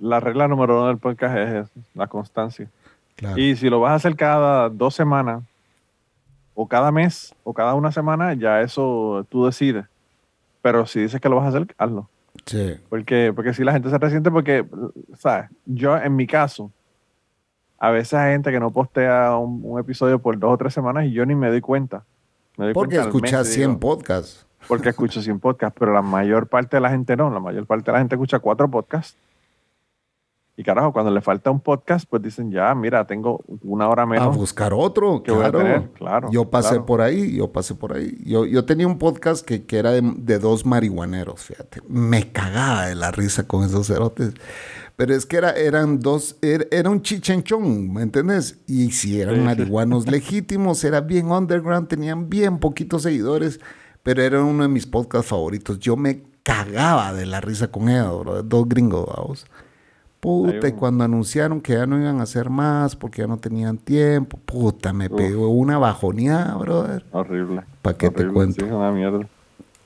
la 0.00 0.18
regla 0.18 0.48
número 0.48 0.78
uno 0.78 0.88
del 0.88 0.98
podcast 0.98 1.36
es 1.36 1.70
la 1.94 2.08
constancia. 2.08 2.68
Claro. 3.14 3.38
Y 3.38 3.54
si 3.54 3.70
lo 3.70 3.78
vas 3.78 3.92
a 3.92 3.94
hacer 3.94 4.16
cada 4.16 4.68
dos 4.68 4.92
semanas, 4.92 5.44
o 6.56 6.66
cada 6.66 6.90
mes, 6.90 7.32
o 7.44 7.54
cada 7.54 7.74
una 7.74 7.92
semana, 7.92 8.34
ya 8.34 8.60
eso 8.60 9.24
tú 9.28 9.46
decides. 9.46 9.84
Pero 10.62 10.84
si 10.84 10.98
dices 10.98 11.20
que 11.20 11.28
lo 11.28 11.36
vas 11.36 11.44
a 11.44 11.48
hacer, 11.56 11.72
hazlo. 11.78 12.08
Sí. 12.44 12.74
Porque, 12.88 13.32
porque 13.32 13.54
si 13.54 13.62
la 13.62 13.70
gente 13.70 13.88
se 13.88 13.98
resiente, 13.98 14.32
porque, 14.32 14.66
¿sabes? 15.16 15.48
Yo, 15.64 15.96
en 15.96 16.16
mi 16.16 16.26
caso, 16.26 16.72
a 17.78 17.90
veces 17.90 18.14
hay 18.14 18.32
gente 18.32 18.50
que 18.50 18.60
no 18.60 18.70
postea 18.70 19.36
un, 19.36 19.60
un 19.62 19.78
episodio 19.78 20.18
por 20.18 20.38
dos 20.38 20.52
o 20.54 20.56
tres 20.56 20.72
semanas 20.74 21.04
y 21.04 21.12
yo 21.12 21.26
ni 21.26 21.34
me 21.34 21.48
doy 21.48 21.60
cuenta. 21.60 22.04
Me 22.56 22.66
doy 22.66 22.74
Porque 22.74 22.96
cuenta 22.96 23.08
al 23.08 23.14
mes, 23.14 23.24
escuchas 23.32 23.48
y 23.48 23.52
100 23.54 23.68
digo, 23.68 23.80
podcasts. 23.80 24.46
Porque 24.66 24.88
escucho 24.88 25.20
100 25.22 25.40
podcasts, 25.40 25.76
pero 25.78 25.92
la 25.92 26.02
mayor 26.02 26.48
parte 26.48 26.76
de 26.76 26.80
la 26.80 26.90
gente 26.90 27.16
no. 27.16 27.30
La 27.30 27.38
mayor 27.40 27.66
parte 27.66 27.86
de 27.86 27.92
la 27.92 27.98
gente 27.98 28.14
escucha 28.14 28.38
cuatro 28.38 28.68
podcasts. 28.70 29.16
Y 30.58 30.62
carajo, 30.64 30.90
cuando 30.90 31.10
le 31.10 31.20
falta 31.20 31.50
un 31.50 31.60
podcast, 31.60 32.08
pues 32.08 32.22
dicen, 32.22 32.50
ya, 32.50 32.74
mira, 32.74 33.06
tengo 33.06 33.44
una 33.62 33.90
hora 33.90 34.04
A 34.04 34.06
menos. 34.06 34.34
buscar 34.34 34.72
otro, 34.72 35.22
que 35.22 35.30
voy 35.30 35.44
a 35.44 35.50
claro. 35.50 35.58
tener, 35.58 35.90
claro, 35.90 36.30
Yo 36.32 36.48
pasé 36.48 36.70
claro. 36.70 36.86
por 36.86 37.02
ahí, 37.02 37.36
yo 37.36 37.52
pasé 37.52 37.74
por 37.74 37.92
ahí. 37.92 38.16
Yo, 38.24 38.46
yo 38.46 38.64
tenía 38.64 38.86
un 38.86 38.96
podcast 38.96 39.44
que, 39.44 39.66
que 39.66 39.78
era 39.78 39.90
de, 39.90 40.00
de 40.02 40.38
dos 40.38 40.64
marihuaneros, 40.64 41.44
fíjate. 41.44 41.82
Me 41.88 42.32
cagaba 42.32 42.86
de 42.86 42.94
la 42.94 43.10
risa 43.10 43.46
con 43.46 43.64
esos 43.64 43.86
cerotes. 43.86 44.32
Pero 44.96 45.14
es 45.14 45.26
que 45.26 45.36
era, 45.36 45.50
eran 45.52 46.00
dos, 46.00 46.36
era, 46.40 46.64
era 46.70 46.88
un 46.88 47.02
chichenchón, 47.02 47.92
¿me 47.92 48.02
entiendes? 48.02 48.58
Y 48.66 48.90
si 48.92 49.20
eran 49.20 49.44
marihuanos 49.44 50.06
legítimos, 50.10 50.82
era 50.84 51.02
bien 51.02 51.30
underground, 51.30 51.88
tenían 51.88 52.30
bien 52.30 52.58
poquitos 52.58 53.02
seguidores, 53.02 53.60
pero 54.02 54.22
era 54.22 54.42
uno 54.42 54.62
de 54.62 54.68
mis 54.70 54.86
podcasts 54.86 55.28
favoritos. 55.28 55.78
Yo 55.78 55.96
me 55.96 56.22
cagaba 56.42 57.12
de 57.12 57.26
la 57.26 57.42
risa 57.42 57.68
con 57.68 57.90
ellos, 57.90 58.20
bro, 58.20 58.42
dos 58.42 58.68
gringos, 58.68 59.06
vamos. 59.06 59.46
Puta, 60.20 60.66
y 60.66 60.72
cuando 60.72 61.04
anunciaron 61.04 61.60
que 61.60 61.74
ya 61.74 61.86
no 61.86 62.00
iban 62.00 62.20
a 62.20 62.22
hacer 62.22 62.48
más 62.48 62.96
porque 62.96 63.20
ya 63.20 63.28
no 63.28 63.36
tenían 63.36 63.76
tiempo, 63.76 64.38
puta, 64.38 64.92
me 64.92 65.10
pegó 65.10 65.50
una 65.50 65.78
bajoneada, 65.78 66.56
brother. 66.56 67.04
Horrible. 67.12 67.62
¿Para 67.82 67.98
qué 67.98 68.10
te 68.10 68.26
cuento? 68.26 68.64
Sí, 68.64 68.72
una 68.72 68.90
mierda. 68.90 69.28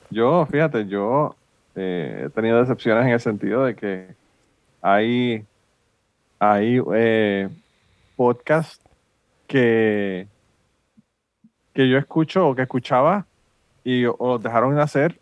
Yo, 0.09 0.47
fíjate, 0.49 0.87
yo 0.87 1.35
eh, 1.75 2.23
he 2.25 2.29
tenido 2.29 2.59
decepciones 2.59 3.05
en 3.05 3.11
el 3.11 3.19
sentido 3.19 3.65
de 3.65 3.75
que 3.75 4.15
hay, 4.81 5.45
hay 6.39 6.81
eh, 6.95 7.49
podcasts 8.15 8.83
que, 9.47 10.27
que 11.73 11.89
yo 11.89 11.97
escucho 11.97 12.47
o 12.47 12.55
que 12.55 12.63
escuchaba 12.63 13.25
y 13.83 14.05
o 14.05 14.15
los 14.19 14.43
dejaron 14.43 14.75
de 14.75 14.81
hacer 14.81 15.21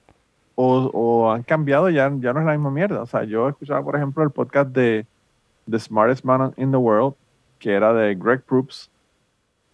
o, 0.61 1.31
han 1.31 1.43
cambiado, 1.43 1.89
ya, 1.89 2.11
ya 2.19 2.33
no 2.33 2.41
es 2.41 2.45
la 2.45 2.51
misma 2.51 2.71
mierda. 2.71 3.01
O 3.01 3.05
sea, 3.05 3.23
yo 3.23 3.47
escuchaba, 3.47 3.83
por 3.83 3.95
ejemplo, 3.95 4.23
el 4.23 4.31
podcast 4.31 4.71
de 4.71 5.05
The 5.69 5.79
Smartest 5.79 6.25
Man 6.25 6.53
in 6.57 6.71
the 6.71 6.77
World, 6.77 7.15
que 7.59 7.71
era 7.71 7.93
de 7.93 8.15
Greg 8.15 8.43
Proops, 8.43 8.89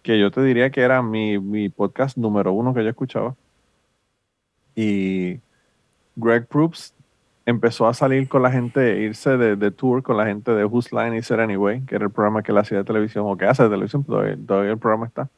que 0.02 0.18
yo 0.18 0.30
te 0.30 0.42
diría 0.42 0.70
que 0.70 0.82
era 0.82 1.02
mi, 1.02 1.38
mi 1.38 1.68
podcast 1.68 2.16
número 2.16 2.52
uno 2.52 2.72
que 2.72 2.84
yo 2.84 2.90
escuchaba. 2.90 3.34
Y 4.76 5.40
Greg 6.14 6.46
Proops 6.46 6.94
empezó 7.46 7.86
a 7.86 7.94
salir 7.94 8.28
con 8.28 8.42
la 8.42 8.50
gente, 8.50 9.00
irse 9.00 9.36
de, 9.38 9.70
tour 9.70 10.02
con 10.02 10.16
la 10.16 10.26
gente 10.26 10.50
de 10.50 10.64
Whose 10.64 10.94
Line 10.94 11.16
Is 11.16 11.30
It 11.30 11.38
Anyway, 11.38 11.82
que 11.86 11.94
era 11.94 12.04
el 12.04 12.10
programa 12.10 12.42
que 12.42 12.50
él 12.50 12.58
hacía 12.58 12.78
de 12.78 12.84
televisión, 12.84 13.24
o 13.26 13.36
que 13.36 13.46
hace 13.46 13.62
de 13.62 13.70
televisión, 13.70 14.04
todavía, 14.04 14.72
el 14.72 14.78
programa 14.78 15.06
está. 15.06 15.30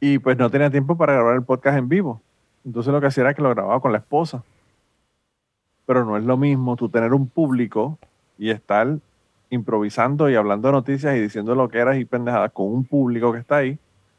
Y 0.00 0.20
pues 0.20 0.38
no 0.38 0.48
tenía 0.48 0.70
tiempo 0.70 0.96
para 0.96 1.14
grabar 1.14 1.34
el 1.34 1.42
podcast 1.42 1.76
en 1.76 1.88
vivo. 1.88 2.22
Entonces 2.64 2.92
lo 2.92 3.00
que 3.00 3.08
hacía 3.08 3.22
era 3.22 3.34
que 3.34 3.42
lo 3.42 3.50
grababa 3.50 3.80
con 3.80 3.90
la 3.90 3.98
esposa. 3.98 4.44
Pero 5.86 6.04
no 6.04 6.16
es 6.16 6.22
lo 6.22 6.36
mismo 6.36 6.76
tú 6.76 6.88
tener 6.88 7.12
un 7.12 7.28
público 7.28 7.98
y 8.38 8.50
estar 8.50 8.96
improvisando 9.50 10.30
y 10.30 10.36
hablando 10.36 10.68
de 10.68 10.72
noticias 10.72 11.16
y 11.16 11.20
diciendo 11.20 11.56
lo 11.56 11.68
que 11.68 11.78
eras 11.78 11.96
y 11.96 12.04
pendejadas 12.04 12.52
con 12.52 12.66
un 12.66 12.84
público 12.84 13.32
que 13.32 13.38
está 13.38 13.56
ahí, 13.56 13.76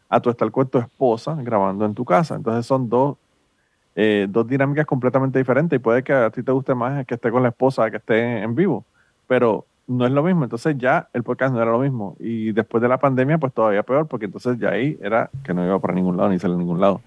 a 0.10 0.20
tú 0.20 0.32
estar 0.32 0.52
con 0.52 0.68
tu 0.68 0.80
esposa 0.80 1.36
grabando 1.36 1.86
en 1.86 1.94
tu 1.94 2.04
casa. 2.04 2.36
Entonces 2.36 2.66
son 2.66 2.90
dos, 2.90 3.18
eh, 4.02 4.28
dos 4.30 4.48
dinámicas 4.48 4.86
completamente 4.86 5.40
diferentes 5.40 5.76
y 5.76 5.80
puede 5.80 6.04
que 6.04 6.14
a 6.14 6.30
ti 6.30 6.42
te 6.42 6.54
guste 6.54 6.74
más 6.74 7.06
que 7.06 7.16
esté 7.16 7.30
con 7.32 7.44
la 7.44 7.50
esposa 7.50 7.92
que 7.92 7.98
esté 7.98 8.42
en 8.42 8.56
vivo, 8.56 8.86
pero 9.28 9.66
no 9.88 10.06
es 10.06 10.12
lo 10.14 10.24
mismo. 10.24 10.46
Entonces 10.46 10.78
ya 10.78 11.10
el 11.12 11.22
podcast 11.24 11.54
no 11.54 11.62
era 11.62 11.70
lo 11.70 11.80
mismo. 11.80 12.16
Y 12.18 12.54
después 12.54 12.82
de 12.82 12.88
la 12.88 12.98
pandemia, 12.98 13.40
pues 13.40 13.52
todavía 13.52 13.84
peor, 13.84 14.08
porque 14.08 14.28
entonces 14.28 14.58
ya 14.58 14.70
ahí 14.70 14.98
era 15.02 15.30
que 15.44 15.54
no 15.54 15.66
iba 15.66 15.78
para 15.80 15.94
ningún 15.94 16.16
lado 16.16 16.30
ni 16.30 16.40
salir 16.40 16.56
a 16.56 16.60
ningún 16.60 16.80
lado. 16.80 17.02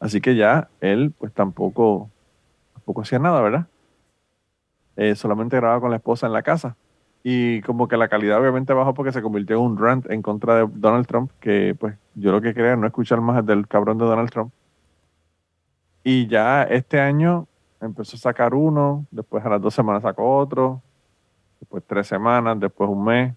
Así 0.00 0.20
que 0.20 0.34
ya 0.34 0.66
él 0.80 1.12
pues 1.16 1.32
tampoco, 1.32 2.10
tampoco 2.74 3.02
hacía 3.02 3.20
nada, 3.20 3.40
¿verdad? 3.40 3.66
Eh, 4.96 5.14
solamente 5.14 5.54
grababa 5.54 5.80
con 5.80 5.90
la 5.90 5.96
esposa 5.98 6.26
en 6.26 6.32
la 6.32 6.42
casa. 6.42 6.74
Y 7.22 7.60
como 7.60 7.86
que 7.86 7.96
la 7.96 8.08
calidad 8.08 8.40
obviamente 8.40 8.72
bajó 8.72 8.94
porque 8.94 9.12
se 9.12 9.22
convirtió 9.22 9.58
en 9.58 9.62
un 9.62 9.78
rant 9.78 10.10
en 10.10 10.22
contra 10.22 10.56
de 10.56 10.68
Donald 10.74 11.06
Trump, 11.06 11.30
que 11.38 11.76
pues 11.78 11.94
yo 12.16 12.32
lo 12.32 12.40
que 12.40 12.52
quería 12.52 12.74
no 12.74 12.88
escuchar 12.88 13.20
más 13.20 13.46
del 13.46 13.68
cabrón 13.68 13.98
de 13.98 14.06
Donald 14.06 14.30
Trump. 14.30 14.52
Y 16.08 16.28
ya 16.28 16.62
este 16.62 17.00
año 17.00 17.48
empezó 17.80 18.14
a 18.14 18.20
sacar 18.20 18.54
uno, 18.54 19.04
después 19.10 19.44
a 19.44 19.48
las 19.48 19.60
dos 19.60 19.74
semanas 19.74 20.04
sacó 20.04 20.38
otro, 20.38 20.80
después 21.58 21.82
tres 21.84 22.06
semanas, 22.06 22.60
después 22.60 22.88
un 22.88 23.04
mes. 23.04 23.34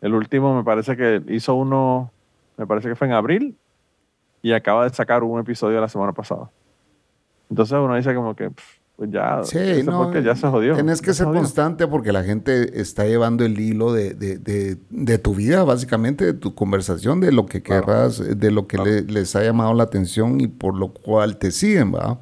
El 0.00 0.12
último 0.14 0.56
me 0.56 0.64
parece 0.64 0.96
que 0.96 1.22
hizo 1.28 1.54
uno, 1.54 2.10
me 2.56 2.66
parece 2.66 2.88
que 2.88 2.96
fue 2.96 3.06
en 3.06 3.12
abril, 3.12 3.56
y 4.42 4.54
acaba 4.54 4.82
de 4.82 4.90
sacar 4.90 5.22
un 5.22 5.38
episodio 5.38 5.80
la 5.80 5.86
semana 5.86 6.12
pasada. 6.12 6.50
Entonces 7.48 7.78
uno 7.78 7.94
dice 7.94 8.12
como 8.12 8.34
que 8.34 8.50
pues 8.98 9.12
ya, 9.12 9.44
sí, 9.44 9.84
no, 9.84 10.12
ya 10.18 10.34
se 10.34 10.48
jodió. 10.48 10.74
Tienes 10.74 11.00
que 11.00 11.14
ser 11.14 11.26
constante 11.26 11.86
porque 11.86 12.10
la 12.10 12.24
gente 12.24 12.80
está 12.80 13.04
llevando 13.04 13.44
el 13.44 13.60
hilo 13.60 13.92
de, 13.92 14.12
de, 14.12 14.76
de, 14.90 15.18
tu 15.18 15.36
vida, 15.36 15.62
básicamente, 15.62 16.24
de 16.24 16.34
tu 16.34 16.56
conversación, 16.56 17.20
de 17.20 17.30
lo 17.30 17.46
que 17.46 17.62
querrás, 17.62 18.18
de 18.18 18.50
lo 18.50 18.66
que 18.66 19.04
les 19.06 19.36
ha 19.36 19.44
llamado 19.44 19.72
la 19.72 19.84
atención 19.84 20.40
y 20.40 20.48
por 20.48 20.74
lo 20.74 20.88
cual 20.92 21.36
te 21.36 21.52
siguen, 21.52 21.94
¿va? 21.94 22.18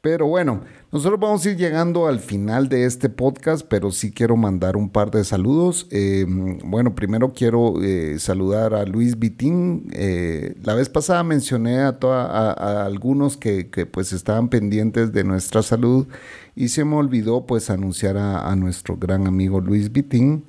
Pero 0.00 0.26
bueno, 0.26 0.62
nosotros 0.96 1.20
vamos 1.20 1.44
a 1.44 1.50
ir 1.50 1.58
llegando 1.58 2.06
al 2.06 2.20
final 2.20 2.70
de 2.70 2.86
este 2.86 3.10
podcast, 3.10 3.66
pero 3.68 3.90
sí 3.90 4.12
quiero 4.12 4.34
mandar 4.34 4.78
un 4.78 4.88
par 4.88 5.10
de 5.10 5.24
saludos. 5.24 5.86
Em, 5.90 6.58
bueno, 6.64 6.94
primero 6.94 7.34
quiero 7.34 7.82
eh, 7.82 8.18
saludar 8.18 8.72
a 8.72 8.86
Luis 8.86 9.18
Vitín. 9.18 9.90
Eh, 9.92 10.54
la 10.62 10.72
vez 10.74 10.88
pasada 10.88 11.22
mencioné 11.22 11.80
a, 11.80 11.98
a, 12.00 12.86
algunos 12.86 13.36
que, 13.36 13.66
pues 13.92 14.14
estaban 14.14 14.48
pendientes 14.48 15.12
de 15.12 15.22
nuestra 15.22 15.62
salud 15.62 16.06
y 16.54 16.68
se 16.68 16.82
me 16.86 16.96
olvidó 16.96 17.44
pues 17.44 17.68
anunciar 17.68 18.16
a, 18.16 18.56
nuestro 18.56 18.96
gran 18.96 19.26
amigo 19.26 19.60
Luis 19.60 19.92
Vitín. 19.92 20.44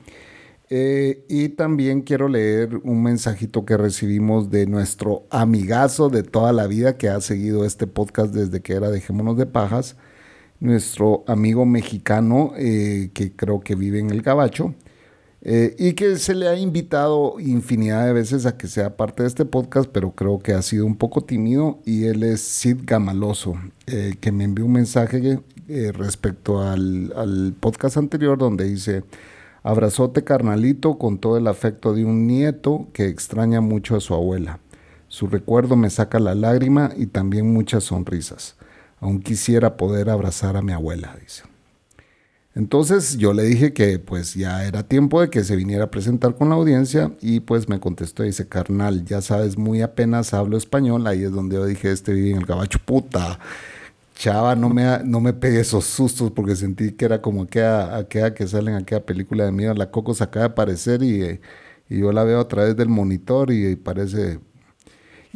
Eh, 0.69 1.25
y 1.27 1.49
también 1.49 2.03
quiero 2.03 2.29
leer 2.29 2.77
un 2.85 3.03
mensajito 3.03 3.65
que 3.65 3.75
recibimos 3.75 4.49
de 4.49 4.65
nuestro 4.65 5.23
amigazo 5.29 6.07
de 6.07 6.23
toda 6.23 6.53
la 6.53 6.67
vida 6.67 6.97
que 6.97 7.09
ha 7.09 7.19
seguido 7.19 7.65
este 7.65 7.85
podcast 7.85 8.33
desde 8.33 8.61
que 8.61 8.75
era 8.75 8.89
Dejémonos 8.89 9.35
de 9.35 9.45
Pajas 9.45 9.97
nuestro 10.59 11.23
amigo 11.27 11.65
mexicano 11.65 12.53
eh, 12.57 13.11
que 13.13 13.31
creo 13.31 13.59
que 13.59 13.75
vive 13.75 13.99
en 13.99 14.09
el 14.09 14.21
Gabacho 14.21 14.73
eh, 15.41 15.75
y 15.77 15.93
que 15.93 16.17
se 16.17 16.33
le 16.33 16.47
ha 16.47 16.57
invitado 16.57 17.39
infinidad 17.39 18.05
de 18.05 18.13
veces 18.13 18.45
a 18.45 18.57
que 18.57 18.67
sea 18.67 18.97
parte 18.97 19.23
de 19.23 19.29
este 19.29 19.45
podcast, 19.45 19.89
pero 19.91 20.11
creo 20.11 20.39
que 20.39 20.53
ha 20.53 20.61
sido 20.61 20.85
un 20.85 20.95
poco 20.95 21.21
tímido 21.21 21.79
y 21.85 22.05
él 22.05 22.23
es 22.23 22.41
Sid 22.41 22.79
Gamaloso, 22.83 23.55
eh, 23.85 24.15
que 24.19 24.31
me 24.31 24.43
envió 24.43 24.65
un 24.65 24.73
mensaje 24.73 25.39
respecto 25.93 26.61
al, 26.61 27.13
al 27.17 27.53
podcast 27.59 27.97
anterior 27.97 28.37
donde 28.37 28.63
dice, 28.63 29.03
abrazote 29.63 30.23
carnalito 30.23 30.97
con 30.97 31.19
todo 31.19 31.37
el 31.37 31.45
afecto 31.45 31.93
de 31.93 32.05
un 32.05 32.25
nieto 32.25 32.87
que 32.93 33.07
extraña 33.07 33.59
mucho 33.59 33.97
a 33.97 33.99
su 33.99 34.13
abuela. 34.13 34.59
Su 35.09 35.27
recuerdo 35.27 35.75
me 35.75 35.89
saca 35.89 36.19
la 36.19 36.35
lágrima 36.35 36.91
y 36.97 37.07
también 37.07 37.53
muchas 37.53 37.85
sonrisas. 37.85 38.56
Aún 38.99 39.19
quisiera 39.21 39.77
poder 39.77 40.09
abrazar 40.09 40.57
a 40.57 40.61
mi 40.61 40.73
abuela, 40.73 41.15
dice. 41.21 41.43
Entonces 42.57 43.19
yo 43.19 43.33
le 43.33 43.43
dije 43.43 43.71
que 43.71 43.99
pues 43.99 44.33
ya 44.33 44.65
era 44.65 44.81
tiempo 44.81 45.21
de 45.21 45.29
que 45.29 45.43
se 45.43 45.55
viniera 45.55 45.83
a 45.83 45.91
presentar 45.91 46.33
con 46.35 46.49
la 46.49 46.55
audiencia 46.55 47.11
y 47.21 47.39
pues 47.39 47.69
me 47.69 47.79
contestó 47.79 48.23
y 48.23 48.27
dice, 48.27 48.47
carnal, 48.47 49.05
ya 49.05 49.21
sabes, 49.21 49.59
muy 49.59 49.83
apenas 49.83 50.33
hablo 50.33 50.57
español, 50.57 51.05
ahí 51.05 51.23
es 51.23 51.31
donde 51.31 51.57
yo 51.57 51.65
dije, 51.67 51.91
este 51.91 52.13
vive 52.13 52.31
en 52.31 52.37
el 52.37 52.45
gabacho, 52.47 52.79
puta. 52.83 53.39
Chava, 54.15 54.55
no 54.55 54.69
me, 54.69 54.83
no 55.03 55.21
me 55.21 55.33
pegue 55.33 55.59
esos 55.59 55.85
sustos 55.85 56.31
porque 56.31 56.55
sentí 56.55 56.93
que 56.93 57.05
era 57.05 57.21
como 57.21 57.43
aquella, 57.43 58.33
que 58.33 58.47
sale 58.47 58.71
en 58.71 58.77
aquella 58.77 59.05
película 59.05 59.45
de 59.45 59.51
miedo, 59.51 59.75
la 59.75 59.91
Coco 59.91 60.15
se 60.15 60.23
acaba 60.23 60.47
de 60.47 60.51
aparecer 60.53 61.03
y, 61.03 61.39
y 61.89 61.99
yo 61.99 62.11
la 62.11 62.23
veo 62.23 62.39
a 62.39 62.47
través 62.47 62.75
del 62.75 62.89
monitor 62.89 63.51
y 63.51 63.75
parece 63.75 64.39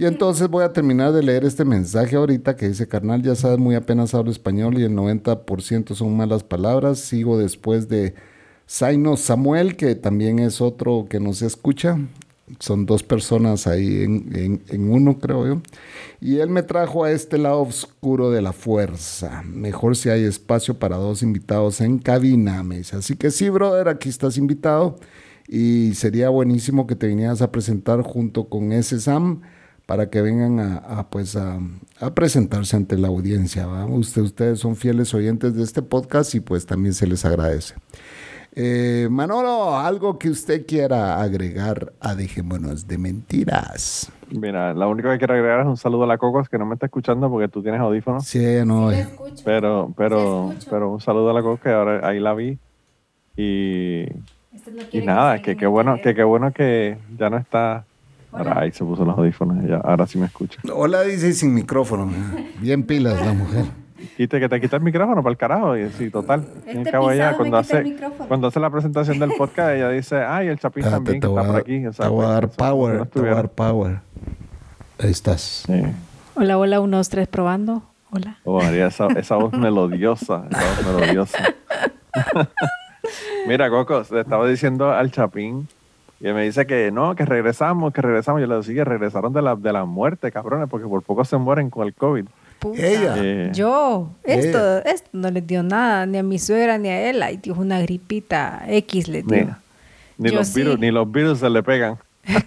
y 0.01 0.07
entonces 0.07 0.49
voy 0.49 0.63
a 0.63 0.73
terminar 0.73 1.11
de 1.11 1.21
leer 1.21 1.45
este 1.45 1.63
mensaje 1.63 2.15
ahorita 2.15 2.55
que 2.55 2.67
dice, 2.67 2.87
carnal, 2.87 3.21
ya 3.21 3.35
sabes, 3.35 3.59
muy 3.59 3.75
apenas 3.75 4.15
hablo 4.15 4.31
español 4.31 4.79
y 4.79 4.83
el 4.83 4.93
90% 4.93 5.93
son 5.93 6.17
malas 6.17 6.43
palabras. 6.43 6.97
Sigo 6.97 7.37
después 7.37 7.87
de 7.87 8.15
Zaino 8.67 9.15
Samuel, 9.15 9.75
que 9.75 9.93
también 9.93 10.39
es 10.39 10.59
otro 10.59 11.05
que 11.07 11.19
nos 11.19 11.43
escucha. 11.43 11.99
Son 12.57 12.87
dos 12.87 13.03
personas 13.03 13.67
ahí 13.67 14.01
en, 14.01 14.63
en, 14.69 14.91
uno, 14.91 15.19
creo 15.19 15.45
yo. 15.45 15.61
Y 16.19 16.39
él 16.39 16.49
me 16.49 16.63
trajo 16.63 17.03
a 17.03 17.11
este 17.11 17.37
lado 17.37 17.61
oscuro 17.61 18.31
de 18.31 18.41
la 18.41 18.53
fuerza. 18.53 19.43
Mejor 19.45 19.95
si 19.95 20.09
hay 20.09 20.23
espacio 20.23 20.79
para 20.79 20.97
dos 20.97 21.21
invitados 21.21 21.79
en 21.79 21.99
cabina, 21.99 22.63
me 22.63 22.79
dice. 22.79 22.95
Así 22.95 23.15
que 23.17 23.29
sí, 23.29 23.49
brother, 23.49 23.87
aquí 23.87 24.09
estás 24.09 24.37
invitado. 24.37 24.97
Y 25.47 25.93
sería 25.93 26.29
buenísimo 26.29 26.87
que 26.87 26.95
te 26.95 27.05
vinieras 27.05 27.43
a 27.43 27.51
presentar 27.51 28.01
junto 28.01 28.49
con 28.49 28.71
ese 28.71 28.99
Sam 28.99 29.41
para 29.85 30.09
que 30.09 30.21
vengan 30.21 30.59
a, 30.59 31.07
pues 31.09 31.35
a, 31.35 31.59
presentarse 32.13 32.75
ante 32.75 32.97
la 32.97 33.09
audiencia. 33.09 33.67
ustedes 33.87 34.59
son 34.59 34.75
fieles 34.75 35.13
oyentes 35.13 35.55
de 35.55 35.63
este 35.63 35.81
podcast 35.81 36.33
y 36.35 36.39
pues 36.39 36.65
también 36.65 36.93
se 36.93 37.07
les 37.07 37.25
agradece. 37.25 37.75
Eh, 38.53 39.07
Manolo, 39.09 39.77
algo 39.77 40.19
que 40.19 40.29
usted 40.29 40.65
quiera 40.65 41.21
agregar 41.21 41.93
a 42.01 42.15
Dejémonos 42.15 42.85
de 42.85 42.97
Mentiras. 42.97 44.11
Mira, 44.29 44.73
la 44.73 44.87
única 44.87 45.11
que 45.11 45.19
quiero 45.19 45.33
agregar 45.33 45.61
es 45.61 45.67
un 45.67 45.77
saludo 45.77 46.03
a 46.03 46.07
la 46.07 46.17
Cocos 46.17 46.49
que 46.49 46.57
no 46.57 46.65
me 46.65 46.73
está 46.73 46.87
escuchando 46.87 47.29
porque 47.29 47.47
tú 47.47 47.61
tienes 47.61 47.79
audífonos. 47.79 48.25
Sí, 48.25 48.45
no. 48.65 48.91
Eh. 48.91 49.07
pero, 49.45 49.93
pero, 49.95 50.53
pero 50.69 50.91
un 50.91 51.01
saludo 51.01 51.29
a 51.29 51.33
la 51.33 51.41
Cocos 51.41 51.61
que 51.61 51.69
ahora 51.69 52.07
ahí 52.07 52.19
la 52.19 52.33
vi. 52.33 52.57
Y, 53.37 54.05
y 54.91 55.01
nada, 55.01 55.41
que 55.41 55.55
qué 55.55 55.65
bueno, 55.65 55.97
que 56.03 56.13
qué 56.13 56.23
bueno 56.23 56.51
que 56.51 56.97
ya 57.17 57.29
no 57.29 57.37
está 57.37 57.85
Ahora 58.31 58.61
ahí 58.61 58.71
se 58.71 58.83
puso 58.83 59.03
los 59.03 59.17
audífonos, 59.17 59.63
ya, 59.67 59.77
ahora 59.77 60.07
sí 60.07 60.17
me 60.17 60.25
escucha. 60.25 60.59
Hola, 60.73 61.01
dice 61.01 61.33
sin 61.33 61.53
micrófono. 61.53 62.09
Bien 62.59 62.83
pilas 62.83 63.23
la 63.25 63.33
mujer. 63.33 63.65
Quite 64.17 64.39
que 64.39 64.49
te 64.49 64.61
quita 64.61 64.77
el 64.77 64.83
micrófono 64.83 65.21
para 65.21 65.31
el 65.31 65.37
carajo. 65.37 65.77
Y, 65.77 65.89
sí, 65.91 66.09
total. 66.09 66.45
Este 66.65 66.91
cuando 67.37 67.57
hace, 67.57 67.95
cuando 68.27 68.47
hace 68.47 68.59
la 68.59 68.69
presentación 68.69 69.19
del 69.19 69.31
podcast, 69.37 69.75
ella 69.75 69.89
dice, 69.89 70.17
ay, 70.17 70.47
el 70.47 70.59
Chapín 70.59 70.83
también 70.83 71.17
está 71.17 71.27
por 71.27 71.55
aquí. 71.55 71.83
te 71.83 72.07
voy 72.07 72.25
a 72.25 72.29
dar 72.29 72.49
power, 72.49 73.05
te 73.07 73.19
voy 73.19 73.29
a 73.29 73.35
dar 73.35 73.49
power. 73.49 73.99
Ahí 74.99 75.11
estás. 75.11 75.65
Hola, 76.35 76.57
hola, 76.57 76.79
unos 76.79 77.09
tres 77.09 77.27
probando. 77.27 77.83
Hola. 78.11 78.37
Oh, 78.43 78.61
María, 78.61 78.87
esa, 78.87 79.07
esa 79.07 79.35
voz 79.35 79.53
melodiosa, 79.53 80.45
esa 80.49 80.83
voz 80.83 80.99
melodiosa. 80.99 81.37
Mira, 83.47 83.69
Coco, 83.69 84.03
le 84.11 84.21
estaba 84.21 84.47
diciendo 84.47 84.91
al 84.91 85.11
Chapín 85.11 85.67
y 86.21 86.27
él 86.27 86.35
me 86.35 86.43
dice 86.43 86.67
que 86.67 86.91
no, 86.91 87.15
que 87.15 87.25
regresamos, 87.25 87.91
que 87.93 88.01
regresamos. 88.01 88.41
Yo 88.41 88.47
le 88.47 88.53
digo, 88.53 88.63
sí, 88.63 88.75
que 88.75 88.83
regresaron 88.83 89.33
de 89.33 89.41
la, 89.41 89.55
de 89.55 89.73
la 89.73 89.85
muerte, 89.85 90.31
cabrones, 90.31 90.69
porque 90.69 90.87
por 90.87 91.01
poco 91.01 91.25
se 91.25 91.37
mueren 91.37 91.71
con 91.71 91.87
el 91.87 91.95
COVID. 91.95 92.25
Puta. 92.59 92.85
Ella. 92.85 93.15
Eh, 93.17 93.49
Yo, 93.53 94.09
esto, 94.23 94.59
Ella. 94.59 94.79
esto 94.81 95.09
no 95.13 95.31
les 95.31 95.47
dio 95.47 95.63
nada, 95.63 96.05
ni 96.05 96.19
a 96.19 96.23
mi 96.23 96.37
suegra 96.37 96.77
ni 96.77 96.89
a 96.89 97.09
él. 97.09 97.23
Ay, 97.23 97.37
Dios, 97.37 97.57
una 97.57 97.81
gripita 97.81 98.63
X 98.67 99.07
le 99.07 99.23
dio. 99.23 99.57
ni 100.19 100.29
los 100.29 100.49
sí. 100.49 100.59
virus, 100.59 100.79
ni 100.79 100.91
los 100.91 101.11
virus 101.11 101.39
se 101.39 101.49
le 101.49 101.63
pegan. 101.63 101.97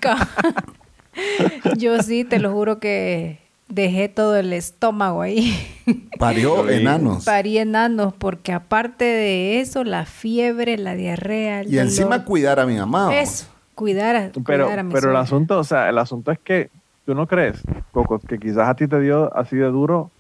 Yo 1.77 2.01
sí, 2.01 2.23
te 2.23 2.39
lo 2.39 2.53
juro 2.53 2.79
que 2.79 3.41
dejé 3.69 4.09
todo 4.09 4.37
el 4.37 4.53
estómago 4.53 5.23
ahí. 5.23 5.57
Parió 6.19 6.69
enanos. 6.69 7.25
Parí 7.25 7.59
enanos, 7.59 8.15
porque 8.17 8.53
aparte 8.53 9.05
de 9.05 9.61
eso, 9.61 9.83
la 9.83 10.05
fiebre, 10.05 10.79
la 10.79 10.95
diarrea. 10.95 11.63
el 11.63 11.75
Y 11.75 11.79
encima 11.79 12.25
cuidar 12.25 12.61
a 12.61 12.67
mi 12.67 12.77
mamá. 12.77 13.19
Eso, 13.19 13.47
cuidar 13.75 14.17
a, 14.17 14.31
Pero, 14.45 14.65
cuidar 14.65 14.79
a 14.79 14.83
mi 14.83 14.93
pero 14.95 15.11
el 15.11 15.17
asunto, 15.17 15.59
o 15.59 15.65
sea, 15.65 15.89
el 15.89 15.99
asunto 15.99 16.31
es 16.31 16.39
que 16.39 16.71
tú 17.07 17.15
no 17.15 17.27
crees, 17.27 17.61
Coco, 17.93 18.19
que 18.19 18.39
quizás 18.39 18.69
a 18.69 18.75
ti 18.75 18.87
te 18.89 19.01
dio 19.01 19.35
así 19.37 19.57
de 19.57 19.67
duro 19.67 20.11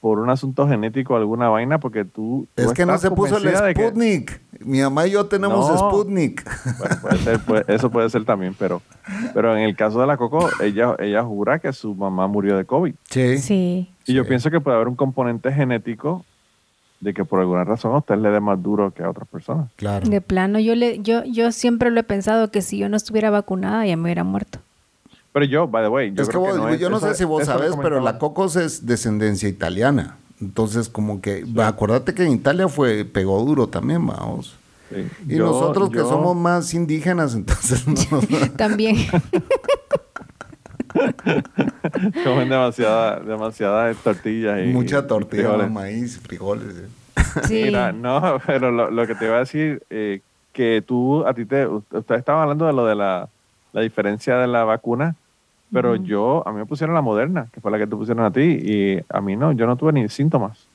por 0.00 0.18
un 0.20 0.30
asunto 0.30 0.68
genético, 0.68 1.16
alguna 1.16 1.48
vaina, 1.48 1.78
porque 1.78 2.04
tú. 2.04 2.46
tú 2.54 2.62
Es 2.62 2.72
que 2.74 2.86
no 2.86 2.96
se 2.98 3.10
puso 3.10 3.38
el 3.38 3.44
de 3.44 3.74
que- 3.74 3.86
Sputnik. 3.88 4.40
Mi 4.60 4.80
mamá 4.80 5.06
y 5.06 5.10
yo 5.12 5.26
tenemos 5.26 5.68
No. 5.68 5.78
Sputnik. 5.78 6.44
Bueno, 6.78 6.96
puede 7.00 7.16
ser, 7.18 7.40
puede- 7.40 7.64
eso 7.74 7.90
puede 7.90 8.10
ser 8.10 8.24
también, 8.24 8.54
pero, 8.58 8.82
pero 9.34 9.56
en 9.56 9.62
el 9.64 9.74
caso 9.74 10.00
de 10.00 10.06
la 10.06 10.16
Coco, 10.16 10.48
ella, 10.62 10.94
ella 10.98 11.22
jura 11.24 11.58
que 11.58 11.72
su 11.72 11.94
mamá 11.94 12.26
murió 12.28 12.56
de 12.56 12.64
COVID. 12.64 12.94
Sí. 13.10 13.38
Sí. 13.38 13.90
Y 14.04 14.14
yo 14.14 14.24
pienso 14.26 14.50
que 14.50 14.60
puede 14.60 14.76
haber 14.76 14.88
un 14.88 14.96
componente 14.96 15.50
genético 15.52 16.24
de 17.00 17.12
que 17.14 17.24
por 17.24 17.40
alguna 17.40 17.64
razón 17.64 17.94
a 17.94 17.98
usted 17.98 18.16
le 18.16 18.30
dé 18.30 18.40
más 18.40 18.62
duro 18.62 18.90
que 18.92 19.02
a 19.02 19.10
otras 19.10 19.28
personas. 19.28 19.70
Claro. 19.76 20.08
De 20.08 20.20
plano, 20.20 20.58
yo 20.58 20.74
le, 20.74 21.00
yo, 21.02 21.24
yo 21.24 21.52
siempre 21.52 21.90
lo 21.90 22.00
he 22.00 22.04
pensado 22.04 22.50
que 22.50 22.62
si 22.62 22.78
yo 22.78 22.88
no 22.88 22.96
estuviera 22.96 23.30
vacunada 23.30 23.86
ya 23.86 23.96
me 23.96 24.04
hubiera 24.04 24.24
muerto. 24.24 24.58
Pero 25.32 25.44
yo, 25.44 25.68
by 25.68 25.84
the 25.84 25.88
way, 25.88 26.12
yo 26.14 26.22
es 26.22 26.28
que 26.28 26.32
creo 26.32 26.40
vos- 26.40 26.52
que 26.54 26.58
no 26.58 26.68
es- 26.70 26.80
yo 26.80 26.88
no 26.90 26.96
eso- 26.96 27.08
sé 27.08 27.14
si 27.14 27.24
vos 27.24 27.44
sabes, 27.44 27.72
pero 27.82 28.00
la 28.00 28.18
Cocos 28.18 28.56
es 28.56 28.86
descendencia 28.86 29.48
italiana. 29.48 30.16
Entonces, 30.40 30.88
como 30.88 31.20
que, 31.20 31.44
acuérdate 31.62 32.14
que 32.14 32.24
en 32.24 32.32
Italia 32.32 32.68
fue, 32.68 33.04
pegó 33.04 33.42
duro 33.44 33.68
también, 33.68 34.06
vamos. 34.06 34.54
Sí. 34.88 35.06
Y 35.28 35.36
Yo- 35.36 35.46
nosotros 35.46 35.90
que 35.90 35.96
yo- 35.98 36.08
somos 36.08 36.34
más 36.36 36.72
indígenas, 36.72 37.34
entonces 37.34 37.84
no 38.10 38.20
También. 38.56 38.96
comen 42.24 42.48
demasiada, 42.48 43.20
demasiadas 43.20 43.96
tortillas 43.98 44.64
y 44.64 44.68
mucha 44.68 45.06
tortilla, 45.06 45.42
frijoles. 45.44 45.70
maíz, 45.70 46.20
frijoles. 46.20 46.74
eh. 46.76 46.88
sí. 47.44 47.62
Mira, 47.64 47.92
no, 47.92 48.38
pero 48.46 48.70
lo, 48.70 48.90
lo 48.90 49.06
que 49.06 49.14
te 49.14 49.26
iba 49.26 49.36
a 49.36 49.40
decir, 49.40 49.82
eh, 49.90 50.20
que 50.52 50.82
tú, 50.86 51.26
a 51.26 51.34
ti 51.34 51.44
te, 51.44 51.66
ustedes 51.66 52.18
estaban 52.18 52.42
hablando 52.42 52.66
de 52.66 52.72
lo 52.72 52.86
de 52.86 52.94
la, 52.94 53.28
la 53.72 53.80
diferencia 53.82 54.38
de 54.38 54.46
la 54.46 54.64
vacuna, 54.64 55.14
pero 55.72 55.96
yo, 55.96 56.42
a 56.46 56.52
mí 56.52 56.58
me 56.58 56.66
pusieron 56.66 56.94
la 56.94 57.02
moderna, 57.02 57.48
que 57.52 57.60
fue 57.60 57.70
la 57.70 57.78
que 57.78 57.86
te 57.86 57.96
pusieron 57.96 58.24
a 58.24 58.30
ti, 58.30 58.40
y 58.40 58.98
a 59.08 59.20
mí 59.20 59.36
no, 59.36 59.52
yo 59.52 59.66
no 59.66 59.76
tuve 59.76 59.92
ni 59.92 60.08
síntomas. 60.08 60.66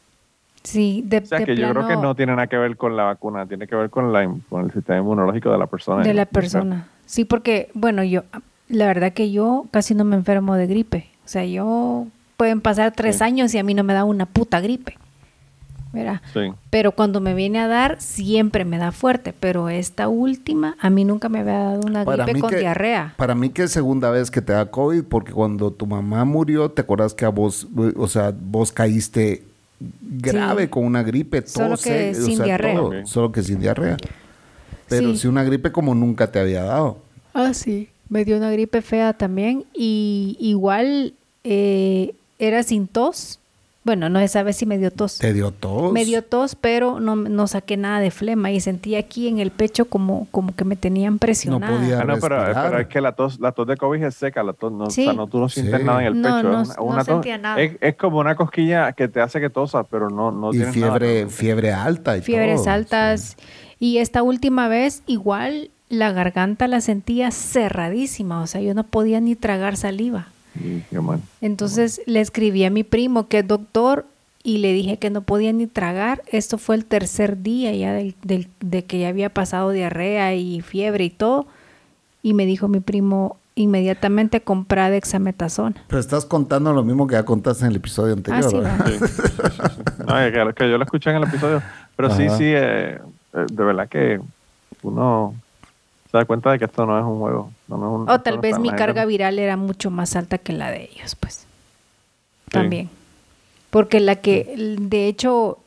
Sí, 0.63 1.01
de, 1.07 1.17
O 1.17 1.25
sea, 1.25 1.39
de 1.39 1.45
que 1.45 1.55
yo 1.55 1.71
creo 1.71 1.87
que 1.87 1.95
no 1.95 2.13
tiene 2.13 2.33
nada 2.35 2.45
que 2.45 2.57
ver 2.57 2.77
con 2.77 2.95
la 2.95 3.03
vacuna, 3.05 3.47
tiene 3.47 3.65
que 3.65 3.75
ver 3.75 3.89
con, 3.89 4.13
la, 4.13 4.31
con 4.49 4.65
el 4.65 4.71
sistema 4.71 4.99
inmunológico 4.99 5.51
de 5.51 5.57
la 5.57 5.65
persona. 5.65 6.03
de 6.03 6.13
la 6.13 6.25
persona. 6.27 6.87
Sí, 7.07 7.25
porque, 7.25 7.69
bueno, 7.73 8.03
yo, 8.03 8.23
la 8.71 8.87
verdad 8.87 9.13
que 9.13 9.31
yo 9.31 9.65
casi 9.71 9.93
no 9.95 10.03
me 10.03 10.15
enfermo 10.15 10.55
de 10.55 10.67
gripe. 10.67 11.07
O 11.25 11.27
sea, 11.27 11.45
yo 11.45 12.07
pueden 12.37 12.61
pasar 12.61 12.91
tres 12.95 13.17
Sí. 13.17 13.23
años 13.23 13.53
y 13.53 13.57
a 13.59 13.63
mí 13.63 13.73
no 13.73 13.83
me 13.83 13.93
da 13.93 14.03
una 14.03 14.25
puta 14.25 14.59
gripe. 14.61 14.97
¿Verdad? 15.93 16.21
Sí. 16.33 16.39
Pero 16.69 16.93
cuando 16.93 17.19
me 17.19 17.33
viene 17.33 17.59
a 17.59 17.67
dar, 17.67 17.99
siempre 17.99 18.63
me 18.63 18.77
da 18.77 18.93
fuerte. 18.93 19.33
Pero 19.37 19.67
esta 19.67 20.07
última, 20.07 20.77
a 20.79 20.89
mí 20.89 21.03
nunca 21.03 21.27
me 21.27 21.39
había 21.39 21.57
dado 21.59 21.81
una 21.85 22.05
gripe 22.05 22.39
con 22.39 22.49
que, 22.49 22.59
diarrea. 22.59 23.13
Para 23.17 23.35
mí 23.35 23.49
que 23.49 23.63
es 23.63 23.71
segunda 23.71 24.09
vez 24.09 24.31
que 24.31 24.41
te 24.41 24.53
da 24.53 24.71
COVID, 24.71 25.03
porque 25.03 25.33
cuando 25.33 25.69
tu 25.71 25.85
mamá 25.85 26.23
murió, 26.23 26.71
te 26.71 26.81
acuerdas 26.81 27.13
que 27.13 27.25
a 27.25 27.29
vos, 27.29 27.67
o 27.97 28.07
sea, 28.07 28.33
vos 28.33 28.71
caíste 28.71 29.43
grave 30.01 30.63
Sí. 30.63 30.69
con 30.69 30.85
una 30.85 31.03
gripe, 31.03 31.45
Solo 31.45 31.75
que 31.77 32.11
o 32.11 32.13
sin 32.15 32.37
sea, 32.37 32.45
diarrea. 32.45 32.75
todo, 32.75 33.05
solo 33.05 33.31
que 33.33 33.43
sin 33.43 33.59
diarrea. 33.59 33.97
Pero 34.87 35.11
Sí. 35.11 35.17
sí 35.19 35.27
una 35.27 35.43
gripe 35.43 35.73
como 35.73 35.93
nunca 35.93 36.31
te 36.31 36.39
había 36.39 36.63
dado. 36.63 36.99
Ah, 37.33 37.53
sí. 37.53 37.89
Me 38.11 38.23
dio 38.25 38.37
una 38.37 38.51
gripe 38.51 38.81
fea 38.83 39.13
también. 39.13 39.63
Y 39.73 40.37
igual 40.39 41.13
eh, 41.43 42.13
era 42.37 42.61
sin 42.61 42.87
tos. 42.87 43.39
Bueno, 43.83 44.09
no 44.09 44.19
se 44.19 44.27
sabe 44.27 44.53
si 44.53 44.67
me 44.67 44.77
dio 44.77 44.91
tos. 44.91 45.17
Te 45.17 45.33
dio 45.33 45.49
tos. 45.49 45.91
Me 45.91 46.05
dio 46.05 46.21
tos, 46.23 46.53
pero 46.53 46.99
no, 46.99 47.15
no 47.15 47.47
saqué 47.47 47.77
nada 47.77 47.99
de 47.99 48.11
flema 48.11 48.51
y 48.51 48.59
sentí 48.59 48.95
aquí 48.95 49.27
en 49.27 49.39
el 49.39 49.49
pecho 49.49 49.85
como, 49.85 50.27
como 50.29 50.53
que 50.55 50.63
me 50.65 50.75
tenían 50.75 51.17
presionada. 51.17 51.79
podía- 51.79 52.01
Ah, 52.01 52.03
no, 52.03 52.19
pero, 52.19 52.35
respirar. 52.37 52.69
pero 52.69 52.81
es 52.83 52.87
que 52.89 53.01
la 53.01 53.13
tos, 53.13 53.39
la 53.39 53.53
tos 53.53 53.65
de 53.65 53.77
COVID 53.77 54.03
es 54.03 54.13
seca, 54.13 54.43
la 54.43 54.53
tos, 54.53 54.71
no, 54.71 54.91
Sí. 54.91 55.01
o 55.01 55.05
sea, 55.05 55.13
no, 55.13 55.25
tú 55.25 55.39
no 55.39 55.49
sientes 55.49 55.79
Sí. 55.79 55.83
nada 55.83 56.01
en 56.01 56.07
el 56.07 56.21
No, 56.21 56.35
pecho. 56.35 56.43
no- 56.51 56.61
es 56.61 56.67
una, 56.67 56.75
no 56.75 56.83
una 56.83 56.97
tos- 56.97 57.05
sentía 57.07 57.37
nada. 57.39 57.59
Es, 57.59 57.77
es 57.81 57.95
como 57.95 58.19
una 58.19 58.35
cosquilla 58.35 58.91
que 58.93 59.07
te 59.07 59.19
hace 59.19 59.39
que 59.41 59.49
tosas, 59.49 59.83
pero 59.89 60.11
no, 60.11 60.31
no 60.31 60.49
y 60.49 60.57
tienes 60.57 60.73
fiebre, 60.75 61.21
nada. 61.23 61.29
fiebre 61.31 61.71
alta 61.71 62.17
y 62.17 62.21
Fiebres 62.21 62.61
todo, 62.63 62.73
altas. 62.73 63.35
Y 63.79 63.97
esta 63.97 64.21
última 64.21 64.67
vez, 64.67 65.01
igual 65.07 65.71
la 65.91 66.11
garganta 66.11 66.67
la 66.67 66.81
sentía 66.81 67.31
cerradísima. 67.31 68.41
O 68.41 68.47
sea, 68.47 68.61
yo 68.61 68.73
no 68.73 68.83
podía 68.83 69.19
ni 69.21 69.35
tragar 69.35 69.77
saliva. 69.77 70.27
Sí, 70.57 70.83
qué 70.89 70.99
mal. 70.99 71.19
Entonces 71.41 72.01
le 72.05 72.19
escribí 72.21 72.63
a 72.65 72.69
mi 72.69 72.83
primo, 72.83 73.27
que 73.27 73.39
es 73.39 73.47
doctor, 73.47 74.05
y 74.43 74.57
le 74.57 74.73
dije 74.73 74.97
que 74.97 75.09
no 75.09 75.21
podía 75.21 75.53
ni 75.53 75.67
tragar. 75.67 76.23
Esto 76.31 76.57
fue 76.57 76.75
el 76.75 76.85
tercer 76.85 77.41
día 77.43 77.73
ya 77.73 77.93
del, 77.93 78.15
del- 78.23 78.47
de 78.59 78.83
que 78.85 78.99
ya 78.99 79.09
había 79.09 79.29
pasado 79.29 79.69
diarrea 79.69 80.33
y 80.33 80.61
fiebre 80.61 81.03
y 81.05 81.09
todo. 81.11 81.45
Y 82.23 82.33
me 82.33 82.45
dijo 82.45 82.67
mi 82.67 82.79
primo, 82.79 83.37
inmediatamente 83.55 84.41
compra 84.41 84.89
dexametasona. 84.89 85.75
Pero 85.87 85.99
estás 85.99 86.25
contando 86.25 86.73
lo 86.73 86.83
mismo 86.83 87.05
que 87.07 87.13
ya 87.13 87.23
contaste 87.23 87.65
en 87.65 87.71
el 87.71 87.77
episodio 87.77 88.13
anterior. 88.13 88.65
Ah, 88.65 88.83
sí. 88.87 88.97
Sí, 88.97 89.05
sí, 89.05 89.07
sí, 89.15 89.41
sí. 89.75 89.81
No, 90.07 90.19
es 90.19 90.33
que, 90.33 90.53
que 90.55 90.69
yo 90.71 90.77
lo 90.77 90.83
escuché 90.85 91.09
en 91.11 91.17
el 91.17 91.23
episodio. 91.23 91.61
Pero 91.95 92.15
sí, 92.15 92.23
Ajá. 92.25 92.37
sí, 92.37 92.43
eh, 92.47 92.99
eh, 93.33 93.45
de 93.51 93.63
verdad 93.63 93.87
que 93.89 94.19
uno 94.83 95.35
se 96.11 96.17
da 96.17 96.25
cuenta 96.25 96.51
de 96.51 96.59
que 96.59 96.65
esto 96.65 96.85
no 96.85 96.97
es 96.99 97.05
un 97.05 97.19
juego. 97.19 97.51
no, 97.67 97.75
es 97.77 97.81
un- 97.81 98.09
O 98.09 98.19
tal 98.21 98.35
no 98.35 98.41
vez 98.41 98.51
está- 98.51 98.61
mi 98.61 98.69
carga 98.69 99.01
gente- 99.01 99.05
viral 99.07 99.39
era 99.39 99.55
mucho 99.57 99.89
más 99.91 100.15
alta 100.15 100.37
que 100.37 100.51
la 100.53 100.69
de 100.71 100.89
ellos, 100.93 101.15
pues. 101.15 101.35
Sí. 101.35 101.45
También. 102.51 102.89
Porque 103.69 103.99
la 104.01 104.17
que, 104.17 104.53
de 104.79 105.07
hecho, 105.07 105.59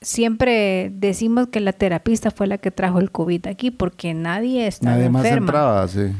siempre 0.00 0.90
decimos 0.94 1.46
que 1.48 1.60
la 1.60 1.72
terapista 1.72 2.30
fue 2.32 2.48
la 2.48 2.58
que 2.58 2.70
trajo 2.72 2.98
el 2.98 3.12
COVID 3.12 3.46
aquí, 3.46 3.70
porque 3.70 4.14
nadie 4.14 4.66
estaba 4.66 4.96
Nadie 4.96 5.08
más 5.10 5.24
enferma. 5.24 5.46
entraba, 5.46 5.88
sí. 5.88 6.12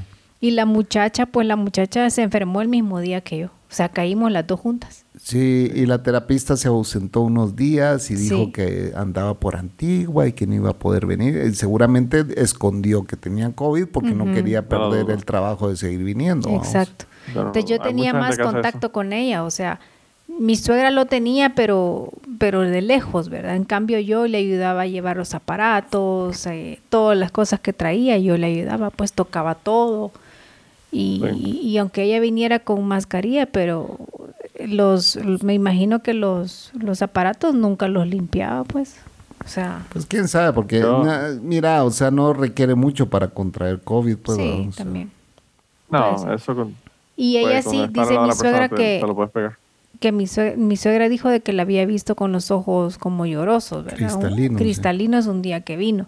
Y 0.43 0.51
la 0.51 0.66
muchacha, 0.66 1.24
pues 1.26 1.47
la 1.47 1.55
muchacha 1.57 2.11
se 2.11 2.20
enfermó 2.22 2.61
el 2.62 2.68
mismo 2.68 2.99
día 3.01 3.20
que 3.20 3.38
yo. 3.38 3.47
O 3.47 3.74
sea, 3.74 3.88
caímos 3.88 4.30
las 4.32 4.45
dos 4.47 4.59
juntas. 4.61 5.07
Sí, 5.18 5.70
y 5.74 5.86
la 5.86 6.03
terapista 6.03 6.57
se 6.57 6.66
ausentó 6.68 7.20
unos 7.20 7.55
días 7.57 8.11
y 8.11 8.16
dijo 8.16 8.47
Sí. 8.47 8.53
que 8.53 8.93
andaba 8.97 9.34
por 9.34 9.55
Antigua 9.57 10.26
y 10.26 10.32
que 10.32 10.47
no 10.47 10.55
iba 10.55 10.70
a 10.70 10.78
poder 10.78 11.07
venir. 11.07 11.40
Y 11.47 11.55
seguramente 11.55 12.24
escondió 12.36 13.05
que 13.05 13.16
tenía 13.16 13.51
COVID 13.53 13.86
porque 13.86 14.11
no 14.14 14.26
quería 14.34 14.62
No 14.62 14.68
perder 14.68 15.11
el 15.11 15.24
trabajo 15.24 15.68
de 15.68 15.76
seguir 15.76 16.03
viniendo. 16.03 16.51
Exacto. 16.51 17.05
Entonces 17.28 17.64
yo 17.66 17.78
tenía 17.78 18.12
más 18.12 18.36
contacto 18.36 18.88
eso. 18.88 18.93
con 18.93 19.12
ella, 19.12 19.45
o 19.45 19.51
sea, 19.51 19.78
mi 20.26 20.57
suegra 20.57 20.90
lo 20.90 21.07
tenía, 21.07 21.55
pero, 21.55 22.11
pero 22.38 22.62
de 22.62 22.82
lejos, 22.82 23.28
¿verdad? 23.28 23.55
En 23.55 23.64
cambio 23.64 24.01
yo 24.01 24.26
le 24.26 24.38
ayudaba 24.38 24.82
a 24.82 24.86
llevar 24.86 25.16
los 25.16 25.34
aparatos, 25.34 26.47
eh, 26.47 26.80
todas 26.88 27.16
las 27.16 27.30
cosas 27.30 27.61
que 27.61 27.72
traía, 27.72 28.18
yo 28.18 28.36
le 28.36 28.47
ayudaba, 28.49 28.90
pues 28.90 29.12
tocaba 29.12 29.55
todo. 29.55 30.11
Y, 30.93 31.20
Sí. 31.34 31.61
y 31.62 31.78
aunque 31.78 32.03
ella 32.05 32.20
viniera 32.20 32.59
con 32.61 32.84
mascarilla, 32.86 33.47
pero 33.47 33.99
los, 34.64 35.18
me 35.43 35.55
imagino 35.55 36.03
que 36.03 36.12
los, 36.14 36.70
los 36.78 37.01
aparatos 37.03 37.55
nunca 37.55 37.88
los 37.88 38.07
limpiaba, 38.07 38.62
pues. 38.64 38.97
O 39.45 39.49
sea, 39.49 39.84
Pues 39.93 40.07
quién 40.07 40.28
sabe, 40.28 40.53
porque 40.53 40.78
na- 40.80 41.30
mira, 41.43 41.82
o 41.82 41.90
sea, 41.90 42.11
no 42.12 42.32
requiere 42.32 42.74
mucho 42.76 43.09
para 43.09 43.26
contraer 43.28 43.80
COVID. 43.80 44.16
Pues, 44.18 44.38
sí, 44.38 44.49
vamos. 44.51 44.76
también. 44.76 45.11
No, 45.90 46.32
eso 46.32 46.55
con. 46.55 46.74
Y 47.16 47.38
ella 47.38 47.61
sí, 47.62 47.70
dice 47.70 47.88
mi 47.88 47.93
persona 47.95 48.32
suegra 48.34 48.68
que, 48.68 48.99
Te 49.01 49.07
lo 49.07 49.14
puedes 49.16 49.32
pegar. 49.32 49.57
que 50.01 50.12
mi 50.12 50.26
suegra, 50.26 50.57
mi 50.57 50.76
suegra 50.76 51.09
dijo 51.09 51.28
de 51.28 51.40
que 51.40 51.53
la 51.53 51.62
había 51.62 51.84
visto 51.86 52.14
con 52.14 52.32
los 52.32 52.51
ojos 52.51 52.99
como 52.99 53.26
llorosos, 53.26 53.84
¿verdad? 53.84 54.14
Un- 54.14 54.20
Cristalinos, 54.20 54.59
sí. 54.59 54.64
cristalinos 54.64 55.26
un 55.26 55.43
día 55.43 55.61
que 55.62 55.76
vino. 55.76 56.07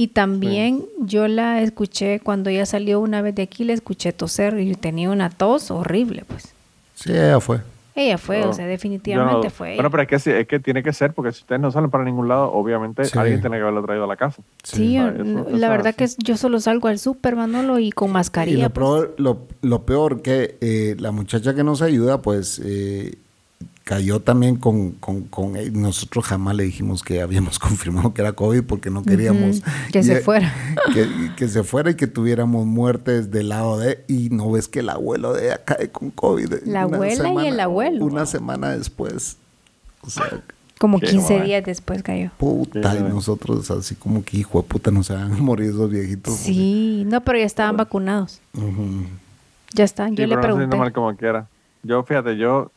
Y 0.00 0.06
también 0.08 0.84
yo 1.00 1.26
la 1.26 1.60
escuché 1.60 2.20
cuando 2.20 2.50
ella 2.50 2.66
salió 2.66 3.00
una 3.00 3.20
vez 3.20 3.34
de 3.34 3.42
aquí, 3.42 3.64
la 3.64 3.72
escuché 3.72 4.12
toser 4.12 4.56
y 4.60 4.76
tenía 4.76 5.10
una 5.10 5.28
tos 5.28 5.72
horrible, 5.72 6.22
pues. 6.28 6.54
Sí, 6.94 7.10
ella 7.10 7.40
fue. 7.40 7.62
Ella 7.96 8.16
fue, 8.16 8.42
No, 8.42 8.50
o 8.50 8.52
sea, 8.52 8.64
definitivamente 8.66 9.48
no- 9.48 9.50
fue. 9.50 9.70
Bueno, 9.74 9.80
ella. 9.80 9.90
pero 9.90 10.02
es 10.04 10.08
que, 10.08 10.18
sí, 10.20 10.30
es 10.30 10.46
que 10.46 10.60
tiene 10.60 10.84
que 10.84 10.92
ser, 10.92 11.14
porque 11.14 11.32
si 11.32 11.40
ustedes 11.40 11.60
no 11.60 11.72
salen 11.72 11.90
para 11.90 12.04
ningún 12.04 12.28
lado, 12.28 12.52
obviamente 12.52 13.04
Sí. 13.06 13.18
alguien 13.18 13.40
tiene 13.40 13.56
que 13.56 13.62
haberlo 13.62 13.82
traído 13.82 14.04
a 14.04 14.06
la 14.06 14.14
casa. 14.14 14.40
sí, 14.62 14.96
Ah, 14.96 15.12
yo- 15.16 15.24
eso- 15.24 15.48
eso 15.48 15.56
la 15.56 15.66
es 15.66 15.70
verdad 15.72 15.94
que 15.96 16.06
yo 16.18 16.36
solo 16.36 16.60
salgo 16.60 16.86
al 16.86 17.00
súper, 17.00 17.34
Manolo, 17.34 17.80
y 17.80 17.90
con 17.90 18.10
Y 18.10 18.12
mascarilla. 18.12 18.68
lo 18.68 18.70
pues. 18.70 18.84
peor, 18.86 19.14
lo, 19.18 19.38
lo 19.62 19.82
peor 19.84 20.22
que 20.22 20.58
eh, 20.60 20.94
la 21.00 21.10
muchacha 21.10 21.54
que 21.56 21.64
nos 21.64 21.82
ayuda, 21.82 22.22
pues 22.22 22.62
eh, 22.64 23.16
cayó 23.88 24.20
también 24.20 24.56
con, 24.56 24.90
con, 24.90 25.22
con 25.22 25.56
él. 25.56 25.72
nosotros 25.72 26.26
jamás 26.26 26.54
le 26.54 26.64
dijimos 26.64 27.02
que 27.02 27.22
habíamos 27.22 27.58
confirmado 27.58 28.12
que 28.12 28.20
era 28.20 28.32
COVID 28.32 28.64
porque 28.64 28.90
no 28.90 29.02
queríamos 29.02 29.62
que 29.90 30.02
se 30.02 30.20
fuera. 30.20 30.54
Que, 30.92 31.08
que, 31.36 31.48
se 31.48 31.64
fuera 31.64 31.90
y 31.90 31.94
que 31.94 32.06
tuviéramos 32.06 32.66
muertes 32.66 33.30
del 33.30 33.50
lado 33.50 33.78
de 33.78 34.04
y 34.08 34.28
no 34.30 34.50
ves 34.50 34.68
que 34.68 34.80
el 34.80 34.90
abuelo 34.90 35.32
de 35.32 35.46
ella 35.46 35.64
cae 35.64 35.90
con 35.90 36.10
COVID. 36.10 36.64
La 36.64 36.82
abuela 36.82 37.32
y 37.42 37.46
el 37.46 37.60
abuelo. 37.60 38.04
Una 38.04 38.26
semana 38.26 38.70
después. 38.70 39.38
O 40.02 40.10
sea, 40.10 40.42
como 40.78 41.00
15 41.00 41.42
días 41.42 41.64
después 41.64 42.02
cayó. 42.02 42.30
Puta, 42.36 42.94
y 42.94 43.02
nosotros 43.02 43.70
así 43.70 43.94
como 43.94 44.22
que 44.22 44.36
hijo 44.38 44.60
de 44.60 44.68
puta 44.68 44.90
nos 44.90 45.08
van 45.08 45.32
a 45.32 45.36
morir 45.36 45.70
esos 45.70 45.90
viejitos. 45.90 46.34
Sí, 46.36 47.04
no, 47.06 47.22
pero 47.22 47.38
ya 47.38 47.46
estaban 47.46 47.76
vacunados. 47.76 48.40
Ya 49.72 49.84
están, 49.84 50.14
yo 50.14 50.26
le 50.26 50.36
pregunté. 50.36 50.66
No 50.68 50.76
mal 50.76 50.92
como 50.92 51.14
quiera. 51.16 51.48
Yo, 51.82 52.02
fíjate, 52.02 52.36
yo 52.36 52.70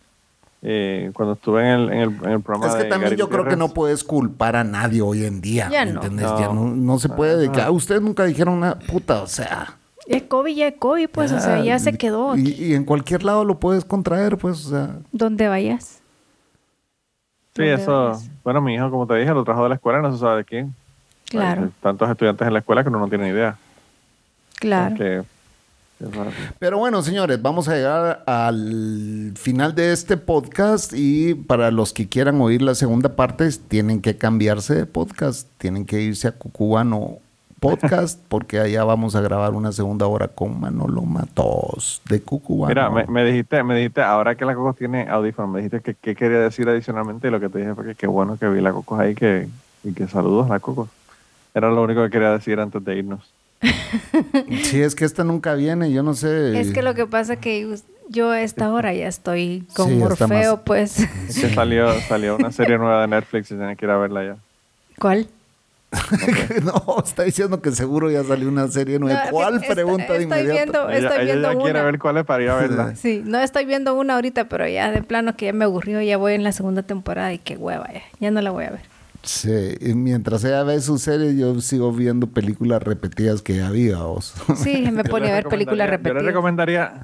eh, 0.64 1.10
cuando 1.14 1.34
estuve 1.34 1.62
en 1.62 1.68
el, 1.68 1.90
en, 1.92 2.00
el, 2.00 2.10
en 2.24 2.32
el, 2.32 2.42
programa. 2.42 2.68
Es 2.68 2.84
que 2.84 2.90
también 2.90 3.16
yo 3.16 3.30
creo 3.30 3.46
que 3.46 3.56
no 3.56 3.70
puedes 3.70 4.04
culpar 4.04 4.56
a 4.56 4.64
nadie 4.64 5.02
hoy 5.02 5.26
en 5.26 5.42
día. 5.42 5.70
Ya 5.72 5.86
no. 5.86 6.02
ya 6.02 6.54
no, 6.54 6.70
no 6.76 7.00
se 7.00 7.10
puede. 7.10 7.50
Ah, 7.60 7.72
ustedes 7.72 8.02
nunca 8.02 8.26
dijeron 8.26 8.56
una 8.56 8.78
puta, 8.78 9.24
o 9.24 9.28
sea. 9.28 9.78
Es 10.06 10.24
COVID, 10.24 10.56
ya 10.56 10.68
es 10.68 10.76
COVID, 10.78 11.10
pues, 11.10 11.32
o 11.32 11.40
sea, 11.40 11.64
ya 11.64 11.80
se 11.80 11.98
quedó. 11.98 12.36
Y, 12.36 12.50
y, 12.52 12.74
en 12.74 12.86
cualquier 12.86 13.24
lado 13.24 13.46
lo 13.46 13.60
puedes 13.60 13.86
contraer, 13.86 14.38
pues, 14.38 14.66
o 14.68 14.70
sea. 14.70 14.96
Donde 15.12 15.48
vayas. 15.48 16.02
Sí, 17.56 17.64
eso. 17.64 18.20
Bueno, 18.44 18.62
mi 18.62 18.76
hijo, 18.76 18.90
como 18.90 19.08
te 19.08 19.16
dije, 19.16 19.34
lo 19.34 19.44
trajo 19.44 19.64
de 19.64 19.70
la 19.70 19.76
escuela, 19.76 20.02
no 20.02 20.12
se 20.12 20.20
sabe 20.20 20.38
de 20.38 20.46
quién. 20.46 20.76
Claro. 21.26 21.64
Hay 21.64 21.70
tantos 21.82 22.10
estudiantes 22.10 22.48
en 22.48 22.54
la 22.54 22.60
escuela 22.60 22.84
que 22.84 22.90
uno 22.90 23.00
no 23.00 23.08
tiene 23.08 23.30
idea. 23.30 23.58
Claro. 24.60 25.26
Pero 26.60 26.78
bueno, 26.78 27.02
señores, 27.02 27.42
vamos 27.42 27.68
a 27.68 27.76
llegar 27.76 28.24
al 28.26 29.34
final 29.36 29.76
de 29.76 29.92
este 29.92 30.18
podcast 30.18 30.94
y 30.96 31.36
para 31.36 31.72
los 31.72 31.94
que 31.94 32.08
quieran 32.08 32.42
oír 32.42 32.62
la 32.62 32.76
segunda 32.76 33.16
parte, 33.16 33.50
tienen 33.68 34.02
que 34.02 34.18
cambiarse 34.18 34.76
de 34.76 34.86
podcast, 34.86 35.48
tienen 35.58 35.86
que 35.86 36.02
irse 36.02 36.28
a 36.28 36.32
Cucubano 36.32 37.20
Podcast 37.60 38.20
porque 38.28 38.60
allá 38.60 38.84
vamos 38.84 39.16
a 39.16 39.22
grabar 39.22 39.54
una 39.54 39.72
segunda 39.72 40.08
hora 40.08 40.28
con 40.28 40.60
Manolo 40.60 41.04
Matos 41.04 42.02
de 42.10 42.22
Cucubano. 42.22 42.70
Mira, 42.70 43.06
me, 43.08 43.24
dijiste, 43.24 43.64
me 43.64 43.76
dijiste, 43.76 44.02
ahora 44.02 44.36
que 44.36 44.46
la 44.46 44.56
Cocos 44.56 44.76
tiene 44.76 45.08
audífono, 45.08 45.48
me 45.48 45.60
dijiste 45.60 45.82
que 45.82 45.94
qué 45.94 46.16
quería 46.16 46.40
decir 46.40 46.68
adicionalmente 46.68 47.28
y 47.28 47.32
lo 47.32 47.40
que 47.40 47.50
te 47.50 47.60
dije 47.60 47.76
fue 47.76 47.86
que 47.86 47.96
qué 47.96 48.08
bueno 48.08 48.38
que 48.38 48.50
vi 48.50 48.62
la 48.62 48.74
Cocos 48.74 49.00
ahí 49.00 49.14
que, 49.14 49.48
y 49.84 49.94
que 49.94 50.08
saludos 50.08 50.48
a 50.48 50.54
la 50.54 50.60
Cocos. 50.60 50.90
Era 51.54 51.70
lo 51.70 51.84
único 51.84 52.04
que 52.04 52.10
quería 52.10 52.32
decir 52.32 52.60
antes 52.60 52.84
de 52.84 52.98
irnos. 52.98 53.32
Sí, 54.64 54.82
es 54.82 54.96
que 54.96 55.06
esta 55.06 55.24
nunca 55.24 55.54
viene, 55.54 55.92
yo 55.92 56.04
no 56.04 56.14
sé. 56.14 56.60
Es 56.60 56.72
que 56.72 56.82
lo 56.82 56.96
que 56.96 57.06
pasa 57.06 57.36
que 57.36 57.76
yo 58.10 58.30
a 58.32 58.42
esta 58.42 58.72
hora 58.72 58.94
ya 58.94 59.08
estoy 59.08 59.66
con 59.74 59.98
Morfeo, 60.00 60.64
pues. 60.64 61.00
Es 61.00 61.40
que 61.40 61.54
salió, 61.54 61.92
salió 62.02 62.36
una 62.36 62.52
serie 62.52 62.78
nueva 62.78 63.02
de 63.02 63.08
Netflix 63.08 63.52
y 63.52 63.56
tiene 63.56 63.76
que 63.76 63.86
ir 63.86 63.92
a 63.92 63.98
verla 63.98 64.24
ya. 64.24 64.38
¿Cuál? 65.00 65.28
no, 66.64 67.04
está 67.04 67.24
diciendo 67.24 67.62
que 67.62 67.72
seguro 67.72 68.10
ya 68.10 68.24
salió 68.24 68.48
una 68.48 68.68
serie 68.70 68.98
nueva. 68.98 69.24
¿Cuál? 69.30 69.60
Pregunta 69.60 70.14
de 70.14 70.24
inmediato. 70.24 70.54
Viendo, 70.54 70.90
estoy 70.90 71.26
viendo 71.26 71.52
ella 71.52 71.62
quiere 71.62 71.84
ver 71.84 72.00
cuál 72.00 72.18
es 72.18 72.26
para 72.26 72.44
ir 72.44 72.50
a 72.50 72.56
verla. 72.56 72.96
Sí, 72.96 73.22
no 73.26 73.40
estoy 73.40 73.66
viendo 73.66 73.94
una 73.94 74.16
ahorita, 74.16 74.46
pero 74.46 74.68
ya 74.68 74.90
de 74.92 75.04
plano 75.04 75.36
que 75.36 75.48
ya 75.48 75.54
me 75.54 75.66
aburrió, 75.66 76.02
ya 76.02 76.18
voy 76.18 76.34
en 76.34 76.44
la 76.44 76.54
segunda 76.54 76.84
temporada 76.84 77.34
y 77.34 77.40
qué 77.40 77.58
hueva, 77.58 77.90
ya, 77.92 78.04
ya 78.20 78.32
no 78.32 78.42
la 78.42 78.52
voy 78.52 78.66
a 78.66 78.72
ver. 78.72 78.91
Sí, 79.24 79.76
y 79.80 79.94
mientras 79.94 80.44
ella 80.44 80.64
ve 80.64 80.82
su 80.82 80.98
serie, 80.98 81.36
yo 81.38 81.60
sigo 81.62 81.92
viendo 81.92 82.26
películas 82.28 82.82
repetidas 82.82 83.42
que 83.42 83.56
ya 83.58 83.68
había. 83.68 83.98
Vos. 83.98 84.34
Sí, 84.56 84.90
me 84.92 85.04
pone 85.10 85.30
a 85.30 85.34
ver 85.34 85.46
películas 85.46 85.90
repetidas. 85.90 86.16
Yo 86.18 86.22
le 86.22 86.28
recomendaría, 86.28 87.04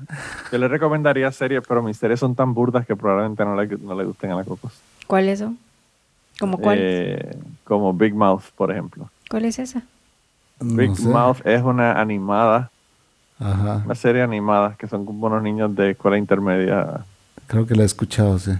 yo 0.51 0.57
le 0.57 0.68
recomendaría 0.68 1.32
series, 1.32 1.63
pero 1.68 1.84
mis 1.84 1.97
series 1.97 2.20
son 2.20 2.34
tan 2.34 2.53
burdas 2.53 2.88
que 2.88 2.95
probablemente 2.95 3.45
no 3.45 3.61
le, 3.61 3.68
no 3.78 3.95
le 3.95 4.05
gusten 4.05 4.32
a 4.32 4.36
la 4.36 4.43
Cocos. 4.43 4.74
¿Cuáles 5.05 5.39
son? 5.39 5.59
¿Como 6.39 6.57
cuál? 6.57 6.78
Eh, 6.82 7.38
como 7.63 7.93
Big 7.93 8.15
Mouth, 8.15 8.43
por 8.55 8.72
ejemplo. 8.72 9.09
¿Cuál 9.30 9.45
es 9.45 9.59
esa? 9.59 9.84
Big 10.59 10.99
Mouth 11.01 11.45
es 11.45 11.61
una 11.61 11.99
animada. 11.99 12.72
Ajá. 13.39 13.84
Una 13.86 13.95
serie 13.95 14.24
animada 14.24 14.76
que 14.78 14.88
son 14.88 15.05
como 15.05 15.28
unos 15.28 15.43
niños 15.43 15.76
de 15.76 15.91
escuela 15.91 16.18
intermedia. 16.18 17.01
Creo 17.45 17.68
que 17.68 17.76
la 17.76 17.84
he 17.84 17.86
escuchado, 17.86 18.39
sí. 18.39 18.51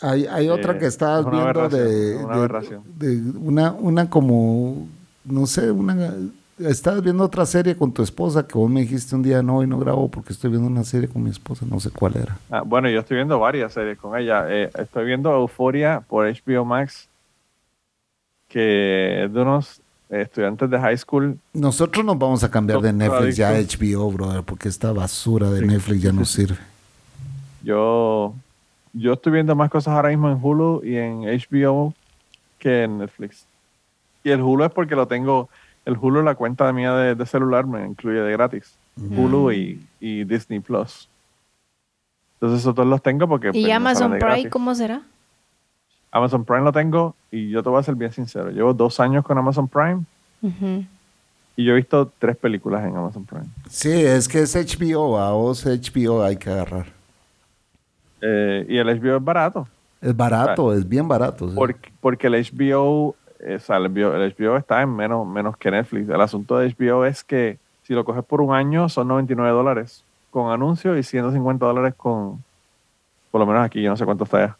Hay, 0.00 0.26
hay 0.26 0.48
otra 0.48 0.78
que 0.78 0.86
estabas 0.86 1.30
viendo 1.30 1.68
de, 1.68 2.16
una 2.16 2.60
de, 2.96 3.22
una, 3.38 3.72
una 3.72 4.10
como, 4.10 4.88
no 5.24 5.46
sé, 5.46 5.70
una 5.70 6.12
estabas 6.58 7.02
viendo 7.02 7.24
otra 7.24 7.44
serie 7.44 7.76
con 7.76 7.92
tu 7.92 8.02
esposa 8.02 8.46
que 8.46 8.56
vos 8.56 8.70
me 8.70 8.80
dijiste 8.80 9.14
un 9.14 9.22
día 9.22 9.42
no 9.42 9.62
y 9.62 9.66
no 9.66 9.78
grabo 9.78 10.08
porque 10.08 10.32
estoy 10.32 10.50
viendo 10.50 10.68
una 10.68 10.84
serie 10.84 11.08
con 11.08 11.22
mi 11.22 11.30
esposa, 11.30 11.66
no 11.68 11.80
sé 11.80 11.90
cuál 11.90 12.16
era. 12.16 12.38
Ah, 12.50 12.62
bueno, 12.62 12.88
yo 12.88 13.00
estoy 13.00 13.16
viendo 13.16 13.38
varias 13.38 13.72
series 13.72 13.98
con 13.98 14.18
ella. 14.18 14.46
Eh, 14.48 14.70
estoy 14.78 15.04
viendo 15.04 15.30
Euphoria 15.32 16.00
por 16.00 16.26
HBO 16.26 16.64
Max, 16.64 17.08
que 18.48 19.24
es 19.24 19.32
de 19.32 19.42
unos 19.42 19.80
estudiantes 20.08 20.70
de 20.70 20.78
high 20.78 20.96
school. 20.96 21.38
Nosotros 21.52 22.04
nos 22.04 22.18
vamos 22.18 22.42
a 22.44 22.50
cambiar 22.50 22.80
de 22.80 22.92
Netflix 22.92 23.36
ya 23.36 23.50
a 23.50 23.60
HBO, 23.60 24.10
brother, 24.10 24.42
porque 24.42 24.68
esta 24.68 24.92
basura 24.92 25.50
de 25.50 25.66
Netflix 25.66 26.02
ya 26.02 26.12
no 26.12 26.24
sirve. 26.24 26.58
Yo 27.62 28.34
yo 28.96 29.12
estoy 29.12 29.32
viendo 29.32 29.54
más 29.54 29.70
cosas 29.70 29.94
ahora 29.94 30.08
mismo 30.08 30.30
en 30.30 30.38
Hulu 30.40 30.80
y 30.82 30.96
en 30.96 31.22
HBO 31.22 31.92
que 32.58 32.84
en 32.84 32.98
Netflix. 32.98 33.46
Y 34.24 34.30
el 34.30 34.40
Hulu 34.40 34.64
es 34.64 34.72
porque 34.72 34.96
lo 34.96 35.06
tengo, 35.06 35.50
el 35.84 35.96
Hulu, 36.00 36.22
la 36.22 36.34
cuenta 36.34 36.72
mía 36.72 36.94
de, 36.94 37.26
celular 37.26 37.66
me 37.66 37.84
incluye 37.84 38.20
de 38.20 38.32
gratis. 38.32 38.74
Hulu 38.98 39.52
y, 39.52 40.24
Disney 40.24 40.60
Plus. 40.60 41.08
Entonces 42.34 42.60
esos 42.60 42.74
dos 42.74 42.86
los 42.86 43.02
tengo 43.02 43.28
porque... 43.28 43.48
¿Y 43.52 43.62
pues, 43.62 43.72
Amazon 43.72 44.18
Prime 44.18 44.48
cómo 44.48 44.74
será? 44.74 45.02
Amazon 46.10 46.44
Prime 46.44 46.62
lo 46.62 46.72
tengo 46.72 47.14
y 47.30 47.50
yo 47.50 47.62
te 47.62 47.68
voy 47.68 47.80
a 47.80 47.82
ser 47.82 47.94
bien 47.94 48.12
sincero. 48.12 48.50
Llevo 48.50 48.72
dos 48.72 48.98
años 49.00 49.24
con 49.24 49.36
Amazon 49.36 49.68
Prime. 49.68 50.04
Y 51.56 51.64
yo 51.64 51.72
he 51.72 51.76
visto 51.76 52.10
tres 52.18 52.36
películas 52.36 52.86
en 52.86 52.96
Amazon 52.96 53.24
Prime. 53.24 53.46
Sí, 53.68 53.90
es 53.90 54.26
que 54.28 54.40
es 54.40 54.54
HBO, 54.54 55.18
a 55.18 55.32
vos 55.32 55.66
HBO 55.66 56.22
hay 56.22 56.36
que 56.36 56.50
agarrar. 56.50 56.95
Eh, 58.20 58.66
y 58.68 58.78
el 58.78 58.86
HBO 58.88 59.16
es 59.16 59.24
barato. 59.24 59.68
Es 60.00 60.16
barato, 60.16 60.72
es 60.72 60.88
bien 60.88 61.08
barato. 61.08 61.50
Porque, 61.54 61.92
porque, 62.00 62.26
el 62.26 62.34
HBO, 62.34 63.16
el 63.40 63.58
HBO, 63.58 64.56
está 64.56 64.82
en 64.82 64.94
menos, 64.94 65.26
menos 65.26 65.56
que 65.56 65.70
Netflix. 65.70 66.08
El 66.08 66.20
asunto 66.20 66.58
de 66.58 66.74
HBO 66.74 67.04
es 67.04 67.24
que 67.24 67.58
si 67.82 67.94
lo 67.94 68.04
coges 68.04 68.24
por 68.24 68.40
un 68.40 68.54
año 68.54 68.88
son 68.88 69.08
99 69.08 69.50
dólares 69.52 70.04
con 70.30 70.52
anuncios 70.52 70.98
y 70.98 71.02
150 71.02 71.64
dólares 71.64 71.94
con, 71.96 72.42
por 73.30 73.40
lo 73.40 73.46
menos 73.46 73.64
aquí, 73.64 73.80
yo 73.80 73.90
no 73.90 73.96
sé 73.96 74.04
cuánto 74.04 74.24
está 74.24 74.46
ya. 74.46 74.56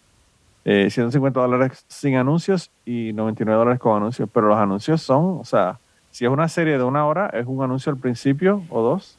150 0.91 1.39
eh, 1.39 1.43
dólares 1.43 1.85
sin 1.87 2.17
anuncios 2.17 2.71
y 2.85 3.13
99 3.13 3.59
dólares 3.59 3.81
con 3.81 3.97
anuncios. 3.97 4.29
Pero 4.33 4.49
los 4.49 4.59
anuncios 4.59 5.03
son, 5.03 5.39
o 5.41 5.45
sea, 5.45 5.79
si 6.11 6.25
es 6.25 6.31
una 6.31 6.49
serie 6.49 6.79
de 6.79 6.83
una 6.83 7.07
hora, 7.07 7.29
es 7.35 7.47
un 7.47 7.63
anuncio 7.63 7.93
al 7.93 7.99
principio 7.99 8.63
o 8.71 8.83
dos. 8.83 9.19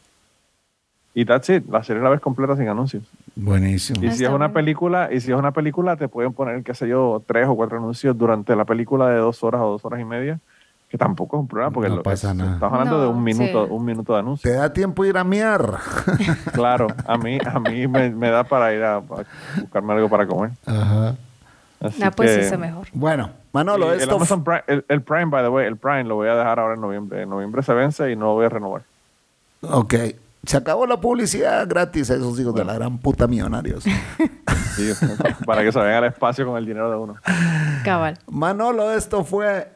Y 1.13 1.25
that's 1.25 1.49
it. 1.49 1.67
La 1.69 1.83
serie 1.83 2.01
la 2.01 2.09
ves 2.09 2.19
completa 2.19 2.57
sin 2.57 2.67
anuncios. 2.67 3.03
Buenísimo. 3.39 4.03
Y 4.03 4.11
si 4.11 4.25
es 4.25 4.31
una 4.31 4.51
película, 4.51 5.09
y 5.11 5.21
si 5.21 5.31
es 5.31 5.37
una 5.37 5.51
película, 5.51 5.95
te 5.95 6.07
pueden 6.07 6.33
poner, 6.33 6.63
qué 6.63 6.73
sé 6.73 6.87
yo, 6.87 7.21
tres 7.25 7.47
o 7.47 7.55
cuatro 7.55 7.77
anuncios 7.77 8.17
durante 8.17 8.55
la 8.55 8.65
película 8.65 9.09
de 9.09 9.17
dos 9.17 9.43
horas 9.43 9.61
o 9.61 9.71
dos 9.71 9.85
horas 9.85 10.01
y 10.01 10.05
media, 10.05 10.39
que 10.89 10.97
tampoco 10.97 11.37
es 11.37 11.41
un 11.41 11.47
problema, 11.47 11.71
porque 11.71 11.89
no 11.89 12.01
pasa 12.01 12.33
nada. 12.33 12.55
estás 12.55 12.73
hablando 12.73 12.99
de 12.99 13.07
un 13.07 13.23
minuto, 13.23 13.67
un 13.67 13.85
minuto 13.85 14.13
de 14.13 14.19
anuncio. 14.19 14.49
Te 14.49 14.57
da 14.57 14.73
tiempo 14.73 15.05
ir 15.05 15.19
a 15.19 15.23
miar. 15.23 15.75
claro, 16.53 16.87
a 17.05 17.17
mí, 17.19 17.37
a 17.45 17.59
mí 17.59 17.87
me, 17.87 18.29
da 18.31 18.43
para 18.43 18.73
ir 18.73 18.83
a, 18.83 18.97
buscarme 18.97 19.93
algo 19.93 20.09
para 20.09 20.25
comer. 20.25 20.51
Ajá. 20.65 21.15
Así 21.79 22.01
no, 22.01 22.09
pues 22.09 22.31
eso 22.31 22.57
mejor. 22.57 22.87
Bueno, 22.91 23.29
Manolo, 23.53 23.93
el, 23.93 24.01
esto... 24.01 24.17
Prime, 24.43 24.63
el, 24.67 25.01
Prime, 25.03 25.25
by 25.25 25.43
the 25.43 25.49
way, 25.49 25.67
el 25.67 25.77
Prime 25.77 26.05
lo 26.05 26.15
voy 26.15 26.27
a 26.27 26.33
dejar 26.33 26.59
ahora 26.59 26.73
en 26.73 26.81
noviembre. 26.81 27.21
En 27.21 27.29
noviembre 27.29 27.61
se 27.61 27.73
vence 27.75 28.11
y 28.11 28.15
no 28.15 28.25
lo 28.25 28.33
voy 28.33 28.47
a 28.47 28.49
renovar. 28.49 28.81
Ok 29.61 29.93
se 30.47 30.55
acabó 30.55 30.87
la 30.87 30.99
publicidad 30.99 31.67
gratis 31.67 32.09
a 32.09 32.15
esos 32.15 32.39
hijos 32.39 32.55
de 32.55 32.63
la 32.63 32.73
gran 32.73 32.97
puta 32.97 33.27
millonarios. 33.27 33.83
Sí, 34.77 34.91
para 35.47 35.63
que 35.63 35.71
se 35.71 35.79
vayan 35.79 36.03
al 36.03 36.09
espacio 36.11 36.45
con 36.45 36.55
el 36.55 36.63
dinero 36.63 36.91
de 36.91 36.97
uno. 36.97 37.15
Cabal. 37.83 38.19
Manolo, 38.27 38.93
esto 38.93 39.23
fue. 39.23 39.71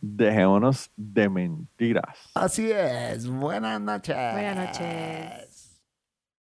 Dejémonos 0.00 0.90
de 0.96 1.28
mentiras. 1.28 2.32
Así 2.34 2.68
es. 2.68 3.28
Buenas 3.28 3.80
noches. 3.80 4.16
Buenas 4.16 4.56
noches. 4.56 5.43